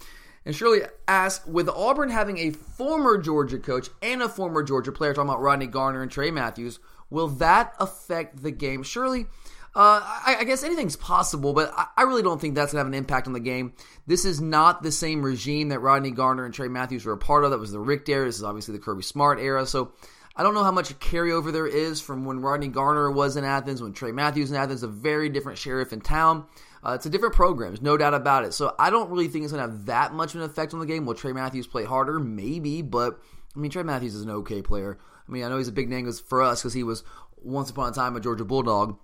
And 0.47 0.55
Shirley 0.55 0.83
asks, 1.09 1.47
with 1.47 1.69
Auburn 1.69 2.11
having 2.11 2.39
a 2.39 2.51
former 2.51 3.19
Georgia 3.19 3.59
coach 3.59 3.89
and 4.03 4.23
a 4.23 4.29
former 4.29 4.63
Georgia 4.63 4.93
player, 4.93 5.15
talking 5.15 5.29
about 5.29 5.41
Rodney 5.41 5.67
Garner 5.67 6.03
and 6.03 6.11
Tray 6.11 6.31
Matthews, 6.31 6.81
will 7.11 7.29
that 7.29 7.75
affect 7.79 8.43
the 8.43 8.51
game? 8.51 8.83
Shirley, 8.83 9.27
uh, 9.75 10.01
I, 10.05 10.37
I, 10.41 10.45
guess 10.45 10.63
anything's 10.63 10.97
possible, 10.97 11.53
but 11.53 11.73
I, 11.75 11.87
I, 11.97 12.03
really 12.03 12.23
don't 12.23 12.41
think 12.41 12.55
that's 12.55 12.73
going 12.73 12.81
to 12.81 12.85
have 12.85 12.93
an 12.93 12.95
impact 12.95 13.27
on 13.27 13.33
the 13.33 13.41
game. 13.41 13.73
This 14.07 14.25
is 14.25 14.41
not 14.41 14.83
the 14.83 14.93
same 14.93 15.23
regime 15.23 15.71
that 15.71 15.81
Rodney 15.81 16.13
Garner 16.13 16.45
and 16.45 16.55
Tray 16.55 16.69
Matthews 16.69 17.05
were 17.05 17.15
a 17.15 17.19
part 17.19 17.45
of. 17.45 17.51
That 17.51 17.59
was 17.59 17.73
the 17.73 17.81
Richt 17.81 18.09
era. 18.09 18.27
This 18.27 18.37
is 18.37 18.45
obviously 18.45 18.73
the 18.73 18.85
Kirby 18.85 19.03
Smart 19.03 19.41
era. 19.41 19.67
So 19.67 19.93
I 20.37 20.43
don't 20.43 20.55
know 20.55 20.65
how 20.65 20.73
much 20.73 20.99
carryover 20.99 21.53
there 21.53 21.67
is 21.67 22.01
from 22.01 22.25
when 22.25 22.41
Rodney 22.41 22.69
Garner 22.69 23.11
was 23.11 23.37
in 23.37 23.45
Athens, 23.45 23.81
when 23.81 23.93
Tray 23.93 24.13
Matthews 24.13 24.51
in 24.51 24.57
Athens, 24.57 24.83
a 24.83 24.89
very 24.89 25.29
different 25.29 25.59
sheriff 25.59 25.93
in 25.93 26.01
town. 26.01 26.47
Uh, 26.85 26.93
it's 26.93 27.07
a 27.07 27.11
different 27.11 27.35
program, 27.35 27.71
there's 27.71 27.83
no 27.83 27.97
doubt 27.97 28.15
about 28.15 28.45
it. 28.45 28.53
So 28.53 28.75
I 28.79 28.91
don't 28.91 29.11
really 29.11 29.29
think 29.29 29.45
it's 29.45 29.53
going 29.53 29.65
to 29.65 29.71
have 29.71 29.87
that 29.87 30.13
much 30.13 30.35
of 30.35 30.41
an 30.41 30.47
effect 30.51 30.75
on 30.75 30.81
the 30.81 30.87
game. 30.87 31.07
Will 31.07 31.15
Tray 31.15 31.33
Matthews 31.33 31.67
play 31.67 31.85
harder? 31.85 32.19
Maybe, 32.19 32.83
but 32.83 33.19
I 33.57 33.59
mean, 33.59 33.71
Tray 33.71 33.85
Matthews 33.85 34.15
is 34.15 34.23
an 34.23 34.31
okay 34.31 34.61
player. 34.61 34.99
I 35.27 35.33
mean, 35.33 35.45
I 35.45 35.49
know 35.49 35.57
he's 35.57 35.69
a 35.69 35.73
big 35.73 35.89
name 35.89 36.11
for 36.13 36.43
us 36.43 36.61
because 36.61 36.75
he 36.75 36.83
was 36.83 37.05
once 37.37 37.71
upon 37.71 37.91
a 37.91 37.95
time 37.95 38.17
a 38.17 38.21
Georgia 38.21 38.45
Bulldog 38.45 38.99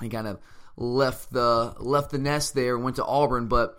he 0.00 0.08
kind 0.08 0.26
of 0.26 0.38
left 0.76 1.32
the 1.32 1.74
left 1.78 2.10
the 2.10 2.18
nest 2.18 2.54
there 2.54 2.74
and 2.74 2.84
went 2.84 2.96
to 2.96 3.04
Auburn, 3.04 3.48
but 3.48 3.78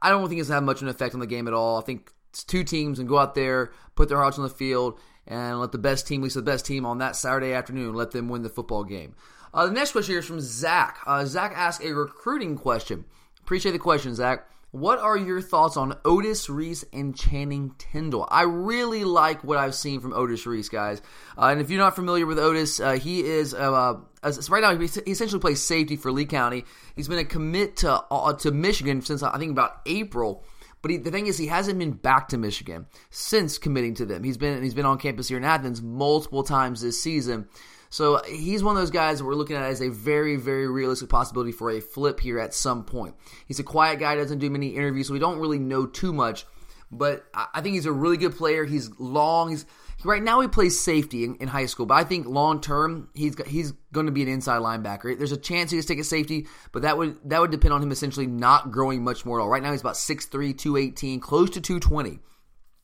I 0.00 0.10
don't 0.10 0.28
think 0.28 0.40
it's 0.40 0.48
gonna 0.48 0.56
have 0.56 0.64
much 0.64 0.78
of 0.78 0.82
an 0.84 0.88
effect 0.88 1.14
on 1.14 1.20
the 1.20 1.26
game 1.26 1.46
at 1.48 1.54
all. 1.54 1.78
I 1.78 1.82
think 1.82 2.12
it's 2.30 2.44
two 2.44 2.64
teams 2.64 2.98
and 2.98 3.08
go 3.08 3.18
out 3.18 3.34
there, 3.34 3.72
put 3.94 4.08
their 4.08 4.18
hearts 4.18 4.38
on 4.38 4.44
the 4.44 4.50
field, 4.50 4.98
and 5.32 5.58
let 5.58 5.72
the 5.72 5.78
best 5.78 6.06
team, 6.06 6.20
at 6.20 6.24
least 6.24 6.36
the 6.36 6.42
best 6.42 6.66
team 6.66 6.84
on 6.84 6.98
that 6.98 7.16
Saturday 7.16 7.54
afternoon, 7.54 7.94
let 7.94 8.10
them 8.10 8.28
win 8.28 8.42
the 8.42 8.50
football 8.50 8.84
game. 8.84 9.14
Uh, 9.54 9.66
the 9.66 9.72
next 9.72 9.92
question 9.92 10.12
here 10.12 10.20
is 10.20 10.26
from 10.26 10.40
Zach. 10.40 10.98
Uh, 11.06 11.24
Zach 11.24 11.52
asked 11.54 11.82
a 11.82 11.94
recruiting 11.94 12.56
question. 12.56 13.04
Appreciate 13.40 13.72
the 13.72 13.78
question, 13.78 14.14
Zach. 14.14 14.48
What 14.72 14.98
are 14.98 15.16
your 15.16 15.42
thoughts 15.42 15.76
on 15.76 15.98
Otis 16.04 16.48
Reese 16.48 16.84
and 16.94 17.16
Channing 17.16 17.74
Tindall? 17.76 18.26
I 18.30 18.42
really 18.42 19.04
like 19.04 19.44
what 19.44 19.58
I've 19.58 19.74
seen 19.74 20.00
from 20.00 20.14
Otis 20.14 20.46
Reese, 20.46 20.70
guys. 20.70 21.02
Uh, 21.36 21.46
and 21.46 21.60
if 21.60 21.68
you're 21.68 21.78
not 21.78 21.94
familiar 21.94 22.24
with 22.24 22.38
Otis, 22.38 22.80
uh, 22.80 22.92
he 22.92 23.22
is 23.22 23.52
uh, 23.52 23.96
right 24.22 24.62
now 24.62 24.76
he 24.76 24.86
essentially 25.10 25.40
plays 25.40 25.60
safety 25.60 25.96
for 25.96 26.10
Lee 26.10 26.24
County. 26.24 26.64
He's 26.96 27.08
been 27.08 27.18
a 27.18 27.24
commit 27.24 27.76
to 27.78 28.02
uh, 28.10 28.32
to 28.34 28.50
Michigan 28.50 29.02
since 29.02 29.22
I 29.22 29.36
think 29.38 29.50
about 29.50 29.80
April. 29.84 30.42
But 30.82 30.90
he, 30.90 30.96
the 30.98 31.10
thing 31.10 31.28
is, 31.28 31.38
he 31.38 31.46
hasn't 31.46 31.78
been 31.78 31.92
back 31.92 32.28
to 32.28 32.38
Michigan 32.38 32.86
since 33.10 33.56
committing 33.56 33.94
to 33.94 34.04
them. 34.04 34.24
He's 34.24 34.36
been 34.36 34.62
he's 34.62 34.74
been 34.74 34.84
on 34.84 34.98
campus 34.98 35.28
here 35.28 35.38
in 35.38 35.44
Athens 35.44 35.80
multiple 35.80 36.42
times 36.42 36.82
this 36.82 37.00
season. 37.00 37.48
So 37.88 38.22
he's 38.26 38.64
one 38.64 38.74
of 38.74 38.80
those 38.80 38.90
guys 38.90 39.18
that 39.18 39.26
we're 39.26 39.34
looking 39.34 39.54
at 39.54 39.64
as 39.64 39.82
a 39.82 39.90
very, 39.90 40.36
very 40.36 40.66
realistic 40.66 41.10
possibility 41.10 41.52
for 41.52 41.70
a 41.70 41.80
flip 41.80 42.20
here 42.20 42.38
at 42.38 42.54
some 42.54 42.84
point. 42.84 43.14
He's 43.46 43.58
a 43.58 43.64
quiet 43.64 44.00
guy, 44.00 44.16
doesn't 44.16 44.38
do 44.38 44.48
many 44.48 44.68
interviews, 44.68 45.08
so 45.08 45.12
we 45.12 45.18
don't 45.18 45.38
really 45.38 45.58
know 45.58 45.84
too 45.84 46.14
much. 46.14 46.46
But 46.90 47.26
I 47.34 47.60
think 47.60 47.74
he's 47.74 47.86
a 47.86 47.92
really 47.92 48.16
good 48.16 48.34
player. 48.34 48.64
He's 48.64 48.90
long. 48.98 49.50
He's 49.50 49.66
right 50.04 50.22
now 50.22 50.40
he 50.40 50.48
plays 50.48 50.78
safety 50.78 51.24
in, 51.24 51.36
in 51.36 51.48
high 51.48 51.66
school, 51.66 51.86
but 51.86 51.94
I 51.94 52.04
think 52.04 52.26
long 52.26 52.60
term 52.60 53.08
he's 53.14 53.36
he's 53.46 53.72
going 53.92 54.06
to 54.06 54.12
be 54.12 54.22
an 54.22 54.28
inside 54.28 54.60
linebacker. 54.60 55.16
There's 55.16 55.32
a 55.32 55.36
chance 55.36 55.70
he 55.70 55.78
just 55.78 55.88
take 55.88 55.98
a 55.98 56.04
safety, 56.04 56.46
but 56.72 56.82
that 56.82 56.96
would 56.96 57.18
that 57.24 57.40
would 57.40 57.50
depend 57.50 57.74
on 57.74 57.82
him 57.82 57.92
essentially 57.92 58.26
not 58.26 58.70
growing 58.70 59.04
much 59.04 59.24
more 59.24 59.40
at 59.40 59.42
all. 59.42 59.48
Right 59.48 59.62
now 59.62 59.72
he's 59.72 59.80
about 59.80 59.94
6'3", 59.94 60.56
218, 60.56 61.20
close 61.20 61.50
to 61.50 61.60
220. 61.60 62.18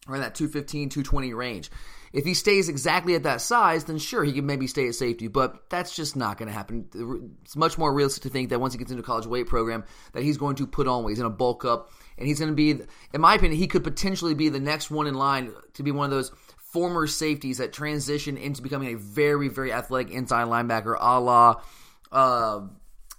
around 0.09 0.21
that 0.21 0.35
215, 0.35 0.89
220 0.89 1.35
range. 1.35 1.71
If 2.13 2.25
he 2.25 2.35
stays 2.35 2.69
exactly 2.69 3.15
at 3.15 3.25
that 3.25 3.41
size, 3.41 3.85
then 3.85 3.99
sure, 3.99 4.25
he 4.25 4.33
can 4.33 4.47
maybe 4.47 4.67
stay 4.67 4.89
at 4.89 4.95
safety, 4.95 5.29
but 5.29 5.69
that's 5.69 5.95
just 5.95 6.17
not 6.17 6.39
going 6.39 6.49
to 6.49 6.55
happen. 6.55 7.39
It's 7.43 7.57
much 7.57 7.77
more 7.77 7.93
realistic 7.93 8.23
to 8.23 8.29
think 8.31 8.49
that 8.49 8.61
once 8.61 8.73
he 8.73 8.79
gets 8.79 8.91
into 8.91 9.03
college 9.03 9.27
weight 9.27 9.47
program, 9.47 9.85
that 10.13 10.23
he's 10.23 10.39
going 10.39 10.57
to 10.57 10.67
put 10.67 10.89
on 10.89 11.05
weight. 11.05 11.13
He's 11.13 11.19
going 11.19 11.31
to 11.31 11.37
bulk 11.37 11.65
up, 11.65 11.91
and 12.17 12.27
he's 12.27 12.39
going 12.39 12.51
to 12.51 12.57
be, 12.57 12.71
in 13.13 13.21
my 13.21 13.35
opinion, 13.35 13.59
he 13.59 13.67
could 13.67 13.85
potentially 13.85 14.35
be 14.35 14.49
the 14.49 14.61
next 14.61 14.91
one 14.91 15.07
in 15.07 15.15
line 15.15 15.53
to 15.75 15.83
be 15.83 15.91
one 15.91 16.07
of 16.07 16.11
those 16.11 16.33
former 16.73 17.07
safeties 17.07 17.59
that 17.59 17.73
transition 17.73 18.37
into 18.37 18.63
becoming 18.63 18.95
a 18.95 18.99
very, 18.99 19.49
very 19.49 19.73
athletic 19.73 20.13
inside 20.13 20.49
linebacker, 20.49 20.97
a 20.99 21.21
la 21.21 21.61
uh, 22.13 22.61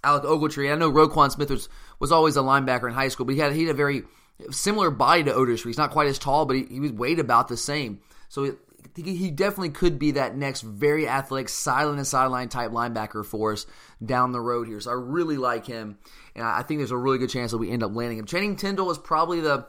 Alec 0.02 0.22
Ogletree. 0.24 0.72
I 0.72 0.76
know 0.76 0.90
Roquan 0.90 1.30
Smith 1.30 1.50
was, 1.50 1.68
was 1.98 2.12
always 2.12 2.36
a 2.36 2.40
linebacker 2.40 2.88
in 2.88 2.94
high 2.94 3.08
school, 3.08 3.26
but 3.26 3.34
he 3.34 3.40
had 3.40 3.52
he 3.52 3.62
had 3.64 3.70
a 3.70 3.76
very 3.76 4.04
similar 4.50 4.90
body 4.90 5.24
to 5.24 5.34
Otis. 5.34 5.62
He's 5.62 5.78
not 5.78 5.90
quite 5.90 6.06
as 6.06 6.18
tall, 6.18 6.46
but 6.46 6.56
he, 6.56 6.64
he 6.64 6.80
was 6.80 6.92
weighed 6.92 7.18
about 7.18 7.48
the 7.48 7.56
same. 7.56 8.00
So 8.28 8.56
he, 8.96 9.14
he 9.14 9.30
definitely 9.30 9.70
could 9.70 9.98
be 9.98 10.12
that 10.12 10.36
next 10.36 10.62
very 10.62 11.08
athletic, 11.08 11.48
silent 11.48 11.98
and 11.98 12.06
sideline 12.06 12.48
type 12.48 12.70
linebacker 12.70 13.24
for 13.24 13.52
us 13.52 13.66
down 14.04 14.32
the 14.32 14.40
road 14.40 14.68
here. 14.68 14.80
So 14.80 14.90
I 14.90 14.94
really 14.94 15.36
like 15.36 15.66
him, 15.66 15.98
and 16.34 16.44
I 16.44 16.62
think 16.62 16.80
there's 16.80 16.90
a 16.90 16.96
really 16.96 17.18
good 17.18 17.30
chance 17.30 17.50
that 17.50 17.58
we 17.58 17.70
end 17.70 17.82
up 17.82 17.94
landing 17.94 18.18
him. 18.18 18.26
Channing 18.26 18.56
Tindall 18.56 18.90
is 18.90 18.98
probably 18.98 19.40
the 19.40 19.66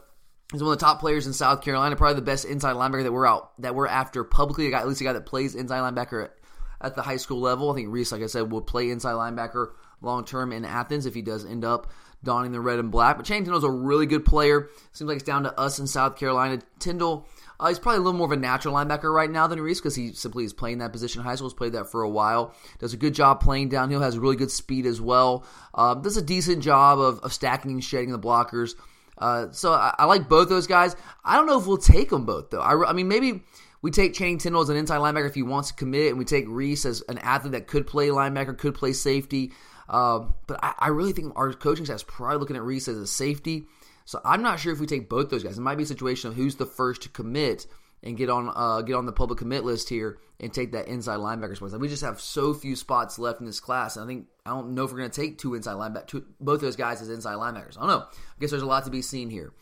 He's 0.52 0.62
one 0.62 0.74
of 0.74 0.80
the 0.80 0.86
top 0.86 1.00
players 1.00 1.28
in 1.28 1.34
South 1.34 1.62
Carolina, 1.62 1.96
probably 1.96 2.16
the 2.16 2.22
best 2.22 2.46
inside 2.46 2.76
linebacker 2.76 3.04
that 3.04 3.14
we're 3.14 3.26
out 3.26 3.52
that 3.62 3.74
we're 3.74 3.88
after 3.88 4.24
publicly. 4.24 4.70
Guy, 4.70 4.80
at 4.80 4.88
least 4.88 5.02
a 5.02 5.06
guy 5.06 5.14
that 5.14 5.26
plays 5.26 5.56
inside 5.56 5.80
linebacker 5.80 6.26
at, 6.26 6.34
at 6.82 6.96
the 6.96 7.02
high 7.02 7.18
school 7.18 7.40
level. 7.40 7.72
I 7.72 7.76
think 7.76 7.90
Reese, 7.90 8.12
like 8.12 8.22
I 8.22 8.28
said, 8.28 8.52
will 8.52 8.62
play 8.62 8.90
inside 8.90 9.14
linebacker 9.14 9.72
long 10.02 10.26
term 10.26 10.52
in 10.52 10.66
Athens 10.66 11.06
if 11.06 11.14
he 11.14 11.22
does 11.22 11.46
end 11.46 11.64
up 11.64 11.92
donning 12.24 12.52
the 12.52 12.60
red 12.60 12.80
and 12.80 12.92
black. 12.92 13.18
But 13.18 13.26
Channing 13.26 13.46
Tindall's 13.46 13.64
a 13.64 13.72
really 13.72 14.06
good 14.06 14.26
player. 14.26 14.70
Seems 14.92 15.08
like 15.08 15.16
it's 15.16 15.26
down 15.26 15.44
to 15.44 15.60
us 15.60 15.80
in 15.80 15.88
South 15.88 16.18
Carolina. 16.18 16.62
Tindall, 16.80 17.28
uh, 17.60 17.70
he's 17.70 17.80
probably 17.80 17.98
a 17.98 18.02
little 18.02 18.18
more 18.18 18.28
of 18.28 18.32
a 18.32 18.38
natural 18.38 18.76
linebacker 18.76 19.12
right 19.14 19.30
now 19.30 19.48
than 19.48 19.60
Reese 19.60 19.80
because 19.80 19.96
he 19.96 20.14
simply 20.14 20.44
is 20.44 20.54
playing 20.54 20.80
that 20.80 20.92
position 20.92 21.22
high 21.22 21.36
school. 21.36 21.50
He's 21.50 21.54
played 21.54 21.74
that 21.74 21.92
for 21.92 22.04
a 22.04 22.10
while. 22.10 22.54
Does 22.80 22.94
a 22.94 22.98
good 22.98 23.14
job 23.14 23.40
playing 23.40 23.70
downhill. 23.70 24.02
Has 24.02 24.18
really 24.18 24.36
good 24.36 24.52
speed 24.52 24.86
as 24.86 25.00
well. 25.00 25.46
Um, 25.74 26.02
does 26.02 26.18
a 26.18 26.22
decent 26.22 26.62
job 26.64 27.00
of, 27.00 27.20
of 27.20 27.34
stacking 27.34 27.72
and 27.72 27.84
shedding 27.84 28.12
the 28.12 28.20
blockers. 28.20 28.76
Uh, 29.22 29.52
so 29.52 29.72
I, 29.72 29.94
I, 30.00 30.06
like 30.06 30.28
both 30.28 30.50
those 30.50 30.68
guys. 30.68 30.96
I 31.24 31.36
don't 31.36 31.46
know 31.46 31.60
if 31.60 31.68
we'll 31.68 31.78
take 31.78 32.10
them 32.10 32.26
both 32.26 32.50
though. 32.50 32.62
I, 32.62 32.90
I 32.90 32.94
mean, 32.94 33.08
maybe 33.08 33.44
we 33.82 33.92
take 33.92 34.14
Channing 34.14 34.40
Tindall 34.40 34.64
as 34.64 34.70
an 34.70 34.78
inside 34.78 34.98
linebacker 34.98 35.28
if 35.28 35.36
he 35.36 35.44
wants 35.44 35.70
to 35.70 35.76
commit, 35.76 36.10
and 36.10 36.18
we 36.18 36.26
take 36.26 36.46
Reese 36.48 36.86
as 36.86 37.02
an 37.08 37.20
athlete 37.20 37.54
that 37.54 37.68
could 37.68 37.88
play 37.88 38.10
linebacker, 38.10 38.58
could 38.58 38.74
play 38.74 38.94
safety. 38.94 39.54
Uh, 39.88 40.26
but 40.48 40.60
I, 40.64 40.74
I, 40.80 40.88
really 40.88 41.12
think 41.12 41.34
our 41.36 41.52
coaching 41.54 41.86
staff 41.86 41.98
is 41.98 42.04
probably 42.04 42.38
looking 42.38 42.56
at 42.56 42.64
Reese 42.64 42.88
as 42.88 42.98
a 42.98 43.06
safety. 43.06 43.66
So 44.06 44.22
I'm 44.24 44.42
not 44.42 44.60
sure 44.60 44.72
if 44.72 44.80
we 44.80 44.88
take 44.88 45.10
both 45.10 45.30
those 45.30 45.44
guys. 45.44 45.58
It 45.58 45.62
might 45.62 45.76
be 45.76 45.84
a 45.84 45.88
situation 45.88 46.30
of 46.30 46.36
who's 46.36 46.56
the 46.56 46.66
first 46.66 47.02
to 47.04 47.10
commit 47.10 47.68
and 48.04 48.18
get 48.18 48.30
on 48.30 48.52
uh, 48.56 48.82
get 48.82 48.96
on 48.96 49.06
the 49.06 49.12
public 49.12 49.40
commit 49.40 49.64
list 49.64 49.90
here 49.90 50.18
and 50.40 50.54
take 50.54 50.72
that 50.72 50.88
inside 50.88 51.20
linebacker 51.20 51.56
spot. 51.56 51.80
we 51.80 51.88
just 51.88 52.04
have 52.04 52.20
so 52.20 52.54
few 52.54 52.76
spots 52.76 53.20
left 53.20 53.40
in 53.40 53.46
this 53.46 53.60
class. 53.60 53.98
I 53.98 54.06
think 54.06 54.28
I 54.46 54.50
don't 54.50 54.74
know 54.74 54.84
if 54.86 54.92
we're 54.92 54.98
going 54.98 55.12
to 55.12 55.22
take 55.22 55.38
two 55.38 55.54
inside 55.54 55.76
linebackers, 55.76 56.24
both 56.40 56.62
those 56.62 56.76
guys 56.76 57.02
as 57.02 57.10
inside 57.10 57.36
linebackers. 57.36 57.78
I 57.78 57.82
don't 57.82 57.90
know. 57.90 58.06
I 58.10 58.40
guess 58.40 58.50
there's 58.50 58.64
a 58.64 58.68
lot 58.68 58.86
to 58.86 58.92
be 58.92 59.02
seen 59.02 59.30
here. 59.30 59.54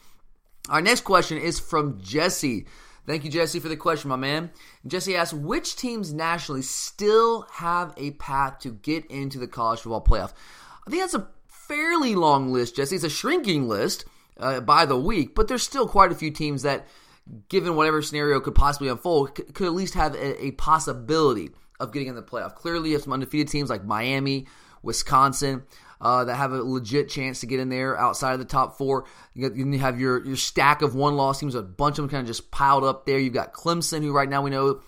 Our 0.70 0.82
next 0.82 1.02
question 1.02 1.38
is 1.38 1.60
from 1.60 2.00
Jesse. 2.02 2.66
Thank 3.06 3.24
you, 3.24 3.32
Jesse, 3.32 3.60
for 3.60 3.70
the 3.70 3.76
question, 3.76 4.10
my 4.10 4.18
man. 4.18 4.52
Jesse 4.86 5.16
asks, 5.16 5.34
which 5.34 5.76
teams 5.76 6.14
nationally 6.14 6.62
still 6.62 7.48
have 7.54 7.94
a 7.98 8.12
path 8.12 8.60
to 8.60 8.72
get 8.72 9.06
into 9.08 9.40
the 9.40 9.48
college 9.48 9.80
football 9.80 10.04
playoff? 10.04 10.34
I 10.86 10.92
think 10.92 11.02
that's 11.02 11.16
a 11.16 11.28
fairly 11.48 12.14
long 12.14 12.54
list, 12.54 12.76
Jesse. 12.76 12.96
It's 12.96 13.04
a 13.04 13.10
shrinking 13.10 13.68
list 13.68 14.06
uh, 14.38 14.60
by 14.60 14.86
the 14.86 15.00
week, 15.00 15.34
but 15.34 15.48
there's 15.48 15.64
still 15.64 15.88
quite 15.88 16.12
a 16.12 16.16
few 16.16 16.30
teams 16.30 16.62
that, 16.62 16.88
given 17.50 17.76
whatever 17.76 18.02
scenario 18.02 18.40
could 18.40 18.56
possibly 18.56 18.90
unfold, 18.90 19.36
could, 19.36 19.54
could 19.54 19.68
at 19.68 19.74
least 19.74 19.94
have 19.94 20.16
a, 20.16 20.46
a, 20.46 20.52
possibility 20.52 21.52
of 21.80 21.94
getting 21.94 22.08
in 22.08 22.16
the 22.16 22.24
playoff. 22.24 22.56
Clearly, 22.56 22.90
you 22.90 22.96
have 22.96 23.04
some 23.04 23.14
undefeated 23.14 23.48
teams 23.48 23.70
like 23.70 23.84
Miami, 23.84 24.48
Wisconsin. 24.84 25.64
Uh, 26.02 26.24
that 26.24 26.36
have 26.36 26.54
a 26.54 26.64
legit 26.64 27.10
chance 27.10 27.42
to 27.42 27.46
get 27.46 27.60
in 27.60 27.68
there 27.68 28.00
outside 28.00 28.32
of 28.32 28.40
the 28.40 28.46
top 28.46 28.78
four. 28.78 29.04
You, 29.34 29.50
got, 29.50 29.58
you 29.58 29.70
have 29.80 30.00
your 30.00 30.26
your 30.26 30.38
stack 30.38 30.82
of 30.82 30.96
one 30.96 31.18
loss 31.18 31.42
teams, 31.42 31.56
a 31.56 31.62
bunch 31.62 32.00
of 32.00 32.04
them 32.04 32.10
kind 32.10 32.22
of 32.22 32.28
just 32.28 32.52
piled 32.52 32.86
up 32.86 33.06
there. 33.06 33.20
You've 33.20 33.34
got 33.34 33.52
Clemson, 33.52 34.02
who 34.02 34.14
right 34.14 34.30
now 34.30 34.42
we 34.42 34.50
know, 34.50 34.80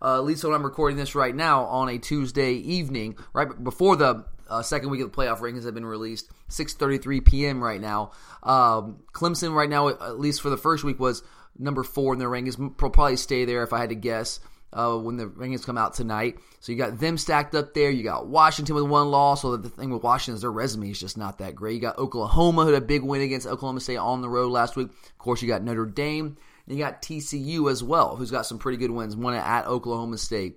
uh, 0.00 0.18
at 0.18 0.24
least 0.24 0.44
when 0.44 0.54
I'm 0.54 0.62
recording 0.62 0.96
this 0.96 1.16
right 1.16 1.34
now 1.34 1.64
on 1.64 1.88
a 1.88 1.98
Tuesday 1.98 2.52
evening, 2.52 3.16
right 3.32 3.48
before 3.64 3.96
the 3.96 4.24
uh, 4.48 4.62
second 4.62 4.90
week 4.90 5.00
of 5.00 5.10
the 5.10 5.16
playoff 5.16 5.38
rankings 5.38 5.64
have 5.64 5.74
been 5.74 5.86
released. 5.86 6.30
6:33 6.50 7.24
p.m. 7.24 7.64
right 7.64 7.80
now. 7.80 8.12
Um, 8.42 9.00
Clemson 9.12 9.54
right 9.54 9.68
now, 9.68 9.88
at 9.88 10.18
least 10.18 10.40
for 10.40 10.50
the 10.50 10.56
first 10.56 10.84
week, 10.84 11.00
was 11.00 11.22
number 11.60 11.82
four 11.82 12.12
in 12.12 12.18
their 12.18 12.28
rankings. 12.28 12.76
Probably 12.76 13.16
stay 13.16 13.44
there 13.44 13.62
if 13.62 13.72
I 13.72 13.78
had 13.78 13.90
to 13.90 13.94
guess. 13.94 14.40
Uh, 14.72 14.96
when 14.96 15.16
the 15.16 15.26
rankings 15.26 15.66
come 15.66 15.76
out 15.76 15.94
tonight, 15.94 16.38
so 16.60 16.70
you 16.70 16.78
got 16.78 17.00
them 17.00 17.18
stacked 17.18 17.56
up 17.56 17.74
there. 17.74 17.90
You 17.90 18.04
got 18.04 18.28
Washington 18.28 18.76
with 18.76 18.84
one 18.84 19.10
loss. 19.10 19.42
So 19.42 19.56
the 19.56 19.68
thing 19.68 19.90
with 19.90 20.04
Washington 20.04 20.36
is 20.36 20.42
their 20.42 20.52
resume 20.52 20.92
is 20.92 21.00
just 21.00 21.18
not 21.18 21.38
that 21.38 21.56
great. 21.56 21.74
You 21.74 21.80
got 21.80 21.98
Oklahoma 21.98 22.62
who 22.62 22.72
had 22.72 22.80
a 22.80 22.86
big 22.86 23.02
win 23.02 23.20
against 23.20 23.48
Oklahoma 23.48 23.80
State 23.80 23.96
on 23.96 24.22
the 24.22 24.28
road 24.28 24.52
last 24.52 24.76
week. 24.76 24.88
Of 24.88 25.18
course, 25.18 25.42
you 25.42 25.48
got 25.48 25.64
Notre 25.64 25.86
Dame. 25.86 26.36
And 26.68 26.78
you 26.78 26.84
got 26.84 27.02
TCU 27.02 27.68
as 27.68 27.82
well, 27.82 28.14
who's 28.14 28.30
got 28.30 28.46
some 28.46 28.58
pretty 28.58 28.78
good 28.78 28.92
wins. 28.92 29.16
One 29.16 29.34
at 29.34 29.66
Oklahoma 29.66 30.18
State. 30.18 30.56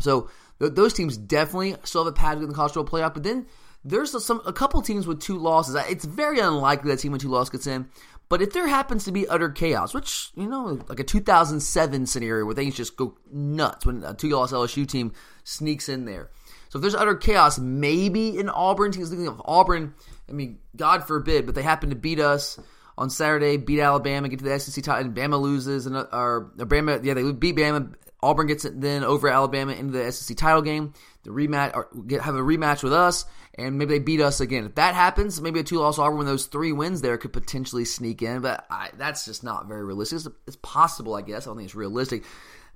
So 0.00 0.30
those 0.58 0.94
teams 0.94 1.18
definitely 1.18 1.76
still 1.84 2.04
have 2.04 2.12
a 2.12 2.16
path 2.16 2.36
to 2.36 2.42
in 2.42 2.48
the 2.48 2.54
college 2.54 2.72
football 2.72 3.00
playoff. 3.00 3.12
But 3.12 3.24
then 3.24 3.46
there's 3.84 4.24
some 4.24 4.40
a 4.46 4.52
couple 4.52 4.80
teams 4.82 5.06
with 5.06 5.20
two 5.20 5.36
losses. 5.38 5.74
It's 5.88 6.04
very 6.04 6.40
unlikely 6.40 6.90
that 6.90 6.98
team 6.98 7.12
with 7.12 7.20
two 7.20 7.28
losses 7.28 7.50
gets 7.50 7.66
in. 7.66 7.88
But 8.28 8.42
if 8.42 8.52
there 8.52 8.68
happens 8.68 9.04
to 9.04 9.12
be 9.12 9.26
utter 9.26 9.48
chaos, 9.48 9.94
which 9.94 10.30
you 10.34 10.46
know, 10.46 10.78
like 10.88 11.00
a 11.00 11.04
2007 11.04 12.06
scenario 12.06 12.44
where 12.44 12.54
things 12.54 12.76
just 12.76 12.96
go 12.96 13.16
nuts 13.32 13.86
when 13.86 14.04
a 14.04 14.14
two-loss 14.14 14.52
LSU 14.52 14.86
team 14.86 15.12
sneaks 15.44 15.88
in 15.88 16.04
there. 16.04 16.30
So 16.68 16.78
if 16.78 16.82
there's 16.82 16.94
utter 16.94 17.14
chaos, 17.14 17.58
maybe 17.58 18.38
in 18.38 18.50
Auburn 18.50 18.92
team 18.92 19.02
is 19.02 19.08
thinking 19.08 19.28
of 19.28 19.40
Auburn. 19.44 19.94
I 20.28 20.32
mean, 20.32 20.58
God 20.76 21.06
forbid, 21.06 21.46
but 21.46 21.54
they 21.54 21.62
happen 21.62 21.90
to 21.90 21.96
beat 21.96 22.20
us 22.20 22.58
on 22.98 23.08
Saturday, 23.08 23.56
beat 23.56 23.80
Alabama, 23.80 24.28
get 24.28 24.40
to 24.40 24.44
the 24.44 24.58
SEC 24.58 24.84
title, 24.84 25.06
and 25.06 25.16
Bama 25.16 25.40
loses, 25.40 25.86
and 25.86 25.96
uh, 25.96 26.06
or, 26.12 26.52
or 26.58 26.66
Bama, 26.66 27.02
yeah, 27.02 27.14
they 27.14 27.32
beat 27.32 27.56
Bama, 27.56 27.94
Auburn 28.20 28.48
gets 28.48 28.64
it 28.64 28.80
then 28.80 29.04
over 29.04 29.28
Alabama 29.28 29.72
into 29.72 29.92
the 29.92 30.10
SEC 30.10 30.36
title 30.36 30.62
game. 30.62 30.92
The 31.22 31.30
rematch, 31.30 31.74
or 31.74 31.88
get, 32.06 32.22
have 32.22 32.34
a 32.34 32.40
rematch 32.40 32.82
with 32.82 32.92
us, 32.92 33.26
and 33.54 33.78
maybe 33.78 33.94
they 33.94 33.98
beat 33.98 34.20
us 34.20 34.40
again. 34.40 34.64
If 34.64 34.76
that 34.76 34.94
happens, 34.94 35.40
maybe 35.40 35.60
a 35.60 35.64
two-loss 35.64 35.98
Auburn 35.98 36.18
with 36.18 36.26
those 36.26 36.46
three 36.46 36.72
wins 36.72 37.00
there 37.00 37.18
could 37.18 37.32
potentially 37.32 37.84
sneak 37.84 38.22
in, 38.22 38.40
but 38.40 38.66
I, 38.70 38.90
that's 38.96 39.24
just 39.24 39.44
not 39.44 39.66
very 39.66 39.84
realistic. 39.84 40.16
It's, 40.16 40.28
it's, 40.46 40.56
possible, 40.56 41.14
I 41.14 41.22
guess. 41.22 41.46
I 41.46 41.50
don't 41.50 41.56
think 41.56 41.66
it's 41.66 41.74
realistic. 41.74 42.24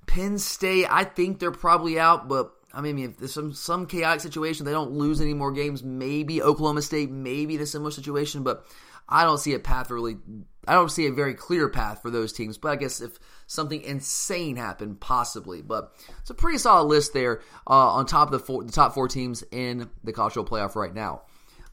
Penn 0.05 0.37
State, 0.37 0.87
I 0.89 1.03
think 1.03 1.39
they're 1.39 1.51
probably 1.51 1.99
out, 1.99 2.27
but 2.27 2.53
I 2.73 2.81
mean, 2.81 2.99
if 2.99 3.17
there's 3.17 3.33
some 3.33 3.53
some 3.53 3.85
chaotic 3.85 4.21
situation, 4.21 4.65
they 4.65 4.71
don't 4.71 4.91
lose 4.91 5.21
any 5.21 5.33
more 5.33 5.51
games. 5.51 5.83
Maybe 5.83 6.41
Oklahoma 6.41 6.81
State, 6.81 7.11
maybe 7.11 7.55
the 7.55 7.65
similar 7.65 7.91
situation, 7.91 8.43
but 8.43 8.65
I 9.07 9.23
don't 9.23 9.37
see 9.37 9.53
a 9.53 9.59
path 9.59 9.91
really. 9.91 10.17
I 10.67 10.73
don't 10.73 10.91
see 10.91 11.07
a 11.07 11.11
very 11.11 11.33
clear 11.33 11.69
path 11.69 12.01
for 12.01 12.09
those 12.09 12.33
teams. 12.33 12.57
But 12.57 12.69
I 12.69 12.75
guess 12.75 13.01
if 13.01 13.19
something 13.47 13.81
insane 13.81 14.55
happened, 14.55 14.99
possibly. 14.99 15.61
But 15.61 15.93
it's 16.19 16.29
a 16.29 16.35
pretty 16.35 16.57
solid 16.57 16.85
list 16.85 17.13
there 17.13 17.41
uh, 17.67 17.93
on 17.93 18.05
top 18.05 18.27
of 18.27 18.31
the, 18.31 18.39
four, 18.39 18.63
the 18.63 18.71
top 18.71 18.93
four 18.93 19.07
teams 19.07 19.43
in 19.51 19.89
the 20.03 20.13
college 20.13 20.33
playoff 20.33 20.75
right 20.75 20.93
now. 20.93 21.23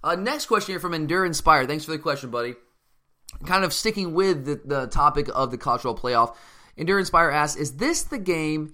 Uh, 0.02 0.16
next 0.16 0.46
question 0.46 0.72
here 0.72 0.80
from 0.80 0.94
Endure 0.94 1.26
Inspire. 1.26 1.66
Thanks 1.66 1.84
for 1.84 1.90
the 1.92 1.98
question, 1.98 2.30
buddy. 2.30 2.54
Kind 3.44 3.64
of 3.64 3.72
sticking 3.72 4.14
with 4.14 4.44
the, 4.44 4.60
the 4.64 4.86
topic 4.86 5.28
of 5.34 5.50
the 5.50 5.58
college 5.58 5.82
playoff. 5.82 6.34
Endure 6.76 6.98
Inspire 6.98 7.30
asks, 7.30 7.60
"Is 7.60 7.76
this 7.76 8.02
the 8.02 8.18
game?" 8.18 8.72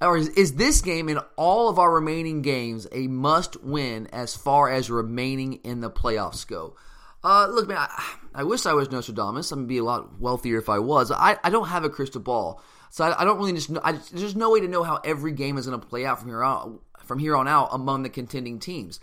or 0.00 0.16
is, 0.16 0.28
is, 0.30 0.54
this 0.54 0.80
game 0.80 1.08
in 1.08 1.18
all 1.36 1.68
of 1.68 1.78
our 1.78 1.90
remaining 1.90 2.42
games 2.42 2.86
a 2.92 3.08
must 3.08 3.60
win 3.62 4.06
as 4.12 4.36
far 4.36 4.70
as 4.70 4.90
remaining 4.90 5.54
in 5.64 5.80
the 5.80 5.90
playoffs 5.90 6.46
go? 6.46 6.76
Uh, 7.22 7.48
look, 7.48 7.68
man, 7.68 7.78
I, 7.78 8.14
I, 8.34 8.44
wish 8.44 8.64
I 8.64 8.74
was 8.74 8.90
Nostradamus. 8.90 9.50
I'm 9.50 9.60
gonna 9.60 9.68
be 9.68 9.78
a 9.78 9.84
lot 9.84 10.20
wealthier 10.20 10.58
if 10.58 10.68
I 10.68 10.78
was. 10.78 11.10
I, 11.10 11.36
I 11.42 11.50
don't 11.50 11.68
have 11.68 11.84
a 11.84 11.90
crystal 11.90 12.20
ball, 12.20 12.62
so 12.90 13.04
I, 13.04 13.22
I 13.22 13.24
don't 13.24 13.38
really 13.38 13.54
just. 13.54 13.70
Know, 13.70 13.80
I, 13.82 13.92
there's 14.12 14.36
no 14.36 14.50
way 14.50 14.60
to 14.60 14.68
know 14.68 14.84
how 14.84 14.96
every 15.04 15.32
game 15.32 15.58
is 15.58 15.66
gonna 15.66 15.78
play 15.78 16.06
out 16.06 16.20
from 16.20 16.28
here 16.28 16.44
on 16.44 16.78
from 17.04 17.18
here 17.18 17.36
on 17.36 17.48
out 17.48 17.70
among 17.72 18.04
the 18.04 18.08
contending 18.08 18.60
teams. 18.60 19.00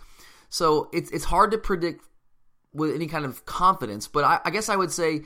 So 0.48 0.88
it's 0.92 1.10
it's 1.10 1.24
hard 1.24 1.50
to 1.50 1.58
predict 1.58 2.04
with 2.72 2.94
any 2.94 3.06
kind 3.06 3.24
of 3.24 3.44
confidence. 3.44 4.08
But 4.08 4.24
I, 4.24 4.40
I 4.46 4.50
guess 4.50 4.68
I 4.68 4.76
would 4.76 4.92
say 4.92 5.22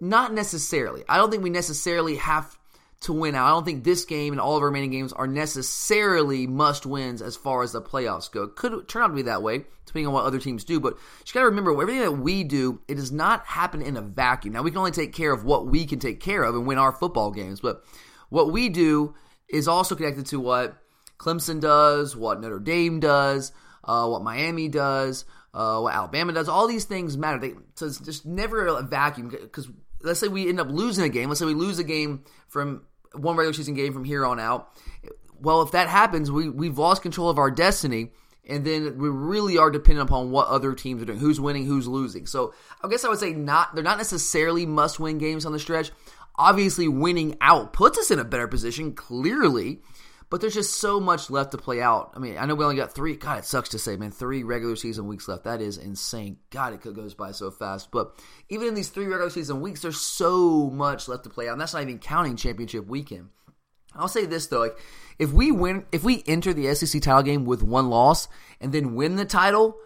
not 0.00 0.32
necessarily. 0.32 1.04
I 1.08 1.18
don't 1.18 1.30
think 1.30 1.42
we 1.42 1.50
necessarily 1.50 2.16
have 2.16 2.58
to 3.02 3.14
win 3.14 3.34
out. 3.34 3.46
I 3.46 3.50
don't 3.50 3.64
think 3.64 3.82
this 3.82 4.04
game 4.04 4.32
and 4.32 4.40
all 4.40 4.56
of 4.56 4.62
our 4.62 4.68
remaining 4.68 4.90
games 4.90 5.12
are 5.12 5.26
necessarily 5.26 6.46
must 6.46 6.84
wins 6.84 7.22
as 7.22 7.34
far 7.34 7.62
as 7.62 7.72
the 7.72 7.80
playoffs 7.80 8.30
go. 8.30 8.44
It 8.44 8.56
Could 8.56 8.88
turn 8.88 9.02
out 9.02 9.08
to 9.08 9.14
be 9.14 9.22
that 9.22 9.42
way, 9.42 9.64
depending 9.86 10.06
on 10.06 10.12
what 10.12 10.26
other 10.26 10.38
teams 10.38 10.64
do. 10.64 10.80
But 10.80 10.98
you 11.26 11.32
got 11.32 11.40
to 11.40 11.46
remember, 11.46 11.72
everything 11.72 12.02
that 12.02 12.12
we 12.12 12.44
do, 12.44 12.80
it 12.88 12.96
does 12.96 13.10
not 13.10 13.46
happen 13.46 13.80
in 13.80 13.96
a 13.96 14.02
vacuum. 14.02 14.52
Now, 14.52 14.62
we 14.62 14.70
can 14.70 14.78
only 14.78 14.90
take 14.90 15.14
care 15.14 15.32
of 15.32 15.44
what 15.44 15.66
we 15.66 15.86
can 15.86 15.98
take 15.98 16.20
care 16.20 16.42
of 16.42 16.54
and 16.54 16.66
win 16.66 16.76
our 16.76 16.92
football 16.92 17.30
games. 17.30 17.60
But 17.60 17.82
what 18.28 18.52
we 18.52 18.68
do 18.68 19.14
is 19.48 19.66
also 19.66 19.94
connected 19.94 20.26
to 20.26 20.40
what 20.40 20.76
Clemson 21.18 21.60
does, 21.60 22.14
what 22.14 22.40
Notre 22.40 22.58
Dame 22.58 23.00
does, 23.00 23.52
uh, 23.82 24.06
what 24.08 24.22
Miami 24.22 24.68
does, 24.68 25.24
uh, 25.54 25.80
what 25.80 25.94
Alabama 25.94 26.34
does. 26.34 26.50
All 26.50 26.68
these 26.68 26.84
things 26.84 27.16
matter. 27.16 27.38
They, 27.38 27.54
so 27.76 27.86
it's 27.86 27.98
just 27.98 28.26
never 28.26 28.66
a 28.66 28.82
vacuum 28.82 29.28
because 29.28 29.68
let's 30.02 30.20
say 30.20 30.28
we 30.28 30.48
end 30.48 30.60
up 30.60 30.70
losing 30.70 31.04
a 31.04 31.08
game. 31.08 31.28
Let's 31.28 31.40
say 31.40 31.46
we 31.46 31.54
lose 31.54 31.78
a 31.78 31.84
game 31.84 32.24
from 32.48 32.82
one 33.14 33.36
regular 33.36 33.52
season 33.52 33.74
game 33.74 33.92
from 33.92 34.04
here 34.04 34.24
on 34.24 34.38
out. 34.40 34.70
Well, 35.40 35.62
if 35.62 35.72
that 35.72 35.88
happens, 35.88 36.30
we 36.30 36.48
we've 36.48 36.78
lost 36.78 37.02
control 37.02 37.30
of 37.30 37.38
our 37.38 37.50
destiny 37.50 38.10
and 38.50 38.64
then 38.64 38.98
we 38.98 39.08
really 39.08 39.58
are 39.58 39.70
dependent 39.70 40.08
upon 40.08 40.30
what 40.30 40.48
other 40.48 40.74
teams 40.74 41.00
are 41.02 41.04
doing, 41.06 41.18
who's 41.18 41.40
winning, 41.40 41.66
who's 41.66 41.86
losing. 41.86 42.26
So 42.26 42.52
I 42.82 42.88
guess 42.88 43.04
I 43.04 43.08
would 43.08 43.18
say 43.18 43.32
not 43.32 43.74
they're 43.74 43.84
not 43.84 43.98
necessarily 43.98 44.66
must 44.66 44.98
win 44.98 45.18
games 45.18 45.46
on 45.46 45.52
the 45.52 45.58
stretch. 45.58 45.90
Obviously, 46.36 46.88
winning 46.88 47.36
out 47.40 47.72
puts 47.72 47.98
us 47.98 48.10
in 48.10 48.18
a 48.18 48.24
better 48.24 48.48
position, 48.48 48.94
clearly, 48.94 49.80
but 50.30 50.40
there's 50.40 50.54
just 50.54 50.80
so 50.80 51.00
much 51.00 51.28
left 51.28 51.50
to 51.50 51.58
play 51.58 51.82
out. 51.82 52.12
I 52.14 52.20
mean, 52.20 52.38
I 52.38 52.46
know 52.46 52.54
we 52.54 52.64
only 52.64 52.76
got 52.76 52.94
three. 52.94 53.16
God, 53.16 53.40
it 53.40 53.44
sucks 53.44 53.68
to 53.70 53.78
say, 53.78 53.96
man, 53.96 54.12
three 54.12 54.44
regular 54.44 54.76
season 54.76 55.08
weeks 55.08 55.26
left. 55.26 55.44
That 55.44 55.60
is 55.60 55.76
insane. 55.76 56.38
God, 56.50 56.72
it 56.72 56.94
goes 56.94 57.14
by 57.14 57.32
so 57.32 57.50
fast. 57.50 57.90
But 57.90 58.18
even 58.48 58.68
in 58.68 58.74
these 58.74 58.90
three 58.90 59.06
regular 59.06 59.30
season 59.30 59.60
weeks, 59.60 59.82
there's 59.82 60.00
so 60.00 60.70
much 60.70 61.08
left 61.08 61.24
to 61.24 61.30
play 61.30 61.48
out, 61.48 61.52
and 61.52 61.60
that's 61.60 61.74
not 61.74 61.82
even 61.82 61.98
counting 61.98 62.36
championship 62.36 62.86
weekend. 62.86 63.30
I'll 63.94 64.08
say 64.08 64.24
this 64.24 64.46
though, 64.46 64.60
like 64.60 64.78
if 65.18 65.32
we 65.32 65.50
win, 65.50 65.84
if 65.90 66.04
we 66.04 66.22
enter 66.26 66.52
the 66.52 66.72
SEC 66.74 67.02
title 67.02 67.24
game 67.24 67.44
with 67.44 67.62
one 67.62 67.90
loss 67.90 68.28
and 68.60 68.72
then 68.72 68.94
win 68.94 69.16
the 69.16 69.24
title, 69.24 69.76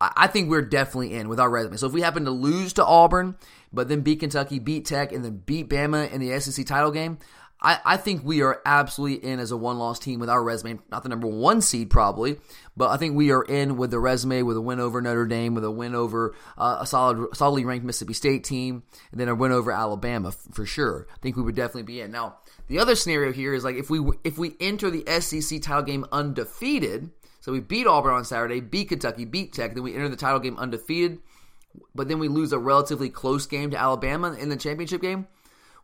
I 0.00 0.26
think 0.26 0.50
we're 0.50 0.62
definitely 0.62 1.14
in 1.14 1.28
with 1.28 1.40
our 1.40 1.48
resume. 1.48 1.76
So 1.76 1.86
if 1.86 1.92
we 1.92 2.02
happen 2.02 2.26
to 2.26 2.30
lose 2.30 2.74
to 2.74 2.84
Auburn, 2.84 3.36
but 3.72 3.88
then 3.88 4.02
beat 4.02 4.20
Kentucky, 4.20 4.58
beat 4.58 4.84
Tech, 4.84 5.12
and 5.12 5.24
then 5.24 5.38
beat 5.38 5.70
Bama 5.70 6.10
in 6.12 6.20
the 6.20 6.38
SEC 6.40 6.66
title 6.66 6.90
game, 6.90 7.18
I, 7.64 7.80
I 7.84 7.96
think 7.96 8.22
we 8.22 8.42
are 8.42 8.60
absolutely 8.66 9.26
in 9.26 9.40
as 9.40 9.50
a 9.50 9.56
one 9.56 9.78
loss 9.78 9.98
team 9.98 10.20
with 10.20 10.28
our 10.28 10.42
resume. 10.42 10.80
Not 10.90 11.02
the 11.02 11.08
number 11.08 11.26
one 11.26 11.62
seed, 11.62 11.88
probably, 11.88 12.36
but 12.76 12.90
I 12.90 12.98
think 12.98 13.16
we 13.16 13.32
are 13.32 13.42
in 13.42 13.78
with 13.78 13.90
the 13.90 13.98
resume 13.98 14.42
with 14.42 14.58
a 14.58 14.60
win 14.60 14.80
over 14.80 15.00
Notre 15.00 15.26
Dame, 15.26 15.54
with 15.54 15.64
a 15.64 15.70
win 15.70 15.94
over 15.94 16.34
uh, 16.58 16.78
a 16.82 16.86
solid, 16.86 17.34
solidly 17.34 17.64
ranked 17.64 17.86
Mississippi 17.86 18.12
State 18.12 18.44
team, 18.44 18.82
and 19.10 19.18
then 19.18 19.28
a 19.28 19.34
win 19.34 19.50
over 19.50 19.72
Alabama 19.72 20.28
f- 20.28 20.36
for 20.52 20.66
sure. 20.66 21.06
I 21.10 21.16
think 21.22 21.36
we 21.36 21.42
would 21.42 21.56
definitely 21.56 21.84
be 21.84 22.02
in. 22.02 22.12
Now, 22.12 22.36
the 22.66 22.78
other 22.78 22.94
scenario 22.94 23.32
here 23.32 23.54
is 23.54 23.64
like 23.64 23.76
if 23.76 23.88
we 23.88 24.00
if 24.24 24.36
we 24.36 24.56
enter 24.60 24.90
the 24.90 25.04
SEC 25.20 25.62
title 25.62 25.82
game 25.82 26.04
undefeated, 26.12 27.10
so 27.40 27.50
we 27.50 27.60
beat 27.60 27.86
Auburn 27.86 28.12
on 28.12 28.26
Saturday, 28.26 28.60
beat 28.60 28.90
Kentucky, 28.90 29.24
beat 29.24 29.54
Tech, 29.54 29.72
then 29.72 29.82
we 29.82 29.94
enter 29.94 30.10
the 30.10 30.16
title 30.16 30.38
game 30.38 30.58
undefeated, 30.58 31.18
but 31.94 32.08
then 32.08 32.18
we 32.18 32.28
lose 32.28 32.52
a 32.52 32.58
relatively 32.58 33.08
close 33.08 33.46
game 33.46 33.70
to 33.70 33.78
Alabama 33.78 34.34
in 34.34 34.50
the 34.50 34.56
championship 34.56 35.00
game 35.00 35.28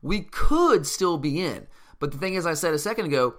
we 0.02 0.22
could 0.22 0.86
still 0.86 1.18
be 1.18 1.40
in. 1.42 1.66
But 1.98 2.12
the 2.12 2.18
thing 2.18 2.34
is, 2.34 2.46
I 2.46 2.54
said 2.54 2.74
a 2.74 2.78
second 2.78 3.06
ago, 3.06 3.34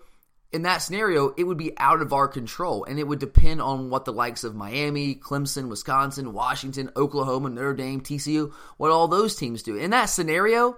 in 0.51 0.63
that 0.63 0.79
scenario, 0.79 1.33
it 1.37 1.45
would 1.45 1.57
be 1.57 1.77
out 1.77 2.01
of 2.01 2.11
our 2.11 2.27
control, 2.27 2.83
and 2.83 2.99
it 2.99 3.07
would 3.07 3.19
depend 3.19 3.61
on 3.61 3.89
what 3.89 4.05
the 4.05 4.11
likes 4.13 4.43
of 4.43 4.53
Miami, 4.53 5.15
Clemson, 5.15 5.69
Wisconsin, 5.69 6.33
Washington, 6.33 6.91
Oklahoma, 6.95 7.49
Notre 7.49 7.73
Dame, 7.73 8.01
TCU, 8.01 8.51
what 8.77 8.91
all 8.91 9.07
those 9.07 9.35
teams 9.35 9.63
do. 9.63 9.77
In 9.77 9.91
that 9.91 10.05
scenario, 10.05 10.77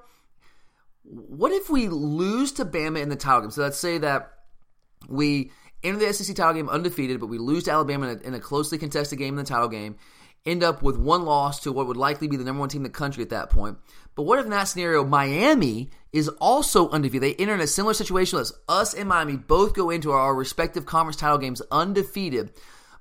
what 1.04 1.52
if 1.52 1.70
we 1.70 1.90
lose 1.90 2.54
to 2.54 2.66
Bama 2.66 3.02
in 3.02 3.10
the 3.10 3.16
title 3.16 3.42
game? 3.42 3.52
So 3.52 3.64
let's 3.64 3.80
say 3.80 3.98
that 3.98 4.32
we 5.10 5.52
enter 5.84 6.00
the 6.00 6.14
SEC 6.14 6.36
title 6.36 6.54
game 6.54 6.70
undefeated, 6.70 7.20
but 7.20 7.28
we 7.28 7.40
lose 7.40 7.64
to 7.64 7.72
Alabama 7.72 8.10
in 8.10 8.20
a, 8.20 8.28
in 8.28 8.34
a 8.36 8.40
closely 8.40 8.78
contested 8.78 9.18
game 9.18 9.38
in 9.38 9.44
the 9.44 9.50
title 9.50 9.68
game, 9.68 9.98
end 10.46 10.64
up 10.64 10.82
with 10.82 10.98
one 10.98 11.24
loss 11.24 11.62
to 11.62 11.72
what 11.72 11.88
would 11.88 11.98
likely 11.98 12.28
be 12.28 12.36
the 12.36 12.44
number 12.44 12.60
one 12.60 12.70
team 12.70 12.80
in 12.80 12.84
the 12.84 12.90
country 12.90 13.24
at 13.24 13.30
that 13.30 13.50
point. 13.50 13.78
But 14.16 14.24
what 14.24 14.40
if 14.40 14.46
in 14.46 14.52
that 14.52 14.66
scenario, 14.66 15.06
Miami 15.06 15.90
is 16.12 16.28
also 16.28 16.90
undefeated? 16.90 17.24
They 17.24 17.42
enter 17.42 17.56
in 17.56 17.62
a 17.62 17.68
similar 17.68 17.94
situation 17.94 18.40
as 18.40 18.54
us 18.68 18.94
and 18.94 19.10
Miami 19.10 19.38
both 19.38 19.74
go 19.74 19.90
into 19.90 20.12
our 20.12 20.36
respective 20.36 20.86
conference 20.86 21.16
title 21.16 21.38
games 21.38 21.62
undefeated, 21.72 22.52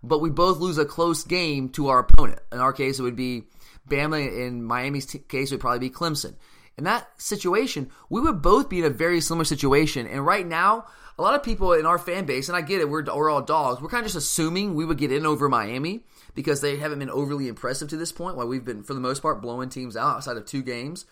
but 0.02 0.20
we 0.20 0.30
both 0.30 0.58
lose 0.58 0.78
a 0.78 0.84
close 0.84 1.24
game 1.24 1.68
to 1.70 1.88
our 1.88 1.98
opponent. 2.00 2.40
In 2.50 2.58
our 2.58 2.72
case, 2.72 2.98
it 2.98 3.02
would 3.02 3.16
be 3.16 3.44
Bama. 3.88 4.24
In 4.24 4.62
Miami's 4.62 5.06
t- 5.06 5.18
case, 5.18 5.50
it 5.50 5.56
would 5.56 5.60
probably 5.60 5.88
be 5.88 5.94
Clemson. 5.94 6.36
In 6.78 6.84
that 6.84 7.08
situation, 7.20 7.90
we 8.08 8.20
would 8.20 8.40
both 8.40 8.70
be 8.70 8.78
in 8.78 8.84
a 8.84 8.90
very 8.90 9.20
similar 9.20 9.44
situation. 9.44 10.06
And 10.06 10.24
right 10.24 10.46
now, 10.46 10.86
a 11.18 11.22
lot 11.22 11.34
of 11.34 11.42
people 11.42 11.74
in 11.74 11.84
our 11.84 11.98
fan 11.98 12.24
base, 12.24 12.48
and 12.48 12.56
I 12.56 12.62
get 12.62 12.80
it, 12.80 12.88
we're, 12.88 13.04
we're 13.04 13.28
all 13.28 13.42
dogs, 13.42 13.82
we're 13.82 13.90
kind 13.90 14.06
of 14.06 14.12
just 14.12 14.24
assuming 14.24 14.74
we 14.74 14.86
would 14.86 14.96
get 14.96 15.12
in 15.12 15.26
over 15.26 15.48
Miami 15.48 16.04
because 16.34 16.60
they 16.60 16.76
haven't 16.76 16.98
been 16.98 17.10
overly 17.10 17.48
impressive 17.48 17.88
to 17.90 17.96
this 17.96 18.12
point. 18.12 18.36
While 18.36 18.48
we've 18.48 18.64
been, 18.64 18.82
for 18.82 18.94
the 18.94 19.00
most 19.00 19.22
part, 19.22 19.42
blowing 19.42 19.68
teams 19.68 19.96
out 19.96 20.16
outside 20.16 20.36
of 20.36 20.46
two 20.46 20.62
games, 20.62 21.06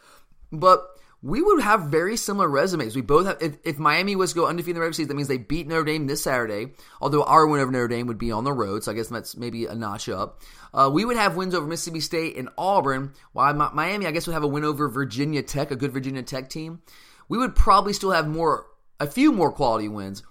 but 0.53 0.87
we 1.23 1.43
would 1.43 1.61
have 1.61 1.91
very 1.91 2.16
similar 2.16 2.49
resumes. 2.49 2.97
We 2.97 3.03
both 3.03 3.27
have. 3.27 3.43
If, 3.43 3.57
if 3.62 3.79
Miami 3.79 4.16
was 4.16 4.33
to 4.33 4.41
go 4.41 4.47
undefeated 4.47 4.71
in 4.71 4.75
the 4.77 4.81
regular 4.81 4.95
season, 4.95 5.09
that 5.09 5.16
means 5.16 5.29
they 5.29 5.37
beat 5.37 5.66
Notre 5.66 5.85
Dame 5.85 6.07
this 6.07 6.23
Saturday. 6.23 6.73
Although 7.01 7.25
our 7.25 7.47
win 7.47 7.61
over 7.61 7.71
Notre 7.71 7.89
Dame 7.89 8.07
would 8.07 8.18
be 8.18 8.33
on 8.33 8.45
the 8.45 8.53
road, 8.53 8.85
so 8.85 8.93
I 8.93 8.95
guess 8.95 9.09
that's 9.09 9.37
maybe 9.37 9.66
a 9.66 9.75
notch 9.75 10.09
up. 10.09 10.41
Uh, 10.73 10.91
we 10.93 11.05
would 11.05 11.16
have 11.16 11.37
wins 11.37 11.55
over 11.55 11.66
Mississippi 11.66 12.01
State 12.01 12.37
and 12.37 12.49
Auburn. 12.57 13.12
While 13.33 13.53
Miami, 13.55 14.07
I 14.07 14.12
guess, 14.12 14.27
would 14.27 14.33
have 14.33 14.45
a 14.45 14.49
win 14.49 14.64
over 14.64 14.89
Virginia 14.89 15.43
Tech, 15.43 15.71
a 15.71 15.77
good 15.77 15.93
Virginia 15.93 16.23
Tech 16.23 16.49
team. 16.49 16.81
We 17.29 17.37
would 17.37 17.55
probably 17.55 17.93
still 17.93 18.12
have 18.12 18.27
more, 18.27 18.66
a 18.99 19.07
few 19.07 19.31
more 19.31 19.53
quality 19.53 19.89
wins. 19.89 20.23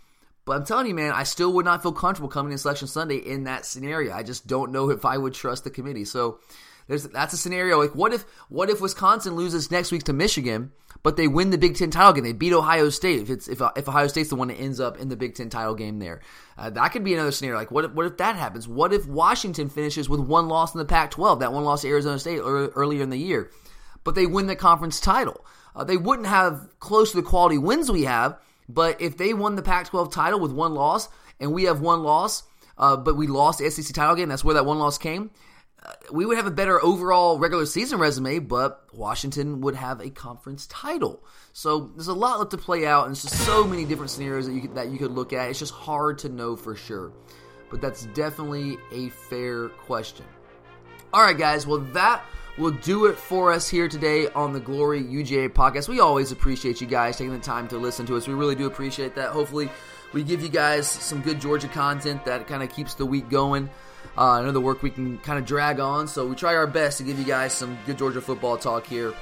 But 0.49 0.57
I'm 0.57 0.65
telling 0.65 0.87
you, 0.87 0.95
man, 0.95 1.11
I 1.11 1.25
still 1.25 1.53
would 1.53 1.65
not 1.65 1.83
feel 1.83 1.91
comfortable 1.91 2.27
coming 2.27 2.51
in 2.51 2.57
Selection 2.57 2.87
Sunday 2.87 3.17
in 3.17 3.43
that 3.43 3.67
scenario. 3.67 4.11
I 4.11 4.23
just 4.23 4.47
don't 4.47 4.71
know 4.71 4.89
if 4.89 5.05
I 5.05 5.15
would 5.15 5.35
trust 5.35 5.63
the 5.63 5.69
committee. 5.69 6.05
So 6.05 6.39
there's 6.87 7.03
that's 7.03 7.35
a 7.35 7.37
scenario. 7.37 7.77
Like, 7.77 7.93
what 7.93 8.13
if 8.13 8.25
what 8.49 8.71
if 8.71 8.81
Wisconsin 8.81 9.35
loses 9.35 9.69
next 9.69 9.91
week 9.91 10.05
to 10.05 10.13
Michigan, 10.13 10.71
but 11.03 11.17
they 11.17 11.27
win 11.27 11.51
the 11.51 11.59
Big 11.59 11.75
Ten 11.75 11.91
title 11.91 12.13
game? 12.13 12.23
They 12.23 12.33
beat 12.33 12.51
Ohio 12.51 12.89
State. 12.89 13.21
If 13.21 13.29
it's 13.29 13.47
if, 13.47 13.61
if 13.75 13.87
Ohio 13.87 14.07
State's 14.07 14.29
the 14.29 14.37
one 14.37 14.47
that 14.47 14.55
ends 14.55 14.79
up 14.79 14.97
in 14.97 15.07
the 15.09 15.15
Big 15.15 15.35
Ten 15.35 15.51
title 15.51 15.75
game, 15.75 15.99
there, 15.99 16.19
uh, 16.57 16.71
that 16.71 16.87
could 16.93 17.03
be 17.03 17.13
another 17.13 17.31
scenario. 17.31 17.59
Like, 17.59 17.69
what 17.69 17.85
if, 17.85 17.91
what 17.91 18.07
if 18.07 18.17
that 18.17 18.35
happens? 18.35 18.67
What 18.67 18.91
if 18.91 19.05
Washington 19.05 19.69
finishes 19.69 20.09
with 20.09 20.19
one 20.19 20.47
loss 20.47 20.73
in 20.73 20.79
the 20.79 20.85
Pac-12? 20.85 21.41
That 21.41 21.53
one 21.53 21.63
loss 21.63 21.83
to 21.83 21.89
Arizona 21.89 22.17
State 22.17 22.39
earlier 22.39 23.03
in 23.03 23.11
the 23.11 23.17
year, 23.17 23.51
but 24.03 24.15
they 24.15 24.25
win 24.25 24.47
the 24.47 24.55
conference 24.55 24.99
title. 24.99 25.45
Uh, 25.75 25.83
they 25.83 25.97
wouldn't 25.97 26.27
have 26.27 26.69
close 26.79 27.11
to 27.11 27.17
the 27.17 27.21
quality 27.21 27.59
wins 27.59 27.91
we 27.91 28.05
have 28.05 28.39
but 28.69 29.01
if 29.01 29.17
they 29.17 29.33
won 29.33 29.55
the 29.55 29.63
Pac 29.63 29.87
12 29.87 30.13
title 30.13 30.39
with 30.39 30.51
one 30.51 30.75
loss, 30.75 31.09
and 31.39 31.51
we 31.51 31.63
have 31.63 31.81
one 31.81 32.03
loss, 32.03 32.43
uh, 32.77 32.95
but 32.95 33.17
we 33.17 33.27
lost 33.27 33.59
the 33.59 33.69
SEC 33.69 33.93
title 33.95 34.15
game, 34.15 34.29
that's 34.29 34.43
where 34.43 34.53
that 34.53 34.65
one 34.65 34.77
loss 34.77 34.99
came. 34.99 35.31
Uh, 35.83 35.93
we 36.11 36.25
would 36.25 36.37
have 36.37 36.45
a 36.45 36.51
better 36.51 36.83
overall 36.83 37.39
regular 37.39 37.65
season 37.65 37.99
resume, 37.99 38.39
but 38.39 38.85
Washington 38.93 39.61
would 39.61 39.75
have 39.75 40.01
a 40.01 40.09
conference 40.09 40.67
title. 40.67 41.23
So 41.53 41.91
there's 41.95 42.09
a 42.09 42.13
lot 42.13 42.37
left 42.37 42.51
to 42.51 42.57
play 42.57 42.85
out, 42.85 43.05
and 43.05 43.13
it's 43.13 43.23
just 43.23 43.43
so 43.45 43.65
many 43.65 43.85
different 43.85 44.11
scenarios 44.11 44.45
that 44.45 44.53
you 44.53 44.61
could, 44.61 44.75
that 44.75 44.89
you 44.89 44.99
could 44.99 45.11
look 45.11 45.33
at. 45.33 45.49
It's 45.49 45.59
just 45.59 45.73
hard 45.73 46.19
to 46.19 46.29
know 46.29 46.55
for 46.55 46.75
sure. 46.75 47.11
But 47.71 47.81
that's 47.81 48.05
definitely 48.07 48.77
a 48.91 49.09
fair 49.09 49.69
question. 49.69 50.25
All 51.11 51.21
right, 51.21 51.37
guys. 51.37 51.65
Well, 51.65 51.79
that 51.93 52.23
will 52.59 52.71
do 52.71 53.05
it 53.05 53.17
for 53.17 53.53
us 53.53 53.69
here 53.69 53.87
today 53.87 54.27
on 54.35 54.51
the 54.51 54.59
Glory 54.59 55.01
UGA 55.01 55.49
podcast. 55.49 55.87
We 55.87 56.01
always 56.01 56.33
appreciate 56.33 56.81
you 56.81 56.87
guys 56.87 57.17
taking 57.17 57.31
the 57.31 57.39
time 57.39 57.69
to 57.69 57.77
listen 57.77 58.05
to 58.07 58.17
us. 58.17 58.27
We 58.27 58.33
really 58.33 58.53
do 58.55 58.67
appreciate 58.67 59.15
that. 59.15 59.29
Hopefully, 59.29 59.69
we 60.11 60.23
give 60.23 60.43
you 60.43 60.49
guys 60.49 60.85
some 60.87 61.21
good 61.21 61.39
Georgia 61.39 61.69
content 61.69 62.25
that 62.25 62.47
kind 62.47 62.61
of 62.61 62.69
keeps 62.69 62.95
the 62.95 63.05
week 63.05 63.29
going. 63.29 63.69
Uh, 64.17 64.31
I 64.31 64.41
know 64.41 64.51
the 64.51 64.59
work 64.59 64.83
we 64.83 64.89
can 64.89 65.17
kind 65.19 65.39
of 65.39 65.45
drag 65.45 65.79
on, 65.79 66.09
so 66.09 66.27
we 66.27 66.35
try 66.35 66.53
our 66.55 66.67
best 66.67 66.97
to 66.97 67.05
give 67.05 67.17
you 67.17 67.23
guys 67.23 67.53
some 67.53 67.77
good 67.85 67.97
Georgia 67.97 68.19
football 68.19 68.57
talk 68.57 68.85
here. 68.85 69.13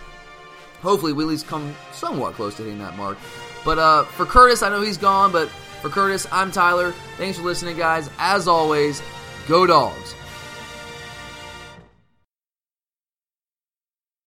Hopefully, 0.81 1.13
we 1.13 1.23
at 1.23 1.29
least 1.29 1.47
come 1.47 1.75
somewhat 1.91 2.33
close 2.33 2.55
to 2.57 2.63
hitting 2.63 2.79
that 2.79 2.97
mark. 2.97 3.19
But 3.63 3.77
uh, 3.77 4.03
for 4.05 4.25
Curtis, 4.25 4.63
I 4.63 4.69
know 4.69 4.81
he's 4.81 4.97
gone, 4.97 5.31
but 5.31 5.47
for 5.81 5.89
Curtis, 5.89 6.25
I'm 6.31 6.51
Tyler. 6.51 6.91
Thanks 7.17 7.37
for 7.37 7.43
listening, 7.43 7.77
guys. 7.77 8.09
As 8.17 8.47
always, 8.47 9.03
go 9.47 9.67
dogs. 9.67 10.15